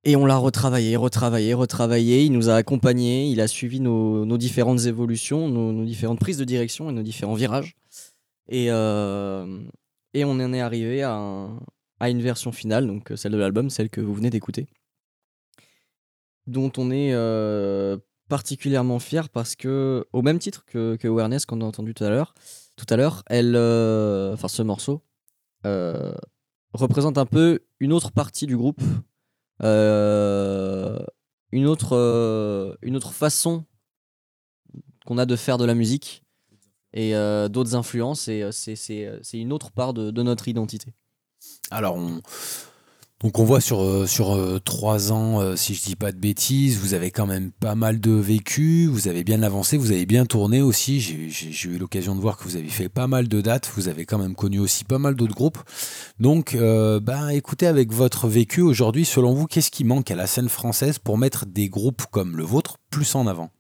et 0.04 0.16
on 0.16 0.26
l'a 0.26 0.36
retravaillé, 0.36 0.96
retravaillé, 0.96 1.54
retravaillé, 1.54 2.24
il 2.24 2.32
nous 2.32 2.48
a 2.48 2.54
accompagnés, 2.54 3.28
il 3.28 3.40
a 3.40 3.46
suivi 3.46 3.80
nos, 3.80 4.24
nos 4.24 4.38
différentes 4.38 4.86
évolutions, 4.86 5.48
nos, 5.48 5.84
différentes 5.84 6.18
prises 6.18 6.38
de 6.38 6.44
direction 6.44 6.90
et 6.90 6.92
nos 6.92 7.02
différents 7.02 7.34
virages. 7.34 7.76
Et, 8.48 8.66
et 8.66 10.24
on 10.24 10.30
en 10.30 10.52
est 10.52 10.60
arrivé 10.60 11.02
à, 11.02 11.48
à 12.00 12.10
une 12.10 12.22
version 12.22 12.50
finale, 12.50 12.86
donc 12.86 13.12
celle 13.14 13.32
de 13.32 13.36
l'album, 13.38 13.68
celle 13.68 13.90
que 13.90 14.00
vous 14.00 14.14
venez 14.14 14.30
d'écouter 14.30 14.66
dont 16.46 16.72
on 16.76 16.90
est 16.90 17.12
particulièrement 18.32 18.98
fier 18.98 19.28
parce 19.28 19.54
que, 19.54 20.06
au 20.14 20.22
même 20.22 20.38
titre 20.38 20.64
que, 20.64 20.96
que 20.96 21.06
Awareness 21.06 21.44
qu'on 21.44 21.60
a 21.60 21.66
entendu 21.66 21.92
tout 21.92 22.02
à 22.02 22.08
l'heure, 22.08 22.32
tout 22.76 22.86
à 22.88 22.96
l'heure, 22.96 23.22
elle, 23.26 23.54
euh, 23.56 24.34
ce 24.38 24.62
morceau, 24.62 25.02
euh, 25.66 26.14
représente 26.72 27.18
un 27.18 27.26
peu 27.26 27.60
une 27.78 27.92
autre 27.92 28.10
partie 28.10 28.46
du 28.46 28.56
groupe, 28.56 28.80
euh, 29.62 30.98
une 31.50 31.66
autre, 31.66 32.78
une 32.80 32.96
autre 32.96 33.12
façon 33.12 33.66
qu'on 35.04 35.18
a 35.18 35.26
de 35.26 35.36
faire 35.36 35.58
de 35.58 35.66
la 35.66 35.74
musique 35.74 36.24
et 36.94 37.12
d'autres 37.50 37.74
influences 37.74 38.28
et 38.28 38.48
c'est 38.50 39.20
une 39.34 39.52
autre 39.52 39.72
part 39.72 39.92
de, 39.92 40.10
de 40.10 40.22
notre 40.22 40.48
identité. 40.48 40.94
Alors, 41.70 41.96
on, 41.96 42.22
donc 43.22 43.38
on 43.38 43.44
voit 43.44 43.60
sur, 43.60 43.82
euh, 43.82 44.06
sur 44.06 44.34
euh, 44.34 44.58
trois 44.58 45.12
ans, 45.12 45.40
euh, 45.40 45.56
si 45.56 45.74
je 45.74 45.82
dis 45.82 45.96
pas 45.96 46.10
de 46.10 46.18
bêtises, 46.18 46.78
vous 46.78 46.94
avez 46.94 47.10
quand 47.10 47.26
même 47.26 47.52
pas 47.52 47.74
mal 47.74 48.00
de 48.00 48.10
vécu, 48.10 48.86
vous 48.86 49.08
avez 49.08 49.22
bien 49.24 49.42
avancé, 49.42 49.76
vous 49.76 49.92
avez 49.92 50.06
bien 50.06 50.26
tourné 50.26 50.60
aussi. 50.60 51.00
J'ai 51.00 51.68
eu 51.68 51.78
l'occasion 51.78 52.16
de 52.16 52.20
voir 52.20 52.36
que 52.36 52.44
vous 52.44 52.56
avez 52.56 52.68
fait 52.68 52.88
pas 52.88 53.06
mal 53.06 53.28
de 53.28 53.40
dates, 53.40 53.70
vous 53.76 53.88
avez 53.88 54.06
quand 54.06 54.18
même 54.18 54.34
connu 54.34 54.58
aussi 54.58 54.84
pas 54.84 54.98
mal 54.98 55.14
d'autres 55.14 55.34
groupes. 55.34 55.58
Donc, 56.18 56.54
euh, 56.54 57.00
bah, 57.00 57.32
écoutez, 57.32 57.66
avec 57.66 57.92
votre 57.92 58.28
vécu 58.28 58.60
aujourd'hui, 58.60 59.04
selon 59.04 59.34
vous, 59.34 59.46
qu'est-ce 59.46 59.70
qui 59.70 59.84
manque 59.84 60.10
à 60.10 60.16
la 60.16 60.26
scène 60.26 60.48
française 60.48 60.98
pour 60.98 61.16
mettre 61.18 61.46
des 61.46 61.68
groupes 61.68 62.02
comme 62.10 62.36
le 62.36 62.44
vôtre 62.44 62.78
plus 62.90 63.14
en 63.14 63.26
avant? 63.26 63.50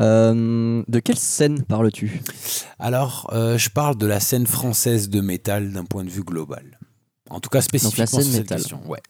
Euh, 0.00 0.82
de 0.88 0.98
quelle 1.00 1.18
scène 1.18 1.62
parles-tu? 1.64 2.22
Alors, 2.78 3.30
euh, 3.34 3.58
je 3.58 3.68
parle 3.68 3.96
de 3.96 4.06
la 4.06 4.20
scène 4.20 4.46
française 4.46 5.10
de 5.10 5.20
métal 5.20 5.72
d'un 5.72 5.84
point 5.84 6.04
de 6.04 6.10
vue 6.10 6.24
global. 6.24 6.78
En 7.32 7.40
tout 7.40 7.48
cas, 7.50 7.60
spécifiquement 7.60 8.06
scène 8.06 8.22
sur 8.22 8.32
cette 8.32 8.48
question. 8.48 8.80
Ouais. 8.86 9.00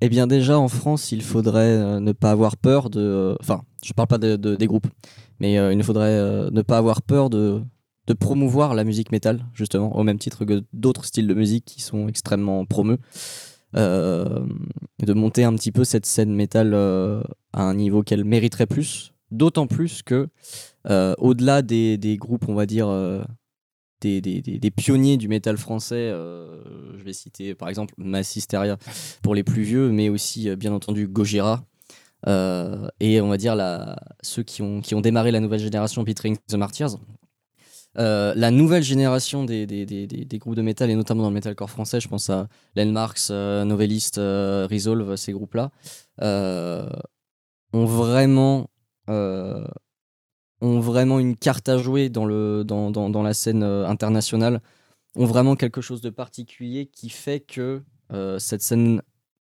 Eh 0.00 0.08
bien 0.08 0.26
déjà 0.26 0.58
en 0.58 0.68
France, 0.68 1.12
il 1.12 1.22
faudrait 1.22 1.76
euh, 1.76 2.00
ne 2.00 2.12
pas 2.12 2.30
avoir 2.30 2.56
peur 2.56 2.88
de... 2.88 3.00
euh, 3.00 3.36
Enfin, 3.40 3.62
je 3.84 3.92
parle 3.92 4.08
pas 4.08 4.18
de, 4.18 4.36
de- 4.36 4.56
des 4.56 4.66
groupes, 4.66 4.86
mais 5.40 5.58
euh, 5.58 5.72
il 5.72 5.76
ne 5.78 5.82
faudrait 5.82 6.50
ne 6.50 6.62
pas 6.62 6.78
avoir 6.78 7.02
peur 7.02 7.28
de, 7.28 7.60
de 8.06 8.12
promouvoir 8.14 8.74
la 8.74 8.84
musique 8.84 9.12
métal, 9.12 9.44
justement, 9.52 9.94
au 9.96 10.02
même 10.02 10.18
titre 10.18 10.44
que 10.46 10.62
d'autres 10.72 11.04
styles 11.04 11.26
de 11.26 11.34
musique 11.34 11.64
qui 11.66 11.82
sont 11.82 12.08
extrêmement 12.08 12.64
promeux. 12.64 12.98
Euh, 13.76 14.44
de 15.00 15.12
monter 15.12 15.44
un 15.44 15.54
petit 15.54 15.70
peu 15.70 15.84
cette 15.84 16.04
scène 16.06 16.34
métal 16.34 16.72
euh, 16.74 17.22
à 17.52 17.62
un 17.62 17.74
niveau 17.74 18.02
qu'elle 18.02 18.24
mériterait 18.24 18.66
plus. 18.66 19.12
D'autant 19.30 19.68
plus 19.68 20.02
que, 20.02 20.26
euh, 20.88 21.14
au-delà 21.18 21.62
des, 21.62 21.96
des 21.96 22.16
groupes, 22.16 22.48
on 22.48 22.54
va 22.54 22.66
dire, 22.66 22.88
des, 24.00 24.70
pionniers 24.70 25.16
du 25.16 25.28
métal 25.28 25.56
français, 25.56 26.10
euh, 26.10 26.62
je 26.98 27.02
vais 27.02 27.12
citer 27.12 27.54
par 27.54 27.68
exemple 27.68 27.94
Mass 27.98 28.36
Hysteria 28.36 28.78
pour 29.22 29.34
les 29.34 29.44
plus 29.44 29.62
vieux, 29.62 29.90
mais 29.90 30.08
aussi 30.08 30.48
euh, 30.48 30.56
bien 30.56 30.72
entendu 30.72 31.06
Gojira. 31.06 31.64
euh, 32.26 32.88
et 33.00 33.20
on 33.20 33.28
va 33.28 33.36
dire 33.36 33.56
ceux 34.22 34.42
qui 34.42 34.62
ont, 34.62 34.80
qui 34.80 34.94
ont 34.94 35.00
démarré 35.00 35.30
la 35.30 35.40
nouvelle 35.40 35.60
génération 35.60 36.04
featuring 36.04 36.36
The 36.48 36.54
Martyrs. 36.54 36.96
La 37.96 38.50
nouvelle 38.50 38.82
génération 38.82 39.44
des, 39.44 40.26
groupes 40.34 40.54
de 40.54 40.62
métal, 40.62 40.90
et 40.90 40.94
notamment 40.94 41.22
dans 41.22 41.30
le 41.30 41.34
metalcore 41.34 41.70
français, 41.70 42.00
je 42.00 42.08
pense 42.08 42.30
à 42.30 42.48
Landmarks, 42.76 43.30
Novelist, 43.30 44.16
Resolve, 44.16 45.16
ces 45.16 45.32
groupes-là, 45.32 45.70
ont 47.72 47.84
vraiment 47.84 48.68
ont 50.60 50.80
vraiment 50.80 51.18
une 51.18 51.36
carte 51.36 51.68
à 51.68 51.78
jouer 51.78 52.08
dans, 52.08 52.26
la 52.26 53.34
scène 53.34 53.62
euh, 53.62 53.86
internationale, 53.86 54.60
ont 55.16 55.26
vraiment 55.26 55.56
quelque 55.56 55.80
chose 55.80 56.00
de 56.00 56.10
particulier 56.10 56.86
qui 56.86 57.08
fait 57.10 57.40
que 57.40 57.82
euh, 58.12 58.38
cette 58.38 58.62
scène 58.62 59.02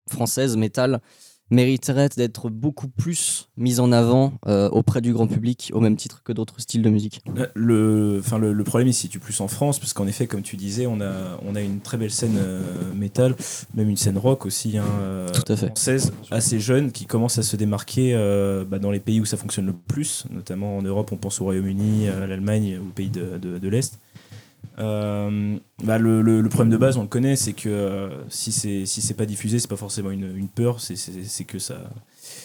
française, 0.09 0.57
métal, 0.57 1.01
mériterait 1.51 2.09
d'être 2.17 2.51
beaucoup 2.51 2.89
plus 2.89 3.49
mise 3.57 3.79
en 3.81 3.93
avant 3.93 4.33
euh, 4.47 4.69
auprès 4.71 5.01
du 5.01 5.13
grand 5.13 5.27
public, 5.27 5.71
au 5.75 5.81
même 5.81 5.97
titre 5.97 6.23
que 6.25 6.33
d'autres 6.33 6.61
styles 6.61 6.83
de 6.83 6.91
musique. 6.91 7.23
Euh, 7.39 7.47
Le, 7.55 8.17
enfin, 8.21 8.39
le, 8.39 8.53
le 8.53 8.65
problème 8.65 8.89
il 8.89 8.95
se 8.95 9.03
situe 9.03 9.19
plus 9.21 9.41
en 9.41 9.49
France, 9.49 9.79
parce 9.79 9.93
qu'en 9.93 10.07
effet, 10.07 10.27
comme 10.27 10.43
tu 10.43 10.57
disais, 10.57 10.87
on 10.87 11.01
a, 11.01 11.39
on 11.47 11.55
a 11.55 11.61
une 11.61 11.81
très 11.81 11.97
belle 11.97 12.11
scène 12.11 12.37
euh, 12.39 12.61
métal, 12.95 13.37
même 13.75 13.89
une 13.89 13.97
scène 13.97 14.19
rock 14.19 14.45
aussi, 14.47 14.77
hein, 14.77 14.85
euh, 15.01 15.29
Tout 15.29 15.53
à 15.53 15.57
fait. 15.57 15.67
française, 15.67 16.13
assez 16.31 16.59
jeune, 16.59 16.91
qui 16.91 17.07
commence 17.07 17.39
à 17.39 17.43
se 17.43 17.57
démarquer 17.57 18.15
bah, 18.69 18.79
dans 18.79 18.91
les 18.91 19.01
pays 19.01 19.21
où 19.21 19.25
ça 19.25 19.37
fonctionne 19.37 19.67
le 19.67 19.73
plus, 19.73 20.25
notamment 20.31 20.77
en 20.77 20.83
Europe, 20.83 21.11
on 21.13 21.17
pense 21.17 21.41
au 21.41 21.45
Royaume-Uni, 21.45 22.09
à 22.09 22.27
l'Allemagne, 22.27 22.79
aux 22.79 22.93
pays 22.93 23.11
de, 23.11 23.39
de, 23.39 23.59
de 23.59 23.69
l'Est. 23.69 23.99
Euh, 24.79 25.57
bah, 25.85 25.97
le, 25.99 26.21
le- 26.21 26.41
le 26.43 26.49
problème 26.49 26.71
de 26.71 26.77
base, 26.77 26.97
on 26.99 27.03
le 27.03 27.09
connaît, 27.09 27.37
c'est 27.37 27.55
que 27.55 27.69
euh, 27.69 28.11
si 28.29 28.53
c'est 28.53 28.85
si 28.85 29.01
c'est 29.01 29.15
pas 29.15 29.25
diffusé, 29.25 29.59
c'est 29.59 29.69
pas 29.69 29.77
forcément 29.77 30.11
une, 30.11 30.37
une 30.37 30.49
peur, 30.49 30.81
c'est- 30.81 31.45
que 31.47 31.59
ça, 31.59 31.79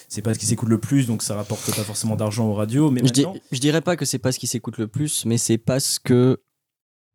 c'est 0.07 0.21
pas 0.21 0.33
ce 0.33 0.39
qui 0.39 0.45
s'écoute 0.45 0.69
le 0.69 0.77
plus, 0.79 1.07
donc 1.07 1.23
ça 1.23 1.35
rapporte 1.35 1.65
pas 1.75 1.83
forcément 1.83 2.15
d'argent 2.15 2.47
aux 2.47 2.53
radios. 2.53 2.89
Mais 2.89 3.01
Je, 3.03 3.11
dis- 3.11 3.25
maintenant, 3.25 3.41
je 3.51 3.59
dirais 3.59 3.81
pas 3.81 3.95
que 3.97 4.05
c'est 4.05 4.19
pas 4.19 4.31
ce 4.31 4.39
qui 4.39 4.47
s'écoute 4.47 4.77
le 4.77 4.87
plus, 4.87 5.25
mais 5.25 5.37
c'est 5.37 5.57
parce 5.57 5.99
que 5.99 6.39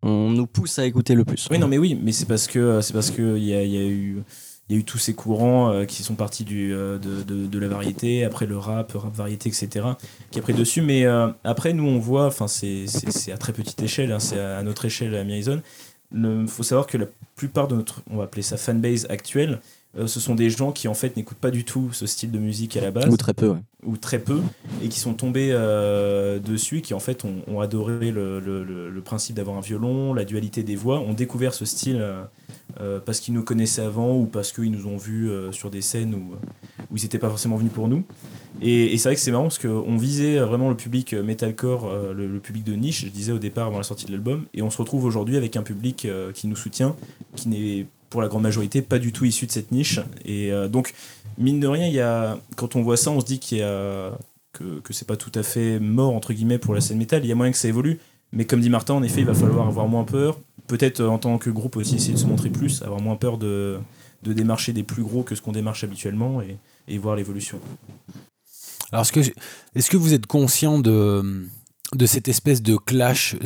on 0.03 0.31
nous 0.31 0.47
pousse 0.47 0.79
à 0.79 0.85
écouter 0.85 1.15
le 1.15 1.25
plus. 1.25 1.49
Oui, 1.51 1.59
non, 1.59 1.69
mais 1.69 1.79
oui, 1.79 1.99
mais 2.01 2.13
c'est 2.13 2.27
parce 2.27 2.47
que 2.47 2.81
c'est 2.83 2.93
parce 2.93 3.11
que 3.11 3.39
il 3.39 3.45
y 3.45 3.55
a, 3.55 3.65
y 3.65 3.79
a 3.79 3.85
eu 3.87 4.23
il 4.69 4.75
y 4.75 4.79
a 4.79 4.81
eu 4.81 4.85
tous 4.85 4.99
ces 4.99 5.15
courants 5.15 5.71
euh, 5.71 5.85
qui 5.85 6.03
sont 6.03 6.17
partis 6.17 6.45
du, 6.45 6.75
euh, 6.75 6.99
de, 6.99 7.23
de, 7.23 7.47
de 7.47 7.59
la 7.59 7.69
variété, 7.69 8.25
après 8.25 8.47
le 8.47 8.59
rap, 8.59 8.93
rap 8.93 9.15
variété, 9.15 9.49
etc., 9.49 9.87
qui 10.31 10.41
a 10.41 10.43
pris 10.43 10.55
dessus. 10.55 10.83
Mais 10.83 11.05
euh, 11.05 11.29
après, 11.45 11.73
nous, 11.73 11.87
on 11.87 11.99
voit, 11.99 12.27
enfin, 12.27 12.49
c'est 12.49 12.87
à 13.33 13.39
très 13.39 13.53
petite 13.53 13.81
échelle, 13.81 14.11
hein, 14.11 14.19
c'est 14.19 14.41
à, 14.41 14.63
notre 14.63 14.85
échelle 14.85 15.15
à 15.15 15.23
Miaison. 15.23 15.63
Il 16.13 16.49
faut 16.49 16.63
savoir 16.63 16.87
que 16.87 16.99
la 16.99 17.07
plupart 17.37 17.69
de 17.69 17.77
notre, 17.77 18.03
on 18.11 18.17
va 18.17 18.25
appeler 18.25 18.43
ça 18.43 18.57
fanbase 18.57 19.07
actuelle, 19.09 19.61
euh, 19.99 20.07
ce 20.07 20.21
sont 20.21 20.35
des 20.35 20.51
gens 20.51 20.73
qui 20.73 20.89
en 20.89 20.95
fait 20.95 21.17
n'écoutent 21.17 21.39
pas 21.39 21.51
du 21.51 21.65
tout 21.65 21.91
ce 21.93 22.07
style 22.07 22.31
de 22.31 22.39
musique 22.39 22.77
à 22.77 22.81
la 22.81 22.91
base 22.91 23.07
Ou 23.09 23.17
très 23.17 23.35
peu, 23.35 23.49
ouais. 23.51 23.59
ou 23.85 23.97
très 23.97 24.19
peu, 24.19 24.41
et 24.83 24.89
qui 24.89 25.01
sont 25.01 25.15
tombés 25.15 25.49
euh, 25.53 26.39
dessus, 26.39 26.81
qui 26.83 26.95
en 26.95 26.99
fait 27.01 27.25
ont, 27.25 27.37
ont 27.47 27.61
adoré 27.61 28.11
le, 28.11 28.41
le- 28.41 28.65
le- 28.65 28.91
le 28.91 29.01
principe 29.01 29.37
d'avoir 29.37 29.57
un 29.57 29.61
violon, 29.61 30.13
la 30.15 30.25
dualité 30.25 30.63
des 30.63 30.77
voix, 30.77 31.01
ont 31.01 31.13
découvert 31.15 31.55
ce 31.55 31.65
style 31.65 32.05
euh, 32.81 33.01
parce 33.05 33.21
qu'ils 33.21 33.33
nous 33.35 33.43
connaissaient 33.43 33.83
avant 33.83 34.15
ou 34.17 34.27
parce 34.27 34.53
qu'ils 34.53 34.71
nous 34.71 34.87
ont 34.87 34.97
vus 34.97 35.31
sur 35.53 35.71
des 35.71 35.81
scènes 35.83 36.15
où, 36.15 36.35
où 36.91 36.97
ils 36.97 37.03
n'étaient 37.03 37.19
pas 37.19 37.29
forcément 37.31 37.57
venus 37.57 37.73
pour 37.73 37.89
nous. 37.89 38.03
Et, 38.61 38.93
et 38.93 38.99
c'est 38.99 39.09
vrai 39.09 39.15
que 39.17 39.21
c'est 39.21 39.31
marrant 39.31 39.45
parce 39.45 39.59
qu'on 39.59 39.97
visait 39.97 40.39
vraiment 40.41 40.69
le 40.71 40.77
public 40.77 41.15
metalcore, 41.15 41.91
le, 42.15 42.27
le 42.27 42.39
public 42.41 42.65
de 42.65 42.75
niche, 42.75 43.05
je 43.05 43.11
disais 43.11 43.33
au 43.33 43.39
départ 43.39 43.69
avant 43.69 43.79
la 43.79 43.83
sortie 43.83 44.07
de 44.07 44.13
l'album, 44.13 44.45
et 44.55 44.63
on 44.63 44.71
se 44.71 44.79
retrouve 44.79 45.05
aujourd'hui 45.05 45.37
avec 45.37 45.57
un 45.57 45.63
public 45.63 46.07
qui 46.35 46.47
nous 46.49 46.57
soutient, 46.57 46.97
qui 47.35 47.49
n'est 47.49 47.87
pour 48.11 48.23
la 48.23 48.29
grande 48.29 48.43
majorité 48.43 48.83
pas 48.83 48.99
du 48.99 49.13
tout 49.13 49.25
issu 49.25 49.47
de 49.47 49.53
cette 49.53 49.73
niche. 49.73 50.01
Et 50.25 50.53
euh, 50.53 50.69
donc, 50.69 50.95
mine 51.39 51.61
de 51.61 51.67
rien, 51.67 51.87
y 51.89 52.01
a, 52.01 52.39
quand 52.57 52.77
on 52.77 52.83
voit 52.83 52.97
ça, 52.97 53.11
on 53.11 53.21
se 53.21 53.27
dit 53.27 53.41
que, 53.41 54.11
que 54.53 54.93
c'est 54.93 55.07
pas 55.07 55.17
tout 55.17 55.33
à 55.35 55.43
fait 55.43 55.79
mort 55.79 56.15
entre 56.15 56.33
guillemets 56.33 56.59
pour 56.59 56.75
la 56.75 56.81
scène 56.81 56.99
métal. 56.99 57.25
Il 57.25 57.29
y 57.29 57.33
a 57.33 57.35
moyen 57.35 57.53
que 57.53 57.59
ça 57.59 57.69
évolue, 57.69 57.99
mais 58.33 58.45
comme 58.45 58.61
dit 58.61 58.71
Martin, 58.71 58.95
en 58.95 59.03
effet, 59.03 59.21
il 59.21 59.27
va 59.27 59.35
falloir 59.35 59.67
avoir 59.67 59.89
moins 59.89 60.05
peur. 60.05 60.39
Peut-être 60.67 61.01
euh, 61.01 61.09
en 61.09 61.19
tant 61.19 61.39
que 61.39 61.51
groupe 61.51 61.77
aussi 61.77 61.97
essayer 61.97 62.15
de 62.15 62.19
se 62.19 62.27
montrer 62.27 62.51
plus, 62.51 62.83
avoir 62.83 63.01
moins 63.01 63.17
peur 63.17 63.39
de, 63.39 63.79
démarcher 64.23 64.73
des 64.73 64.83
plus 64.83 65.03
gros 65.03 65.23
que 65.23 65.35
ce 65.35 65.43
qu'on 65.43 65.53
démarche 65.53 65.85
habituellement 65.85 66.43
et, 66.89 66.99
voir 66.99 67.17
l'évolution. 67.17 67.61
Alors, 68.93 69.05
est-ce 69.05 69.91
que 69.91 69.97
vous 69.97 70.15
êtes 70.15 70.27
conscient 70.27 70.79
de, 70.79 71.47
de 71.95 72.07
cette 72.07 72.29
espèce 72.29 72.63
de 72.63 72.77
clash 72.77 73.37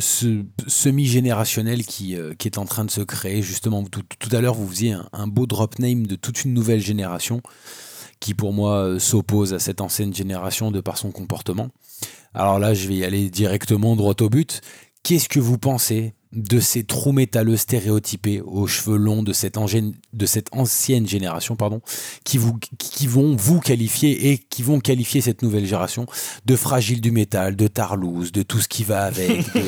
semi-générationnel 0.67 1.85
qui, 1.85 2.15
euh, 2.15 2.33
qui 2.33 2.47
est 2.47 2.57
en 2.57 2.65
train 2.65 2.85
de 2.85 2.91
se 2.91 3.01
créer 3.01 3.41
Justement, 3.41 3.83
tout, 3.83 4.03
à 4.35 4.41
l'heure, 4.41 4.55
vous 4.55 4.67
faisiez 4.67 4.93
un, 4.93 5.07
un 5.13 5.27
beau 5.27 5.45
drop 5.45 5.77
name 5.79 6.07
de 6.07 6.15
toute 6.15 6.43
une 6.43 6.53
nouvelle 6.53 6.81
génération 6.81 7.41
qui, 8.19 8.33
pour 8.33 8.53
moi, 8.53 8.77
euh, 8.77 8.99
s'oppose 8.99 9.53
à 9.53 9.59
cette 9.59 9.81
ancienne 9.81 10.13
génération 10.13 10.71
de 10.71 10.79
par 10.79 10.97
son 10.97 11.11
comportement. 11.11 11.69
Alors 12.33 12.59
là, 12.59 12.73
je 12.73 12.87
vais 12.87 12.95
y 12.95 13.03
aller 13.03 13.29
directement 13.29 13.95
droit 13.95 14.15
au 14.21 14.29
but. 14.29 14.61
Qu'est-ce 15.03 15.27
que 15.27 15.39
vous 15.39 15.57
pensez 15.57 16.13
de 16.33 16.59
ces 16.59 16.83
trous 16.83 17.11
métalleux 17.11 17.57
stéréotypés 17.57 18.41
aux 18.41 18.65
cheveux 18.67 18.95
longs 18.97 19.21
de 19.23 19.33
cette, 19.33 19.57
de 20.13 20.25
cette 20.25 20.47
ancienne 20.53 21.07
génération, 21.07 21.55
pardon, 21.55 21.81
qui, 22.23 22.37
vous, 22.37 22.57
qui 22.77 23.05
vont 23.07 23.35
vous 23.35 23.59
qualifier 23.59 24.29
et 24.31 24.37
qui 24.37 24.63
vont 24.63 24.79
qualifier 24.79 25.19
cette 25.21 25.41
nouvelle 25.41 25.65
génération 25.65 26.05
de 26.45 26.55
fragile 26.55 27.01
du 27.01 27.11
métal, 27.11 27.55
de 27.55 27.67
tarlouse, 27.67 28.31
de 28.31 28.43
tout 28.43 28.59
ce 28.59 28.67
qui 28.67 28.83
va 28.83 29.03
avec. 29.03 29.29
de- 29.53 29.61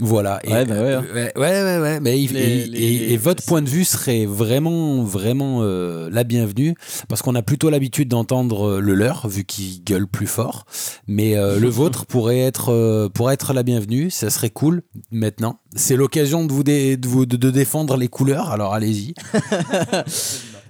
voilà. 0.00 0.40
Et, 0.44 0.52
Ouais, 0.52 0.64
bah 0.64 0.80
ouais, 0.82 0.92
hein. 0.94 1.04
euh, 1.14 1.24
ouais, 1.36 1.62
ouais, 1.62 1.78
ouais, 1.80 2.00
Mais 2.00 2.16
Les- 2.16 2.22
et, 2.24 2.66
les- 2.66 2.78
et- 2.78 3.12
et 3.12 3.16
votre 3.16 3.44
point 3.44 3.62
de 3.62 3.68
vue 3.68 3.84
serait 3.84 4.26
vraiment, 4.26 5.04
vraiment 5.04 5.60
euh, 5.62 6.08
la 6.10 6.24
bienvenue 6.24 6.74
parce 7.08 7.22
qu'on 7.22 7.34
a 7.34 7.42
plutôt 7.42 7.70
l'habitude 7.70 8.08
d'entendre 8.08 8.68
euh, 8.68 8.80
le 8.80 8.94
leur 8.94 9.28
vu 9.28 9.44
qu'il 9.44 9.82
gueule 9.84 10.06
plus 10.08 10.26
fort. 10.26 10.66
Mais 11.06 11.36
euh, 11.36 11.60
le 11.60 11.68
vôtre 11.70 12.06
pourrait 12.06 12.40
être, 12.40 12.70
euh, 12.70 13.08
pourrait 13.08 13.34
être 13.34 13.52
la 13.52 13.62
bienvenue. 13.62 14.10
Ça 14.10 14.30
serait 14.30 14.50
cool 14.50 14.82
maintenant. 15.12 15.58
C'est 15.74 15.96
l'occasion 15.96 16.44
de 16.44 16.52
vous, 16.52 16.62
dé- 16.62 16.96
de 16.96 17.08
vous 17.08 17.24
de- 17.26 17.36
de 17.36 17.50
défendre 17.50 17.96
les 17.96 18.08
couleurs. 18.08 18.50
Alors 18.50 18.74
allez-y. 18.74 19.14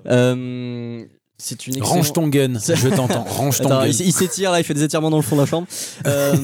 Euh, 0.06 1.04
c'est 1.38 1.66
une 1.68 1.80
Range 1.80 1.98
excellente- 1.98 2.12
ton 2.14 2.26
gun. 2.28 2.58
Je 2.58 2.88
t'entends. 2.88 3.22
Range 3.22 3.56
ton 3.58 3.66
Attends, 3.66 3.80
gun. 3.82 3.86
il, 3.86 4.12
s'étire 4.12 4.50
là, 4.50 4.58
il 4.58 4.64
fait 4.64 4.74
des 4.74 4.82
étirements 4.82 5.10
dans 5.10 5.16
le 5.16 5.22
fond 5.22 5.36
de 5.36 5.40
la 5.42 5.46
chambre. 5.46 5.68
Euh, 6.08 6.34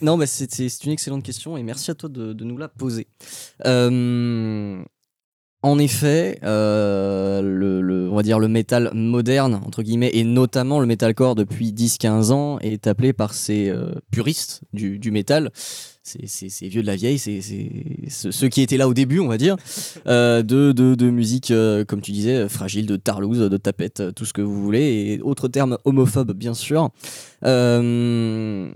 non, 0.00 0.16
mais 0.16 0.26
c'est 0.26 0.84
une 0.84 0.90
excellente 0.90 1.22
question 1.22 1.56
et 1.56 1.62
merci 1.62 1.92
à 1.92 1.94
toi 1.94 2.08
de, 2.08 2.32
de 2.32 2.44
nous 2.44 2.56
la 2.58 2.66
poser. 2.68 3.06
Euh, 3.66 4.82
en 5.62 5.78
effet, 5.78 6.40
euh, 6.42 7.40
le, 7.40 7.80
va 8.18 8.22
dire 8.22 8.38
le 8.38 8.48
métal 8.48 8.90
moderne, 8.94 9.60
entre 9.66 9.82
guillemets, 9.82 10.10
et 10.12 10.24
notamment 10.24 10.80
le 10.80 10.86
metalcore 10.86 11.34
depuis 11.34 11.72
10-15 11.72 12.30
ans, 12.32 12.58
est 12.60 12.86
appelé 12.86 13.12
par 13.12 13.32
ces 13.32 13.68
euh, 13.70 13.92
puristes 14.10 14.62
du, 14.72 14.98
du 14.98 15.10
métal, 15.10 15.50
ces, 16.02 16.26
ces- 16.26 16.48
ces 16.48 16.68
vieux 16.68 16.82
de 16.82 16.86
la 16.86 16.96
vieille, 16.96 17.18
c'est 17.18 17.40
c'est- 17.40 18.30
ceux 18.30 18.48
qui 18.48 18.60
étaient 18.62 18.76
là 18.76 18.88
au 18.88 18.94
début, 18.94 19.20
on 19.20 19.28
va 19.28 19.38
dire, 19.38 19.56
euh, 20.06 20.42
de, 20.42 20.72
de, 20.72 20.94
de 20.94 21.10
musique, 21.10 21.50
euh, 21.50 21.84
comme 21.84 22.00
tu 22.00 22.12
disais, 22.12 22.48
fragile, 22.48 22.86
de 22.86 22.96
tarlouse, 22.96 23.38
de 23.38 23.56
tapette, 23.56 24.02
tout 24.14 24.24
ce 24.24 24.32
que 24.32 24.42
vous 24.42 24.62
voulez, 24.62 25.14
et 25.18 25.20
autres 25.22 25.48
termes 25.48 25.78
homophobes, 25.84 26.32
bien 26.32 26.54
sûr. 26.54 26.90
Euh, 27.44 28.70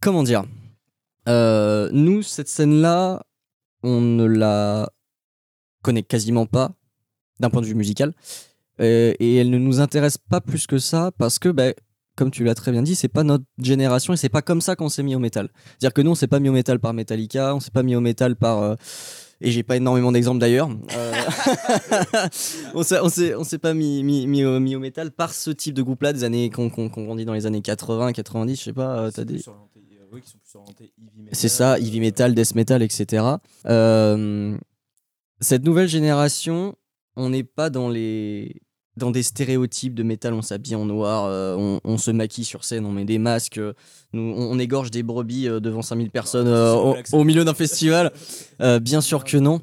comment 0.00 0.22
dire? 0.22 0.44
Nous, 1.26 2.22
cette 2.22 2.48
scène-là, 2.48 3.22
on 3.82 4.00
ne 4.00 4.24
la 4.24 4.88
connaît 5.82 6.02
quasiment 6.02 6.46
pas 6.46 6.72
d'un 7.38 7.50
point 7.50 7.60
de 7.60 7.66
vue 7.66 7.74
musical. 7.74 8.12
Euh, 8.80 9.12
et 9.18 9.36
elle 9.36 9.50
ne 9.50 9.58
nous 9.58 9.80
intéresse 9.80 10.18
pas 10.18 10.40
plus 10.40 10.66
que 10.66 10.78
ça 10.78 11.10
parce 11.18 11.38
que, 11.38 11.48
bah, 11.48 11.72
comme 12.16 12.30
tu 12.30 12.42
l'as 12.44 12.54
très 12.54 12.72
bien 12.72 12.82
dit, 12.82 12.94
c'est 12.94 13.08
pas 13.08 13.22
notre 13.24 13.44
génération 13.62 14.12
et 14.12 14.16
c'est 14.16 14.28
pas 14.28 14.42
comme 14.42 14.60
ça 14.60 14.74
qu'on 14.76 14.88
s'est 14.88 15.02
mis 15.04 15.14
au 15.14 15.18
métal. 15.20 15.50
C'est-à-dire 15.78 15.92
que 15.94 16.02
nous, 16.02 16.10
on 16.12 16.14
s'est 16.16 16.26
pas 16.26 16.40
mis 16.40 16.48
au 16.48 16.52
métal 16.52 16.78
par 16.80 16.92
Metallica, 16.94 17.54
on 17.54 17.60
s'est 17.60 17.70
pas 17.70 17.82
mis 17.82 17.94
au 17.96 18.00
métal 18.00 18.34
par. 18.36 18.62
euh, 18.62 18.74
et 19.40 19.52
j'ai 19.52 19.62
pas 19.62 19.76
énormément 19.76 20.10
d'exemples 20.10 20.40
d'ailleurs. 20.40 20.68
Euh, 20.96 21.12
on 22.74 22.82
s'est- 22.82 23.58
pas 23.58 23.72
mis, 23.74 24.02
mis, 24.02 24.26
mis, 24.26 24.44
au, 24.44 24.58
mis 24.58 24.74
au 24.74 24.80
métal 24.80 25.12
par 25.12 25.32
ce 25.32 25.50
type 25.50 25.74
de 25.74 25.82
groupe-là 25.82 26.12
des 26.12 26.24
années 26.24 26.50
qu'on 26.50 26.70
qu'on 26.70 26.88
qu'on 26.88 27.04
grandit 27.04 27.24
dans 27.24 27.34
les 27.34 27.46
années 27.46 27.62
80, 27.62 28.12
90, 28.12 28.56
je 28.58 28.64
sais 28.64 28.72
pas. 28.72 28.98
euh, 28.98 29.10
t'as 29.12 29.24
des... 29.24 29.38
C'est 31.32 31.48
ça, 31.48 31.78
heavy 31.78 32.00
metal, 32.00 32.34
death 32.34 32.54
metal, 32.54 32.82
etc. 32.82 33.24
Euh, 33.66 34.56
cette 35.40 35.64
nouvelle 35.64 35.88
génération, 35.88 36.74
on 37.14 37.28
n'est 37.30 37.44
pas 37.44 37.70
dans 37.70 37.88
les 37.88 38.60
dans 38.98 39.10
des 39.10 39.22
stéréotypes 39.22 39.94
de 39.94 40.02
métal, 40.02 40.34
on 40.34 40.42
s'habille 40.42 40.74
en 40.74 40.84
noir, 40.84 41.24
euh, 41.24 41.56
on, 41.56 41.80
on 41.84 41.96
se 41.96 42.10
maquille 42.10 42.44
sur 42.44 42.64
scène, 42.64 42.84
on 42.84 42.92
met 42.92 43.04
des 43.04 43.18
masques, 43.18 43.58
euh, 43.58 43.72
nous, 44.12 44.34
on, 44.36 44.52
on 44.52 44.58
égorge 44.58 44.90
des 44.90 45.02
brebis 45.02 45.48
euh, 45.48 45.60
devant 45.60 45.80
5000 45.82 46.10
personnes 46.10 46.48
euh, 46.48 46.74
au, 46.74 46.96
au 47.12 47.24
milieu 47.24 47.44
d'un 47.44 47.54
festival. 47.54 48.12
Bien 48.82 49.00
sûr 49.00 49.24
que 49.24 49.36
non. 49.38 49.60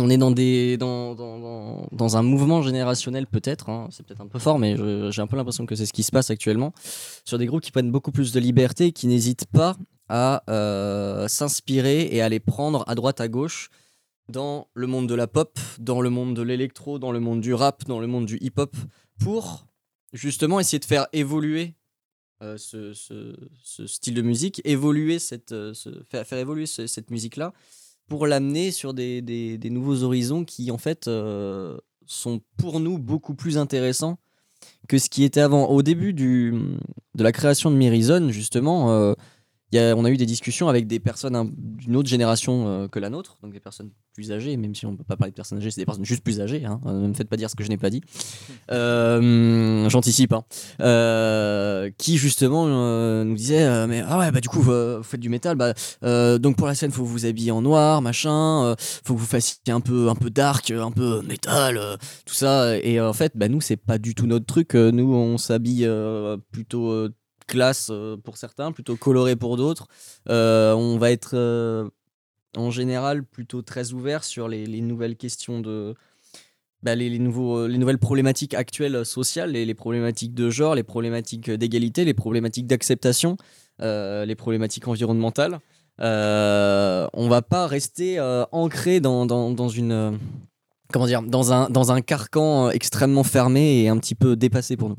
On 0.00 0.10
est 0.10 0.16
dans, 0.16 0.30
des, 0.30 0.76
dans, 0.76 1.16
dans, 1.16 1.40
dans, 1.40 1.88
dans 1.90 2.16
un 2.16 2.22
mouvement 2.22 2.62
générationnel 2.62 3.26
peut-être, 3.26 3.68
hein, 3.68 3.88
c'est 3.90 4.06
peut-être 4.06 4.20
un 4.20 4.28
peu 4.28 4.38
fort, 4.38 4.60
mais 4.60 4.76
j'ai 5.10 5.20
un 5.20 5.26
peu 5.26 5.36
l'impression 5.36 5.66
que 5.66 5.74
c'est 5.74 5.86
ce 5.86 5.92
qui 5.92 6.04
se 6.04 6.12
passe 6.12 6.30
actuellement, 6.30 6.72
sur 7.24 7.36
des 7.36 7.46
groupes 7.46 7.62
qui 7.62 7.72
prennent 7.72 7.90
beaucoup 7.90 8.12
plus 8.12 8.30
de 8.30 8.38
liberté, 8.38 8.92
qui 8.92 9.08
n'hésitent 9.08 9.46
pas 9.46 9.76
à 10.08 10.44
s'inspirer 11.26 12.08
et 12.12 12.22
à 12.22 12.28
les 12.28 12.38
prendre 12.38 12.84
à 12.86 12.94
droite, 12.94 13.20
à 13.20 13.26
gauche 13.26 13.70
dans 14.28 14.68
le 14.74 14.86
monde 14.86 15.08
de 15.08 15.14
la 15.14 15.26
pop, 15.26 15.58
dans 15.78 16.00
le 16.00 16.10
monde 16.10 16.34
de 16.34 16.42
l'électro, 16.42 16.98
dans 16.98 17.12
le 17.12 17.20
monde 17.20 17.40
du 17.40 17.54
rap, 17.54 17.84
dans 17.86 18.00
le 18.00 18.06
monde 18.06 18.26
du 18.26 18.38
hip-hop, 18.40 18.76
pour 19.20 19.66
justement 20.12 20.60
essayer 20.60 20.78
de 20.78 20.84
faire 20.84 21.06
évoluer 21.12 21.74
euh, 22.42 22.56
ce, 22.56 22.92
style 23.86 24.14
de 24.14 24.22
musique, 24.22 24.60
évoluer 24.64 25.18
cette, 25.18 25.52
euh, 25.52 25.74
faire, 26.08 26.38
évoluer 26.38 26.66
ce- 26.66 26.86
cette 26.86 27.10
musique-là, 27.10 27.52
pour 28.06 28.26
l'amener 28.26 28.70
sur 28.70 28.94
des, 28.94 29.58
nouveaux 29.64 30.02
horizons 30.02 30.44
qui, 30.44 30.70
en 30.70 30.78
fait, 30.78 31.08
euh, 31.08 31.76
sont 32.06 32.40
pour 32.56 32.80
nous 32.80 32.98
beaucoup 32.98 33.34
plus 33.34 33.58
intéressants 33.58 34.18
que 34.88 34.98
ce 34.98 35.10
qui 35.10 35.24
était 35.24 35.40
avant. 35.40 35.66
Au 35.66 35.82
début 35.82 36.12
du, 36.12 36.54
de 37.14 37.22
la 37.22 37.32
création 37.32 37.70
de 37.70 37.76
Mirizone, 37.76 38.30
justement, 38.30 39.14
y 39.72 39.78
a- 39.78 39.94
on 39.96 40.04
a 40.04 40.10
eu 40.10 40.16
des 40.16 40.26
discussions 40.26 40.68
avec 40.68 40.86
des 40.86 41.00
personnes 41.00 41.52
d'une 41.56 41.96
autre 41.96 42.08
génération 42.08 42.66
euh, 42.68 42.88
que 42.88 42.98
la 42.98 43.10
nôtre, 43.10 43.38
donc 43.42 43.52
des 43.52 43.60
personnes 43.60 43.90
plus 44.14 44.32
âgées, 44.32 44.56
même 44.56 44.74
si 44.74 44.86
on 44.86 44.92
ne 44.92 44.96
peut 44.96 45.04
pas 45.04 45.16
parler 45.16 45.30
de 45.30 45.36
personnes 45.36 45.58
âgées, 45.58 45.70
c'est 45.70 45.80
des 45.80 45.86
personnes 45.86 46.04
juste 46.04 46.24
plus 46.24 46.40
âgées. 46.40 46.64
Hein, 46.64 46.80
euh, 46.86 47.02
ne 47.02 47.08
me 47.08 47.14
faites 47.14 47.28
pas 47.28 47.36
dire 47.36 47.48
ce 47.50 47.54
que 47.56 47.62
je 47.64 47.68
n'ai 47.68 47.76
pas 47.78 47.90
dit. 47.90 48.00
Euh, 48.70 49.88
J'anticipe. 49.88 50.32
hein. 50.34 50.44
Euh, 50.80 51.90
qui 51.96 52.18
justement 52.18 52.66
euh, 52.68 53.24
nous 53.24 53.34
disait 53.34 53.86
mais 53.86 54.02
ah 54.06 54.18
ouais 54.18 54.30
bah 54.30 54.40
du 54.40 54.48
coup 54.48 54.60
vous 54.60 55.02
faites 55.02 55.20
du 55.20 55.28
métal 55.28 55.56
bah 55.56 55.72
donc 56.38 56.56
pour 56.56 56.66
la 56.66 56.74
scène 56.74 56.90
faut 56.90 57.04
vous 57.04 57.24
habiller 57.26 57.50
en 57.50 57.62
noir 57.62 58.02
machin 58.02 58.74
faut 58.78 59.14
que 59.14 59.18
vous 59.20 59.26
fassiez 59.26 59.56
un 59.68 59.80
peu 59.80 60.08
un 60.08 60.14
peu 60.14 60.28
dark 60.30 60.70
un 60.70 60.90
peu 60.90 61.22
métal 61.22 61.80
tout 62.26 62.34
ça 62.34 62.76
et 62.78 63.00
en 63.00 63.12
fait 63.12 63.32
bah 63.36 63.48
nous 63.48 63.60
c'est 63.60 63.76
pas 63.76 63.98
du 63.98 64.14
tout 64.14 64.26
notre 64.26 64.46
truc 64.46 64.74
nous 64.74 65.14
on 65.14 65.38
s'habille 65.38 65.88
plutôt 66.52 67.08
classe 67.48 67.88
euh, 67.90 68.16
pour 68.16 68.36
certains 68.36 68.70
plutôt 68.70 68.96
coloré 68.96 69.34
pour 69.34 69.56
d'autres 69.56 69.88
Euh, 70.28 70.72
on 70.74 70.98
va 70.98 71.10
être 71.10 71.32
euh, 71.34 71.88
en 72.56 72.70
général 72.70 73.24
plutôt 73.24 73.62
très 73.62 73.92
ouvert 73.92 74.22
sur 74.22 74.46
les, 74.46 74.66
les 74.66 74.80
nouvelles 74.80 75.16
questions 75.16 75.60
de 75.60 75.94
bah, 76.82 76.94
les, 76.94 77.18
nouveaux, 77.18 77.66
les 77.66 77.78
nouvelles 77.78 77.98
problématiques 77.98 78.54
actuelles 78.54 79.04
sociales, 79.04 79.50
les, 79.52 79.64
les 79.64 79.74
problématiques 79.74 80.34
de 80.34 80.48
genre, 80.48 80.76
les 80.76 80.84
problématiques 80.84 81.50
d'égalité, 81.50 82.04
les 82.04 82.14
problématiques 82.14 82.68
d'acceptation, 82.68 83.36
les 83.80 84.36
problématiques 84.36 84.86
environnementales. 84.86 85.58
Euh, 86.00 87.08
on 87.14 87.28
va 87.28 87.42
pas 87.42 87.66
rester 87.66 88.20
ancré 88.52 89.00
dans, 89.00 89.26
dans, 89.26 89.50
dans 89.50 89.68
une 89.68 90.20
comment 90.92 91.06
dire 91.06 91.22
dans 91.22 91.52
un 91.52 91.68
dans 91.70 91.92
un 91.92 92.00
carcan 92.00 92.66
euh, 92.66 92.70
extrêmement 92.70 93.24
fermé 93.24 93.82
et 93.82 93.88
un 93.88 93.98
petit 93.98 94.14
peu 94.14 94.36
dépassé 94.36 94.76
pour 94.76 94.88
nous. 94.88 94.96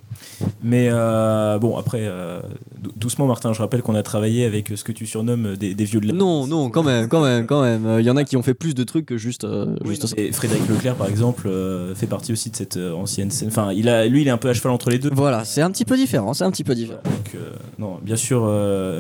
Mais 0.64 0.90
euh, 0.92 1.58
bon, 1.58 1.78
après, 1.78 2.02
euh, 2.02 2.42
dou- 2.82 2.92
doucement, 2.96 3.26
Martin, 3.28 3.54
je 3.54 3.60
rappelle 3.60 3.82
qu'on 3.82 3.96
a 3.96 4.04
travaillé 4.04 4.46
avec 4.46 4.72
ce 4.76 4.84
que 4.84 4.92
tu 4.92 5.06
surnommes 5.06 5.56
des, 5.56 5.74
des 5.74 5.84
vieux 5.86 6.00
de 6.02 6.08
la. 6.08 6.14
Non, 6.14 6.48
non, 6.48 6.70
quand 6.70 6.84
même, 6.84 7.08
quand 7.08 7.24
même, 7.24 7.46
quand 7.48 7.62
même. 7.62 7.98
Il 8.00 8.06
y 8.06 8.10
en 8.10 8.18
a 8.18 8.24
qui 8.24 8.36
ont 8.38 8.44
fait 8.44 8.54
plus 8.54 8.76
de 8.76 8.84
trucs 8.84 9.06
que 9.06 9.18
juste, 9.18 9.44
euh, 9.46 9.76
Oui, 9.86 9.98
et 10.18 10.32
Frédéric 10.32 10.68
Leclerc, 10.68 10.96
par 10.96 11.08
exemple, 11.08 11.50
fait 11.96 12.08
partie 12.08 12.34
aussi 12.34 12.50
de 12.52 12.56
cette 12.56 12.78
ancienne 12.78 13.32
scène. 13.32 13.48
Enfin, 13.48 13.72
il 13.74 13.88
a, 13.90 14.06
lui, 14.06 14.22
il 14.22 14.28
est 14.28 14.32
un 14.32 14.38
peu 14.38 14.50
à 14.50 14.54
cheval 14.54 14.72
entre 14.74 14.90
les 14.90 15.00
deux. 15.00 15.10
Voilà, 15.14 15.46
c'est 15.46 15.62
un 15.62 15.72
petit 15.72 15.86
peu 15.86 15.96
différent, 15.98 16.34
c'est 16.34 16.44
un 16.44 16.52
petit 16.52 16.64
peu 16.64 16.76
différent. 16.76 17.00
Donc, 17.06 17.38
non, 17.78 17.98
bien 18.02 18.16
sûr, 18.16 18.50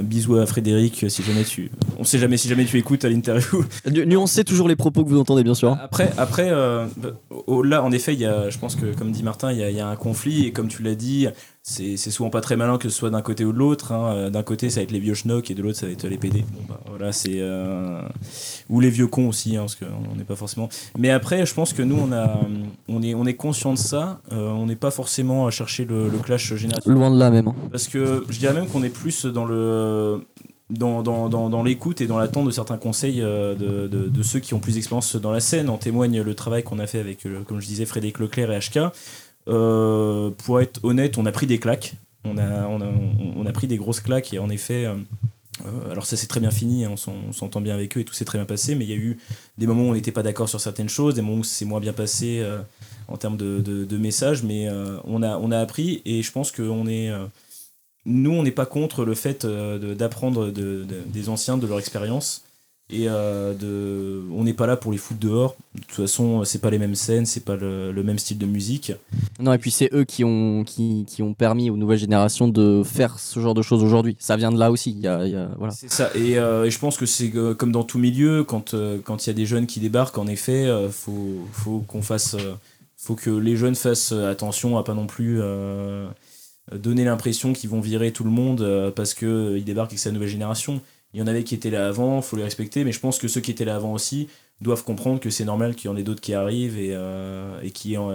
bisous 0.03 0.37
à 0.37 0.45
Frédéric, 0.45 1.05
si 1.09 1.23
jamais 1.23 1.43
tu. 1.43 1.71
On 1.99 2.03
sait 2.03 2.17
jamais 2.19 2.37
si 2.37 2.47
jamais 2.47 2.65
tu 2.65 2.77
écoutes 2.77 3.03
à 3.05 3.09
l'interview. 3.09 3.63
Nu- 3.91 4.05
Nuancez 4.05 4.43
toujours 4.43 4.67
les 4.67 4.75
propos 4.75 5.03
que 5.03 5.09
vous 5.09 5.19
entendez, 5.19 5.43
bien 5.43 5.53
sûr. 5.53 5.77
Après, 5.81 6.11
après, 6.17 6.49
euh, 6.80 6.86
euh, 7.05 7.11
bah, 7.30 7.41
au- 7.47 7.63
là, 7.63 7.84
en 7.84 7.91
effet, 7.91 8.13
il 8.13 8.19
y 8.19 8.25
a, 8.25 8.49
je 8.49 8.57
pense 8.57 8.75
que, 8.75 8.93
comme 8.97 9.11
dit 9.11 9.23
Martin, 9.23 9.51
il 9.51 9.57
y 9.59 9.63
a, 9.63 9.69
il 9.69 9.75
y 9.75 9.80
a 9.80 9.88
un 9.88 9.95
conflit, 9.95 10.45
et 10.45 10.51
comme 10.51 10.67
tu 10.67 10.84
l'as 10.84 10.95
dit, 10.95 11.27
c'est 11.61 11.97
souvent 11.97 12.32
pas 12.32 12.41
très 12.41 12.55
malin 12.55 12.77
que 12.80 12.89
ce 12.89 12.95
soit 12.97 13.11
d'un 13.11 13.21
côté 13.21 13.45
ou 13.45 13.53
de 13.53 13.57
l'autre. 13.57 13.91
hein. 13.91 14.30
D'un 14.32 14.41
côté, 14.43 14.69
ça 14.71 14.80
va 14.80 14.84
être 14.84 14.91
les 14.91 14.99
vieux 14.99 15.13
schnocks, 15.13 15.51
et 15.51 15.55
de 15.55 15.61
l'autre, 15.61 15.77
ça 15.77 15.86
va 15.86 15.91
être 15.91 16.07
les 16.07 16.17
PD. 16.17 16.43
Bon, 16.53 16.61
bah, 16.67 16.80
voilà, 16.88 17.11
c'est. 17.11 17.36
euh, 17.39 18.01
Ou 18.69 18.80
les 18.80 18.89
vieux 18.89 19.07
cons 19.07 19.27
aussi, 19.27 19.55
hein, 19.55 19.61
parce 19.61 19.75
qu'on 19.75 20.15
n'est 20.15 20.23
pas 20.23 20.36
forcément. 20.36 20.69
Mais 20.97 21.09
après, 21.11 21.45
je 21.45 21.53
pense 21.53 21.73
que 21.73 21.82
nous, 21.84 21.97
on, 21.97 22.11
a, 22.11 22.39
on, 22.88 23.03
est, 23.03 23.13
on 23.13 23.25
est 23.25 23.36
conscient 23.36 23.73
de 23.73 23.77
ça. 23.77 24.19
euh, 24.32 24.49
on 24.49 24.65
n'est 24.65 24.75
pas 24.75 24.91
forcément 24.91 25.45
à 25.47 25.51
chercher 25.51 25.86
le, 25.86 26.09
le 26.09 26.17
clash 26.17 26.53
générationnel. 26.55 26.97
Loin 26.99 27.11
de 27.11 27.19
là 27.19 27.30
même. 27.30 27.47
hein. 27.49 27.55
Parce 27.71 27.88
que 27.88 28.23
je 28.30 28.39
dirais 28.39 28.53
même 28.53 28.67
qu'on 28.67 28.84
est 28.84 28.89
plus 28.89 29.25
dans 29.25 29.45
le 29.45 30.21
dans, 30.70 31.01
dans, 31.01 31.49
dans, 31.49 31.63
l'écoute 31.63 32.01
et 32.01 32.07
dans 32.07 32.20
l'attente 32.20 32.45
de 32.45 32.51
certains 32.51 32.78
conseils 32.78 33.22
euh, 33.22 33.55
de, 33.55 33.88
de, 33.88 34.24
ceux 34.24 34.39
qui 34.39 34.53
ont 34.53 34.59
plus 34.59 34.76
d'expérience 34.76 35.15
dans 35.15 35.32
la 35.32 35.39
scène. 35.39 35.70
En 35.70 35.78
témoigne 35.78 36.22
le 36.22 36.36
travail 36.36 36.63
qu'on 36.63 36.80
a 36.80 36.88
fait 36.88 36.99
avec, 36.99 37.26
euh, 37.26 37.41
comme 37.43 37.59
je 37.59 37.65
disais, 37.65 37.86
Frédéric 37.86 38.20
Leclerc 38.20 38.51
et 38.51 38.59
HK. 38.59 38.80
Euh, 39.47 40.30
pour 40.30 40.61
être 40.61 40.80
honnête, 40.84 41.17
on 41.17 41.26
a 41.26 41.32
pris 41.32 41.47
des 41.47 41.59
claques. 41.59 41.95
On 42.24 42.38
a, 42.38 42.67
on 42.67 42.82
a, 42.82 42.86
on 43.36 43.45
a 43.45 43.51
pris 43.51 43.65
des 43.67 43.78
grosses 43.78 44.01
claques 44.01 44.34
et 44.34 44.39
en 44.39 44.49
effet, 44.49 44.86
alors 45.89 46.05
ça 46.05 46.17
c'est 46.17 46.28
très 46.28 46.41
bien 46.41 46.51
fini, 46.51 46.84
hein, 46.84 46.89
on 46.91 46.97
s'en- 46.97 47.15
on 47.30 47.32
s'entend 47.32 47.61
bien 47.61 47.74
avec 47.74 47.95
eux 47.95 48.01
et 48.01 48.03
tout 48.03 48.13
s'est 48.13 48.26
très 48.26 48.38
bien 48.38 48.45
passé, 48.45 48.76
mais 48.76 48.84
il 48.84 48.89
y 48.89 48.93
a 48.93 48.97
eu 48.97 49.17
des 49.57 49.67
moments 49.67 49.84
où 49.84 49.91
on 49.91 49.93
n'était 49.93 50.11
pas 50.11 50.22
d'accord 50.22 50.49
sur 50.49 50.59
certaines 50.59 50.89
choses, 50.89 51.15
des 51.15 51.22
moments 51.22 51.38
où 51.38 51.43
c'est 51.45 51.63
moins 51.63 51.80
bien 51.80 51.93
passé 51.93 52.45
en 53.07 53.15
termes 53.15 53.38
de, 53.38 53.61
de, 53.61 53.97
messages, 53.97 54.43
mais 54.43 54.67
on, 55.05 55.24
a, 55.24 55.38
on 55.38 55.49
a 55.49 55.59
appris 55.59 56.01
et 56.05 56.22
je 56.22 56.32
pense 56.32 56.51
qu'on 56.51 56.88
est... 56.88 57.09
nous, 58.06 58.32
on 58.32 58.43
n'est 58.43 58.52
pas 58.52 58.66
contre 58.66 59.06
le 59.06 59.14
fait 59.16 59.45
euh, 59.45 59.95
d'apprendre 59.95 60.47
de- 60.47 60.52
de- 60.84 61.04
des 61.06 61.30
anciens, 61.30 61.58
de 61.58 61.68
leur 61.68 61.80
expérience. 61.80 62.43
Et 62.91 63.06
euh, 63.08 63.54
de, 63.54 64.24
on 64.34 64.43
n'est 64.43 64.54
pas 64.56 64.66
là 64.66 64.76
pour 64.76 64.91
les 64.91 64.97
foutre 64.97 65.20
dehors. 65.20 65.56
De 65.76 65.82
toute 65.82 65.91
façon, 65.91 66.43
c'est 66.43 66.58
pas 66.58 66.72
les 66.72 66.80
mêmes 66.80 66.95
scènes, 66.95 67.28
c'est 67.28 67.45
pas 67.45 67.56
le, 67.56 67.91
le 67.91 68.02
même 68.04 68.18
style 68.18 68.39
de 68.39 68.47
musique. 68.47 68.91
Non, 69.39 69.54
et 69.54 69.60
puis 69.60 69.70
c'est 69.70 69.93
eux 69.93 70.06
qui 70.06 70.24
ont, 70.24 70.64
qui, 70.64 71.06
qui 71.08 71.22
ont 71.22 71.36
permis 71.36 71.70
aux 71.70 71.78
nouvelles 71.78 72.00
générations 72.00 72.47
de 72.47 72.82
faire 72.84 73.20
ce 73.20 73.39
genre 73.41 73.54
de 73.54 73.62
choses 73.62 73.84
aujourd'hui. 73.84 74.16
Ça 74.18 74.38
vient 74.38 74.52
de 74.52 74.58
là 74.58 74.72
aussi. 74.72 74.89
Il 74.89 75.02
y 75.02 75.08
a, 75.08 75.24
il 75.28 75.34
y 75.34 75.36
a- 75.36 75.52
voilà. 75.60 75.72
C'est 75.72 75.91
ça. 75.91 76.10
Et, 76.16 76.39
euh, 76.39 76.66
et 76.66 76.72
je 76.72 76.80
pense 76.80 76.97
que 76.97 77.06
c'est 77.06 77.32
comme 77.60 77.72
dans 77.72 77.84
tout 77.84 78.00
milieu, 78.00 78.43
quand 78.43 78.74
euh, 78.74 78.97
quand 79.04 79.24
il 79.24 79.30
y 79.30 79.32
a 79.32 79.36
des 79.36 79.45
jeunes 79.45 79.68
qui 79.68 79.80
débarquent, 79.80 80.18
en 80.18 80.26
effet, 80.26 80.68
faut 80.91 81.38
faut 81.52 81.84
qu'on 81.88 82.02
fasse, 82.02 82.36
faut 82.97 83.14
que 83.14 83.30
les 83.30 83.56
jeunes 83.56 83.76
fassent 83.76 84.14
attention 84.14 84.80
à 84.80 84.84
pas 84.84 84.95
non 84.95 85.06
plus 85.06 85.39
donner 86.78 87.03
l'impression 87.03 87.53
qu'ils 87.53 87.70
vont 87.70 87.82
virer 87.82 88.11
tout 88.11 88.24
le 88.24 88.30
monde 88.30 88.61
euh, 88.61 88.91
parce 88.91 89.13
que 89.13 89.26
euh, 89.26 89.61
débarquent 89.61 89.91
avec 89.91 89.99
sa 89.99 90.11
nouvelle 90.11 90.30
génération. 90.30 90.82
Il 91.13 91.20
y 91.20 91.24
en 91.24 91.28
avait 91.28 91.43
qui 91.43 91.55
étaient 91.55 91.72
là 91.72 91.88
avant, 91.88 92.22
faut 92.22 92.36
les 92.36 92.43
respecter, 92.43 92.84
mais 92.84 92.91
je 92.91 92.99
pense 92.99 93.17
que 93.17 93.28
ceux 93.28 93.41
qui 93.41 93.49
étaient 93.51 93.65
là 93.65 93.76
avant 93.76 93.93
aussi 93.93 94.28
doivent 94.61 94.84
comprendre 94.84 95.20
que 95.20 95.30
c'est 95.30 95.45
normal 95.45 95.74
qu'il 95.74 95.89
y 95.89 95.93
en 95.93 95.97
ait 95.97 96.03
d'autres 96.03 96.22
qui 96.22 96.34
arrivent 96.34 96.78
et, 96.78 96.91
euh, 96.91 97.59
et 97.63 97.72
qui, 97.72 97.97
ont 97.97 98.11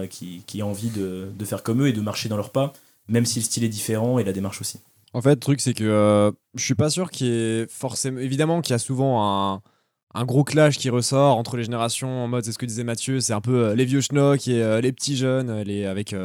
envie 0.63 0.89
de, 0.89 1.27
faire 1.43 1.63
comme 1.63 1.81
eux 1.81 1.87
et 1.87 1.93
de 1.93 2.01
marcher 2.01 2.29
dans 2.29 2.37
leurs 2.37 2.51
pas, 2.51 2.71
même 3.09 3.25
si 3.25 3.39
le 3.39 3.45
style 3.45 3.63
est 3.63 3.69
différent 3.69 4.19
et 4.19 4.23
la 4.23 4.31
démarche 4.31 4.61
aussi. 4.61 4.79
En 5.13 5.21
fait, 5.21 5.31
le 5.31 5.39
truc, 5.39 5.59
c'est 5.59 5.73
que 5.73 6.31
je 6.53 6.63
suis 6.63 6.75
pas 6.75 6.89
sûr 6.89 7.09
qu'il 7.09 7.27
y 7.27 7.31
ait 7.31 7.67
forcément. 7.67 8.19
Évidemment 8.19 8.61
qu'il 8.61 8.73
y 8.73 8.75
a 8.75 8.79
souvent 8.79 9.61
un, 10.13 10.25
gros 10.25 10.43
clash 10.43 10.77
qui 10.77 10.89
ressort 10.89 11.37
entre 11.37 11.57
les 11.57 11.63
générations 11.63 12.23
en 12.23 12.27
mode, 12.27 12.45
c'est 12.45 12.51
ce 12.51 12.57
que 12.57 12.65
disait 12.65 12.83
Mathieu, 12.83 13.19
c'est 13.19 13.33
un 13.33 13.41
peu 13.41 13.73
les 13.73 13.85
vieux 13.85 14.01
schnocks 14.01 14.47
et 14.47 14.81
les 14.81 14.91
petits 14.93 15.17
jeunes, 15.17 15.61
les, 15.63 15.85
avec. 15.85 16.15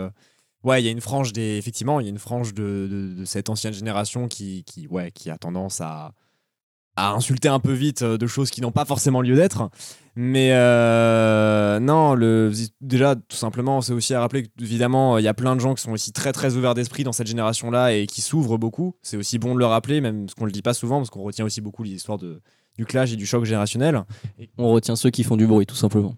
Ouais, 0.64 0.82
il 0.82 0.84
y 0.84 0.88
a 0.88 0.92
une 0.92 1.00
frange 1.00 1.32
des. 1.32 1.56
Effectivement, 1.58 2.00
il 2.00 2.04
y 2.04 2.06
a 2.06 2.10
une 2.10 2.18
frange 2.18 2.54
de, 2.54 2.88
de- 2.90 3.14
de 3.20 3.24
cette 3.24 3.48
ancienne 3.48 3.72
génération 3.72 4.28
qui, 4.28 4.64
qui, 4.64 4.86
ouais, 4.88 5.10
qui 5.12 5.30
a 5.30 5.38
tendance 5.38 5.80
à, 5.80 6.12
à 6.96 7.12
insulter 7.12 7.48
un 7.48 7.60
peu 7.60 7.72
vite 7.72 8.02
euh, 8.02 8.18
de 8.18 8.26
choses 8.26 8.50
qui 8.50 8.60
n'ont 8.60 8.72
pas 8.72 8.84
forcément 8.84 9.20
lieu 9.22 9.36
d'être. 9.36 9.70
Mais 10.16 10.50
euh, 10.52 11.78
non, 11.80 12.14
le, 12.14 12.52
déjà, 12.80 13.14
tout 13.14 13.36
simplement, 13.36 13.80
c'est 13.80 13.92
aussi 13.92 14.12
à 14.12 14.20
rappeler 14.20 14.42
qu'évidemment, 14.48 15.18
il 15.18 15.24
y 15.24 15.28
a 15.28 15.34
plein 15.34 15.54
de 15.54 15.60
gens 15.60 15.74
qui 15.74 15.82
sont 15.82 15.92
aussi 15.92 16.12
très 16.12 16.32
très 16.32 16.56
ouverts 16.56 16.74
d'esprit 16.74 17.04
dans 17.04 17.12
cette 17.12 17.28
génération-là 17.28 17.92
et 17.94 18.06
qui 18.06 18.20
s'ouvrent 18.20 18.58
beaucoup. 18.58 18.96
C'est 19.02 19.16
aussi 19.16 19.38
bon 19.38 19.54
de 19.54 19.60
le 19.60 19.66
rappeler, 19.66 20.00
même 20.00 20.26
parce 20.26 20.34
qu'on 20.34 20.44
le 20.46 20.52
dit 20.52 20.62
pas 20.62 20.74
souvent, 20.74 20.98
parce 20.98 21.10
qu'on 21.10 21.22
retient 21.22 21.44
aussi 21.44 21.60
beaucoup 21.60 21.84
l'histoire 21.84 22.18
de, 22.18 22.40
du 22.76 22.84
clash 22.86 23.12
et 23.12 23.16
du 23.16 23.24
choc 23.24 23.44
générationnel. 23.44 24.02
On 24.58 24.70
retient 24.72 24.96
ceux 24.96 25.10
qui 25.10 25.22
font 25.22 25.36
du 25.36 25.46
bruit, 25.46 25.64
tout 25.64 25.76
simplement. 25.76 26.16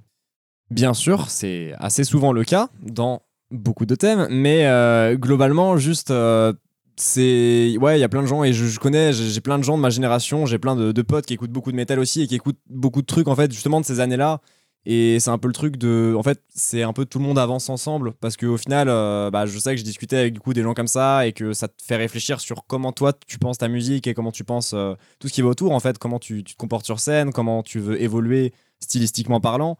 Bien 0.70 0.94
sûr, 0.94 1.28
c'est 1.28 1.74
assez 1.78 2.02
souvent 2.02 2.32
le 2.32 2.44
cas 2.44 2.70
dans 2.82 3.22
beaucoup 3.52 3.86
de 3.86 3.94
thèmes, 3.94 4.26
mais 4.30 4.66
euh, 4.66 5.16
globalement, 5.16 5.76
juste, 5.76 6.10
euh, 6.10 6.52
c'est. 6.96 7.76
Ouais, 7.80 7.98
il 7.98 8.00
y 8.00 8.04
a 8.04 8.08
plein 8.08 8.22
de 8.22 8.26
gens, 8.26 8.42
et 8.44 8.52
je, 8.52 8.78
connais, 8.78 9.12
j'ai 9.12 9.40
plein 9.40 9.58
de 9.58 9.64
gens 9.64 9.76
de 9.76 9.82
ma 9.82 9.90
génération, 9.90 10.46
j'ai 10.46 10.58
plein 10.58 10.74
de, 10.74 10.92
de 10.92 11.02
potes 11.02 11.26
qui 11.26 11.34
écoutent 11.34 11.52
beaucoup 11.52 11.70
de 11.70 11.76
métal 11.76 11.98
aussi 11.98 12.22
et 12.22 12.26
qui 12.26 12.34
écoutent 12.34 12.60
beaucoup 12.68 13.02
de 13.02 13.06
trucs, 13.06 13.28
en 13.28 13.36
fait, 13.36 13.52
justement, 13.52 13.80
de 13.80 13.86
ces 13.86 14.00
années-là. 14.00 14.40
Et 14.84 15.20
c'est 15.20 15.30
un 15.30 15.38
peu 15.38 15.46
le 15.46 15.54
truc 15.54 15.76
de. 15.76 16.12
En 16.18 16.24
fait, 16.24 16.42
c'est 16.48 16.82
un 16.82 16.92
peu 16.92 17.04
tout 17.04 17.20
le 17.20 17.24
monde 17.24 17.38
avance 17.38 17.68
ensemble, 17.68 18.14
parce 18.14 18.36
qu'au 18.36 18.56
final, 18.56 18.88
euh, 18.88 19.30
bah, 19.30 19.46
je 19.46 19.56
sais 19.58 19.70
que 19.72 19.78
je 19.78 19.84
discutais 19.84 20.16
avec 20.16 20.32
du 20.32 20.40
coup 20.40 20.54
des 20.54 20.62
gens 20.62 20.74
comme 20.74 20.88
ça, 20.88 21.26
et 21.26 21.32
que 21.32 21.52
ça 21.52 21.68
te 21.68 21.82
fait 21.84 21.96
réfléchir 21.96 22.40
sur 22.40 22.66
comment 22.66 22.90
toi 22.90 23.12
tu 23.26 23.38
penses 23.38 23.58
ta 23.58 23.68
musique, 23.68 24.08
et 24.08 24.14
comment 24.14 24.32
tu 24.32 24.42
penses 24.42 24.74
tout 25.20 25.28
ce 25.28 25.32
qui 25.32 25.42
va 25.42 25.48
autour, 25.48 25.72
en 25.72 25.80
fait, 25.80 25.98
comment 25.98 26.18
tu, 26.18 26.42
tu 26.42 26.54
te 26.54 26.58
comportes 26.58 26.84
sur 26.84 26.98
scène, 26.98 27.32
comment 27.32 27.62
tu 27.62 27.78
veux 27.78 28.00
évoluer 28.02 28.52
stylistiquement 28.80 29.40
parlant. 29.40 29.78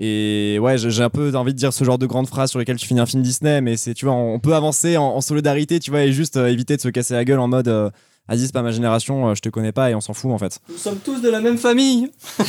Et 0.00 0.58
ouais, 0.60 0.78
j'ai 0.78 1.02
un 1.02 1.10
peu 1.10 1.34
envie 1.34 1.52
de 1.52 1.58
dire 1.58 1.72
ce 1.72 1.82
genre 1.82 1.98
de 1.98 2.06
grandes 2.06 2.28
phrases 2.28 2.50
sur 2.50 2.58
lesquelles 2.60 2.76
tu 2.76 2.86
finis 2.86 3.00
un 3.00 3.06
film 3.06 3.22
Disney, 3.22 3.60
mais 3.60 3.76
c'est, 3.76 3.94
tu 3.94 4.04
vois, 4.04 4.14
on 4.14 4.38
peut 4.38 4.54
avancer 4.54 4.96
en, 4.96 5.06
en 5.06 5.20
solidarité, 5.20 5.80
tu 5.80 5.90
vois, 5.90 6.02
et 6.04 6.12
juste 6.12 6.36
euh, 6.36 6.46
éviter 6.46 6.76
de 6.76 6.80
se 6.80 6.88
casser 6.88 7.14
la 7.14 7.24
gueule 7.24 7.40
en 7.40 7.48
mode 7.48 7.66
euh, 7.66 7.90
c'est 8.30 8.52
pas 8.52 8.62
ma 8.62 8.70
génération, 8.70 9.28
euh, 9.30 9.34
je 9.34 9.40
te 9.40 9.48
connais 9.48 9.72
pas 9.72 9.90
et 9.90 9.94
on 9.96 10.00
s'en 10.00 10.12
fout 10.12 10.30
en 10.30 10.38
fait. 10.38 10.60
Nous 10.68 10.76
sommes 10.76 10.98
tous 10.98 11.20
de 11.20 11.28
la 11.30 11.40
même 11.40 11.58
famille 11.58 12.10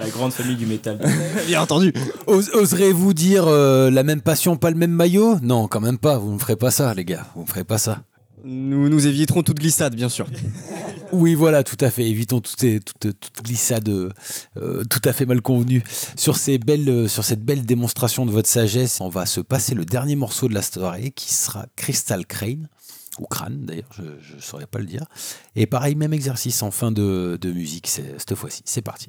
La 0.00 0.08
grande 0.10 0.32
famille 0.32 0.56
du 0.56 0.66
métal. 0.66 0.98
Bien 1.46 1.62
entendu 1.62 1.92
Ose- 2.26 2.50
Oserez-vous 2.52 3.14
dire 3.14 3.44
euh, 3.46 3.90
la 3.90 4.02
même 4.02 4.20
passion, 4.20 4.56
pas 4.56 4.70
le 4.70 4.76
même 4.76 4.90
maillot? 4.90 5.38
Non, 5.42 5.68
quand 5.68 5.80
même 5.80 5.98
pas. 5.98 6.18
Vous 6.18 6.32
ne 6.32 6.38
ferez 6.38 6.56
pas 6.56 6.70
ça, 6.70 6.92
les 6.94 7.04
gars. 7.04 7.26
Vous 7.34 7.42
ne 7.42 7.46
ferez 7.46 7.64
pas 7.64 7.78
ça. 7.78 8.00
Nous, 8.48 8.88
nous 8.88 9.06
éviterons 9.08 9.42
toute 9.42 9.58
glissade, 9.58 9.94
bien 9.94 10.08
sûr. 10.08 10.26
Oui, 11.12 11.34
voilà, 11.34 11.62
tout 11.62 11.76
à 11.80 11.88
fait. 11.88 12.10
Évitons 12.10 12.40
toute, 12.40 12.64
glissade 13.44 13.88
euh, 13.88 14.82
tout 14.90 15.00
à 15.04 15.12
fait 15.12 15.24
mal 15.24 15.40
convenue. 15.40 15.84
Euh, 15.86 16.12
sur 16.16 16.36
cette 16.36 17.44
belle 17.44 17.64
démonstration 17.64 18.26
de 18.26 18.32
votre 18.32 18.48
sagesse, 18.48 19.00
on 19.00 19.08
va 19.08 19.24
se 19.24 19.40
passer 19.40 19.76
le 19.76 19.84
dernier 19.84 20.16
morceau 20.16 20.48
de 20.48 20.54
la 20.54 20.62
soirée 20.62 21.12
qui 21.12 21.32
sera 21.32 21.66
Crystal 21.76 22.26
Crane, 22.26 22.68
ou 23.20 23.26
Crâne 23.26 23.66
d'ailleurs, 23.66 23.90
je 23.96 24.34
ne 24.34 24.40
saurais 24.40 24.66
pas 24.66 24.80
le 24.80 24.86
dire. 24.86 25.04
Et 25.54 25.66
pareil, 25.66 25.94
même 25.94 26.12
exercice 26.12 26.60
en 26.64 26.72
fin 26.72 26.90
de, 26.90 27.38
de 27.40 27.52
musique 27.52 27.86
cette 27.86 28.34
fois-ci. 28.34 28.62
C'est 28.64 28.82
parti. 28.82 29.08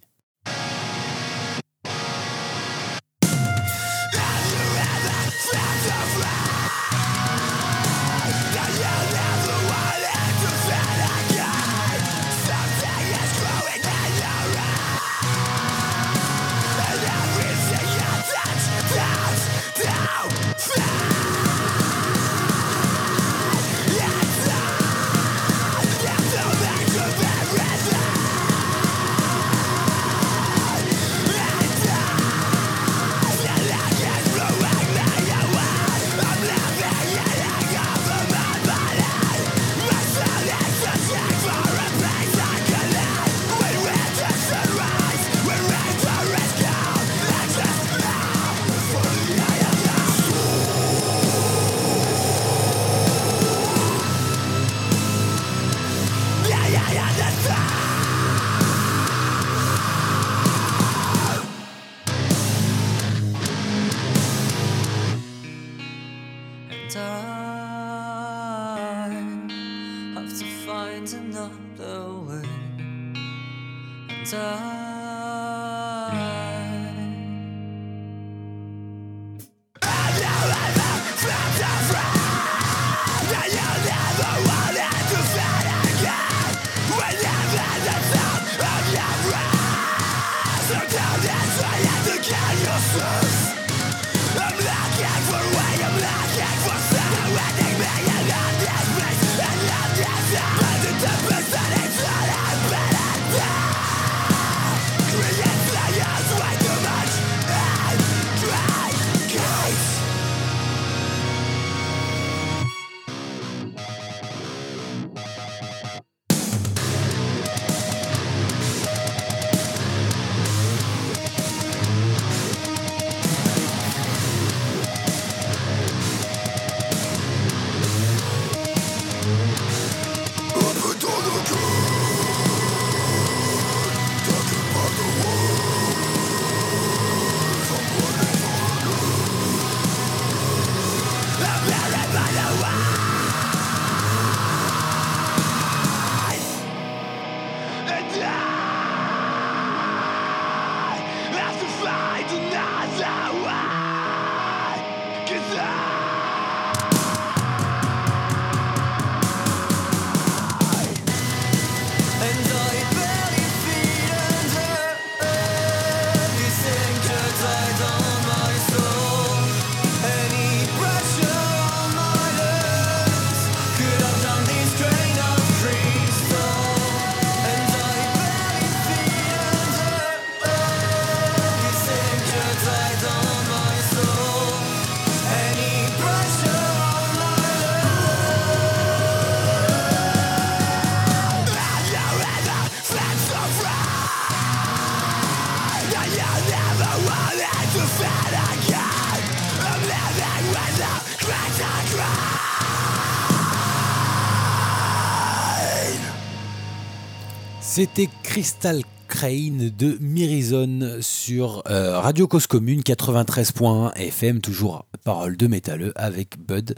C'était 207.78 208.10
Crystal 208.24 208.82
Crane 209.08 209.70
de 209.70 210.00
Mirizone 210.02 211.00
sur 211.00 211.62
euh, 211.70 212.00
Radio 212.00 212.28
Cause 212.28 212.48
Commune 212.48 212.82
93.1 212.82 213.94
FM, 213.94 214.42
toujours 214.42 214.88
parole 215.04 215.38
de 215.38 215.46
métalleux 215.46 215.94
avec 215.96 216.40
Bud 216.40 216.74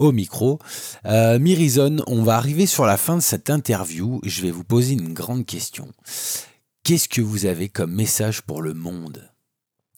au 0.00 0.10
micro. 0.10 0.58
Euh, 1.06 1.38
Mirizone, 1.38 2.02
on 2.08 2.24
va 2.24 2.36
arriver 2.36 2.66
sur 2.66 2.84
la 2.84 2.96
fin 2.96 3.14
de 3.14 3.22
cette 3.22 3.48
interview. 3.48 4.20
Je 4.24 4.42
vais 4.42 4.50
vous 4.50 4.64
poser 4.64 4.94
une 4.94 5.14
grande 5.14 5.46
question. 5.46 5.86
Qu'est-ce 6.82 7.08
que 7.08 7.20
vous 7.20 7.46
avez 7.46 7.68
comme 7.68 7.94
message 7.94 8.42
pour 8.42 8.60
le 8.60 8.74
monde? 8.74 9.30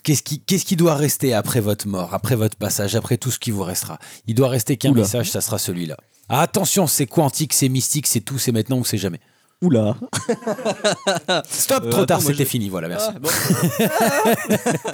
Qu'est-ce 0.05 0.22
qui, 0.22 0.40
qu'est-ce 0.40 0.66
qui 0.66 0.76
doit 0.76 0.96
rester 0.96 1.32
après 1.32 1.61
votre 1.61 1.88
mort, 1.88 2.12
après 2.12 2.36
votre 2.36 2.59
passage, 2.59 2.94
après 2.94 3.16
tout 3.16 3.30
ce 3.30 3.38
qui 3.38 3.53
vous 3.53 3.64
restera? 3.64 3.98
Il 4.26 4.34
doit 4.34 4.50
rester 4.50 4.76
qu'un 4.76 4.92
message, 4.92 5.30
ça 5.30 5.40
sera 5.40 5.57
celui-là. 5.57 5.96
Ah, 6.28 6.42
attention, 6.42 6.86
c'est 6.86 7.07
quantique, 7.07 7.55
c'est 7.55 7.70
mystique, 7.70 8.07
c'est 8.07 8.20
tout, 8.20 8.38
c'est 8.38 8.53
maintenant 8.53 8.80
ou 8.80 8.84
c'est 8.84 8.98
jamais. 8.98 9.20
Oula. 9.62 9.96
Stop, 11.48 11.84
Euh, 11.84 11.90
trop 11.90 12.04
tard, 12.04 12.18
attends, 12.18 12.22
moi, 12.24 12.32
c'était 12.32 12.44
je- 12.44 12.48
fini, 12.48 12.68
voilà, 12.68 12.88
merci. 12.88 13.08
Ah, 13.14 13.18
bon. 13.20 13.28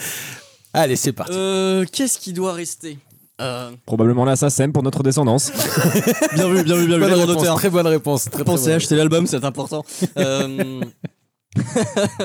Allez, 0.75 0.97
c'est 0.97 1.13
parti. 1.13 1.33
Euh, 1.35 1.85
Qu'est-ce 1.91 2.19
qui 2.19 2.33
doit 2.33 2.53
rester? 2.53 2.99
Euh, 3.41 3.71
Probablement 3.87 4.25
la 4.25 4.37
SACEM 4.37 4.73
pour 4.73 4.83
notre 4.83 5.03
descendance. 5.03 5.51
Bien 6.35 6.49
vu, 6.49 6.63
bien 6.65 6.77
vu, 6.77 6.87
bien 6.87 6.99
vu. 6.99 7.05
Bonne 7.05 7.13
réponse, 7.15 7.57
très 7.57 7.71
bonne 7.71 7.87
réponse. 7.87 8.25
Très, 8.25 8.31
très 8.33 8.45
Pensez 8.45 8.73
à 8.73 8.75
acheter 8.77 8.97
l'album, 8.97 9.27
c'est 9.27 9.45
important. 9.45 9.85
Euh, 10.19 10.81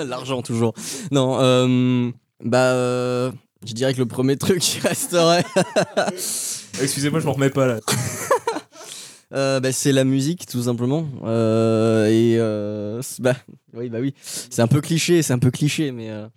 L'argent, 0.05 0.41
toujours. 0.41 0.73
Non, 1.11 1.37
euh, 1.39 2.09
bah, 2.43 2.71
euh, 2.73 3.31
je 3.65 3.73
dirais 3.73 3.93
que 3.93 3.99
le 3.99 4.07
premier 4.07 4.37
truc 4.37 4.59
qui 4.59 4.79
resterait, 4.79 5.45
Excusez-moi, 6.81 7.19
je 7.19 7.25
m'en 7.27 7.33
remets 7.33 7.49
pas 7.51 7.67
là. 7.67 7.79
Euh, 9.33 9.59
bah, 9.59 9.71
c'est 9.71 9.91
la 9.91 10.03
musique, 10.03 10.45
tout 10.45 10.63
simplement. 10.63 11.07
Euh, 11.23 12.07
et 12.07 12.37
euh, 12.37 13.01
bah, 13.19 13.35
oui, 13.73 13.89
bah 13.89 13.99
oui, 13.99 14.13
c'est 14.21 14.61
un 14.61 14.67
peu 14.67 14.81
cliché, 14.81 15.21
c'est 15.21 15.33
un 15.33 15.39
peu 15.39 15.51
cliché, 15.51 15.91
mais 15.91 16.09
euh, 16.09 16.27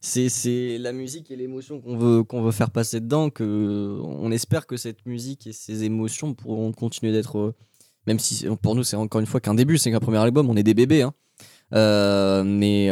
c'est 0.00 0.78
la 0.78 0.92
musique 0.92 1.30
et 1.30 1.36
l'émotion 1.36 1.80
qu'on 1.80 1.96
veut 1.96 2.22
qu'on 2.22 2.42
veut 2.42 2.52
faire 2.52 2.70
passer 2.70 3.00
dedans. 3.00 3.30
Que 3.30 3.98
on 4.00 4.30
espère 4.30 4.66
que 4.66 4.76
cette 4.76 5.04
musique 5.06 5.46
et 5.46 5.52
ces 5.52 5.84
émotions 5.84 6.34
pourront 6.34 6.72
continuer 6.72 7.12
d'être, 7.12 7.38
euh, 7.38 7.54
même 8.06 8.18
si 8.18 8.46
pour 8.62 8.74
nous 8.74 8.84
c'est 8.84 8.96
encore 8.96 9.20
une 9.20 9.26
fois 9.26 9.40
qu'un 9.40 9.54
début, 9.54 9.78
c'est 9.78 9.90
qu'un 9.90 10.00
premier 10.00 10.18
album, 10.18 10.48
on 10.48 10.56
est 10.56 10.62
des 10.62 10.74
bébés, 10.74 11.02
hein. 11.02 11.14
Mais 12.44 12.90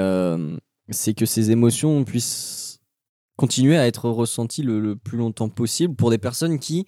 c'est 0.90 1.14
que 1.14 1.26
ces 1.26 1.50
émotions 1.50 2.05
puissent 2.05 2.80
continuer 3.36 3.76
à 3.76 3.86
être 3.86 4.11
ressenties 4.11 4.62
le, 4.62 4.78
le 4.80 4.94
plus 4.96 5.18
longtemps 5.18 5.48
possible 5.48 5.94
pour 5.94 6.11
des 6.11 6.18
personnes 6.18 6.59
qui 6.59 6.86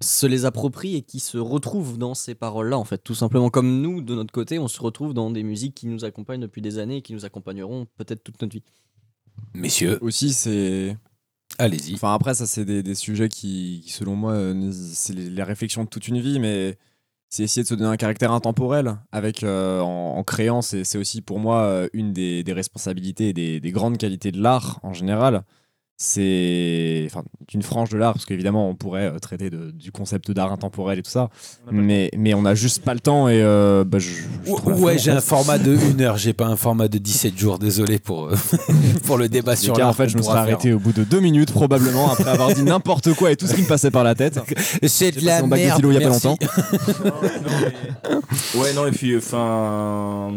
se 0.00 0.26
les 0.26 0.44
approprient 0.44 0.96
et 0.96 1.02
qui 1.02 1.20
se 1.20 1.38
retrouvent 1.38 1.96
dans 1.98 2.14
ces 2.14 2.34
paroles-là, 2.34 2.78
en 2.78 2.84
fait. 2.84 2.98
Tout 3.02 3.14
simplement 3.14 3.48
comme 3.50 3.80
nous, 3.80 4.02
de 4.02 4.14
notre 4.14 4.32
côté, 4.32 4.58
on 4.58 4.68
se 4.68 4.80
retrouve 4.80 5.14
dans 5.14 5.30
des 5.30 5.42
musiques 5.42 5.74
qui 5.74 5.86
nous 5.86 6.04
accompagnent 6.04 6.40
depuis 6.40 6.60
des 6.62 6.78
années 6.78 6.98
et 6.98 7.02
qui 7.02 7.14
nous 7.14 7.24
accompagneront 7.24 7.86
peut-être 7.96 8.22
toute 8.22 8.40
notre 8.42 8.52
vie. 8.54 8.62
Messieurs, 9.54 9.98
Aussi, 10.02 10.32
c'est. 10.32 10.96
allez-y. 11.58 11.94
Enfin, 11.94 12.12
après, 12.14 12.34
ça, 12.34 12.46
c'est 12.46 12.64
des, 12.64 12.82
des 12.82 12.94
sujets 12.94 13.28
qui, 13.28 13.82
qui, 13.84 13.92
selon 13.92 14.16
moi, 14.16 14.32
euh, 14.32 14.70
c'est 14.72 15.14
les, 15.14 15.30
les 15.30 15.42
réflexions 15.42 15.84
de 15.84 15.88
toute 15.88 16.08
une 16.08 16.20
vie, 16.20 16.40
mais 16.40 16.78
c'est 17.28 17.42
essayer 17.42 17.62
de 17.62 17.68
se 17.68 17.74
donner 17.74 17.90
un 17.90 17.96
caractère 17.96 18.32
intemporel 18.32 18.98
avec, 19.12 19.42
euh, 19.42 19.80
en, 19.80 20.16
en 20.18 20.24
créant. 20.24 20.62
C'est 20.62 20.84
c'est 20.84 20.98
aussi 20.98 21.22
pour 21.22 21.38
moi 21.38 21.62
euh, 21.62 21.88
une 21.92 22.12
des, 22.12 22.44
des 22.44 22.52
responsabilités 22.52 23.30
et 23.30 23.32
des, 23.32 23.60
des 23.60 23.72
grandes 23.72 23.98
qualités 23.98 24.30
de 24.32 24.40
l'art 24.40 24.78
en 24.82 24.92
général. 24.92 25.42
C'est 25.98 27.04
enfin 27.06 27.22
d'une 27.48 27.62
frange 27.62 27.88
de 27.88 27.96
l'art, 27.96 28.12
parce 28.12 28.26
qu'évidemment, 28.26 28.68
on 28.68 28.74
pourrait 28.74 29.06
euh, 29.06 29.18
traiter 29.18 29.48
de- 29.48 29.70
du 29.70 29.92
concept 29.92 30.30
d'art 30.30 30.52
intemporel 30.52 30.98
et 30.98 31.02
tout 31.02 31.10
ça, 31.10 31.30
mais, 31.70 32.10
mais 32.16 32.34
on 32.34 32.42
n'a 32.42 32.54
juste 32.54 32.82
pas 32.84 32.92
le 32.92 33.00
temps 33.00 33.28
et 33.28 33.40
euh, 33.42 33.82
bah, 33.82 33.98
je, 33.98 34.10
je 34.44 34.50
Ouais, 34.82 34.98
j'ai 34.98 35.10
un 35.12 35.20
format 35.22 35.58
de 35.58 35.74
1 35.74 36.00
heure, 36.02 36.18
j'ai 36.18 36.34
pas 36.34 36.46
un 36.46 36.56
format 36.56 36.88
de 36.88 36.98
17 36.98 37.38
jours, 37.38 37.58
désolé 37.58 37.98
pour, 37.98 38.26
euh, 38.26 38.36
pour 39.04 39.16
le 39.16 39.28
débat 39.30 39.56
sur 39.56 39.74
l'art 39.78 39.88
en 39.88 39.92
fait, 39.94 40.08
je 40.10 40.18
me 40.18 40.22
serais 40.22 40.38
arrêté 40.38 40.72
au 40.74 40.78
bout 40.78 40.92
de 40.92 41.02
deux 41.04 41.20
minutes, 41.20 41.50
probablement, 41.52 42.10
après 42.12 42.28
avoir 42.30 42.52
dit 42.52 42.62
n'importe 42.62 43.14
quoi 43.14 43.30
et 43.30 43.36
tout 43.36 43.46
ce 43.46 43.54
qui 43.54 43.62
me 43.62 43.66
passait 43.68 43.90
par 43.90 44.04
la 44.04 44.14
tête. 44.14 44.38
C'est 44.86 45.12
de 45.12 45.24
la 45.24 45.32
passé 45.32 45.42
mon 45.42 45.48
bac 45.48 45.60
de 45.60 45.64
merde, 45.64 45.76
philo 45.78 45.90
il 45.92 45.94
y 45.94 45.96
a 45.96 46.00
pas 46.00 46.08
longtemps. 46.10 46.36
Ouais, 48.56 48.72
non, 48.74 48.86
et 48.86 48.90
puis, 48.90 49.16
enfin. 49.16 50.32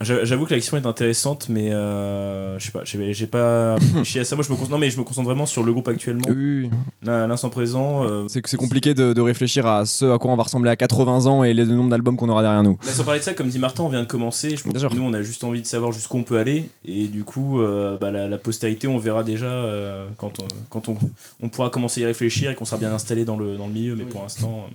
J'a- 0.00 0.24
J'avoue 0.24 0.44
que 0.44 0.50
la 0.50 0.56
question 0.58 0.76
est 0.76 0.86
intéressante, 0.86 1.48
mais 1.48 1.72
euh, 1.72 2.58
je 2.58 2.66
sais 2.66 2.72
pas, 2.72 2.82
j'ai 2.84 3.26
pas 3.26 3.74
réfléchi 3.94 4.18
à 4.18 4.24
ça. 4.24 4.36
Moi, 4.36 4.44
je 4.44 4.50
me 4.50 4.54
concentre, 4.56 4.70
non, 4.72 4.78
mais 4.78 4.90
je 4.90 4.98
me 4.98 5.04
concentre 5.04 5.26
vraiment 5.26 5.46
sur 5.46 5.62
le 5.62 5.72
groupe 5.72 5.88
actuellement. 5.88 6.24
Oui, 6.28 6.70
Là, 7.02 7.24
à 7.24 7.26
l'instant 7.26 7.50
présent, 7.50 8.04
euh, 8.04 8.26
c'est 8.28 8.42
que 8.42 8.48
c'est 8.50 8.56
compliqué 8.56 8.94
de, 8.94 9.12
de 9.12 9.20
réfléchir 9.20 9.66
à 9.66 9.86
ce 9.86 10.04
à 10.06 10.18
quoi 10.18 10.30
on 10.32 10.36
va 10.36 10.42
ressembler 10.42 10.70
à 10.70 10.76
80 10.76 11.26
ans 11.26 11.44
et 11.44 11.54
le 11.54 11.64
nombre 11.64 11.90
d'albums 11.90 12.16
qu'on 12.16 12.28
aura 12.28 12.42
derrière 12.42 12.62
nous. 12.62 12.78
Là, 12.84 12.92
sans 12.92 13.04
parler 13.04 13.20
de 13.20 13.24
ça, 13.24 13.34
comme 13.34 13.48
dit 13.48 13.58
Martin, 13.58 13.84
on 13.84 13.88
vient 13.88 14.02
de 14.02 14.06
commencer. 14.08 14.56
Je 14.56 14.62
pense 14.62 14.72
Bien 14.72 14.80
sûr. 14.80 14.90
que 14.90 14.94
nous, 14.96 15.02
on 15.02 15.12
a 15.14 15.22
juste 15.22 15.44
envie 15.44 15.62
de 15.62 15.66
savoir 15.66 15.92
jusqu'où 15.92 16.18
on 16.18 16.22
peut 16.24 16.38
aller. 16.38 16.68
Et 16.84 17.06
du 17.06 17.24
coup, 17.24 17.60
euh, 17.60 17.96
bah, 17.98 18.10
la, 18.10 18.28
la 18.28 18.38
postérité, 18.38 18.88
on 18.88 18.98
verra 18.98 19.22
déjà 19.24 19.46
euh, 19.46 20.06
quand, 20.16 20.40
on, 20.40 20.48
quand 20.70 20.88
on, 20.88 20.96
on 21.42 21.48
pourra 21.48 21.70
commencer 21.70 22.00
à 22.00 22.04
y 22.04 22.06
réfléchir 22.06 22.50
et 22.50 22.54
qu'on 22.54 22.64
sera 22.64 22.78
bien 22.78 22.92
installé 22.92 23.24
dans 23.24 23.36
le, 23.36 23.56
dans 23.56 23.66
le 23.66 23.72
milieu. 23.72 23.94
Mais 23.96 24.04
pour 24.04 24.22
l'instant, 24.22 24.64
euh, 24.66 24.74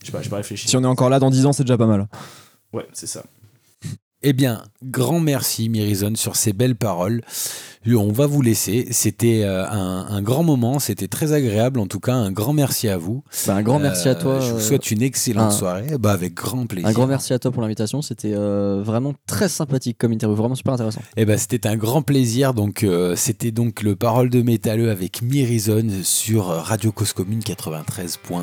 je 0.00 0.06
sais 0.06 0.12
pas, 0.12 0.22
j'ai 0.22 0.30
pas 0.30 0.36
réfléchi. 0.36 0.68
Si 0.68 0.76
on 0.76 0.82
est 0.82 0.86
encore 0.86 1.10
là 1.10 1.18
dans 1.18 1.30
10 1.30 1.46
ans, 1.46 1.52
c'est 1.52 1.64
déjà 1.64 1.78
pas 1.78 1.86
mal. 1.86 2.06
Ouais, 2.72 2.86
c'est 2.92 3.06
ça. 3.06 3.24
Eh 4.22 4.34
bien, 4.34 4.62
grand 4.84 5.18
merci 5.18 5.70
Mirizone 5.70 6.14
sur 6.14 6.36
ces 6.36 6.52
belles 6.52 6.76
paroles. 6.76 7.22
Et 7.86 7.94
On 7.94 8.12
va 8.12 8.26
vous 8.26 8.42
laisser. 8.42 8.86
C'était 8.90 9.44
euh, 9.44 9.66
un, 9.66 10.06
un 10.10 10.20
grand 10.20 10.42
moment, 10.42 10.78
c'était 10.78 11.08
très 11.08 11.32
agréable. 11.32 11.80
En 11.80 11.86
tout 11.86 12.00
cas, 12.00 12.12
un 12.12 12.30
grand 12.30 12.52
merci 12.52 12.88
à 12.90 12.98
vous. 12.98 13.24
Bah, 13.46 13.54
un 13.56 13.62
grand 13.62 13.78
merci 13.78 14.08
à 14.08 14.12
Euh, 14.12 14.20
toi. 14.20 14.40
Je 14.40 14.50
vous 14.52 14.58
euh, 14.58 14.60
souhaite 14.60 14.90
une 14.90 15.00
excellente 15.00 15.52
un- 15.52 15.56
soirée. 15.56 15.86
Bah, 15.98 16.12
avec 16.12 16.34
grand 16.34 16.66
plaisir. 16.66 16.86
un 16.86 16.92
grand 16.92 17.06
merci 17.06 17.32
à 17.32 17.38
toi 17.38 17.50
pour 17.50 17.62
l'invitation. 17.62 18.02
C'était 18.02 18.34
euh, 18.34 18.82
vraiment 18.84 19.14
très 19.26 19.48
sympathique 19.48 19.96
comme 19.96 20.12
interview, 20.12 20.36
vraiment 20.36 20.54
super 20.54 20.74
intéressant. 20.74 21.00
Eh 21.16 21.24
ben, 21.24 21.38
c'était 21.38 21.66
un 21.66 21.76
grand 21.76 22.02
plaisir. 22.02 22.52
Donc, 22.52 22.82
euh, 22.82 23.16
c'était 23.16 23.52
donc 23.52 23.80
le 23.80 23.96
Parole 23.96 24.28
de 24.28 24.42
métalleux 24.42 24.90
avec 24.90 25.22
Mirizone 25.22 26.02
sur 26.04 26.50
euh, 26.50 26.60
Radio 26.60 26.92
Cause 26.92 27.14
Commune 27.14 27.40
93.1 27.40 28.40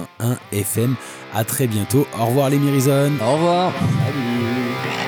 FM. 0.54 0.96
À 1.36 1.44
très 1.44 1.68
bientôt. 1.68 2.08
Au 2.20 2.26
revoir 2.26 2.50
les 2.50 2.58
Mirizone. 2.58 3.14
Au 3.22 3.34
revoir. 3.34 3.72
Salut. 3.74 5.07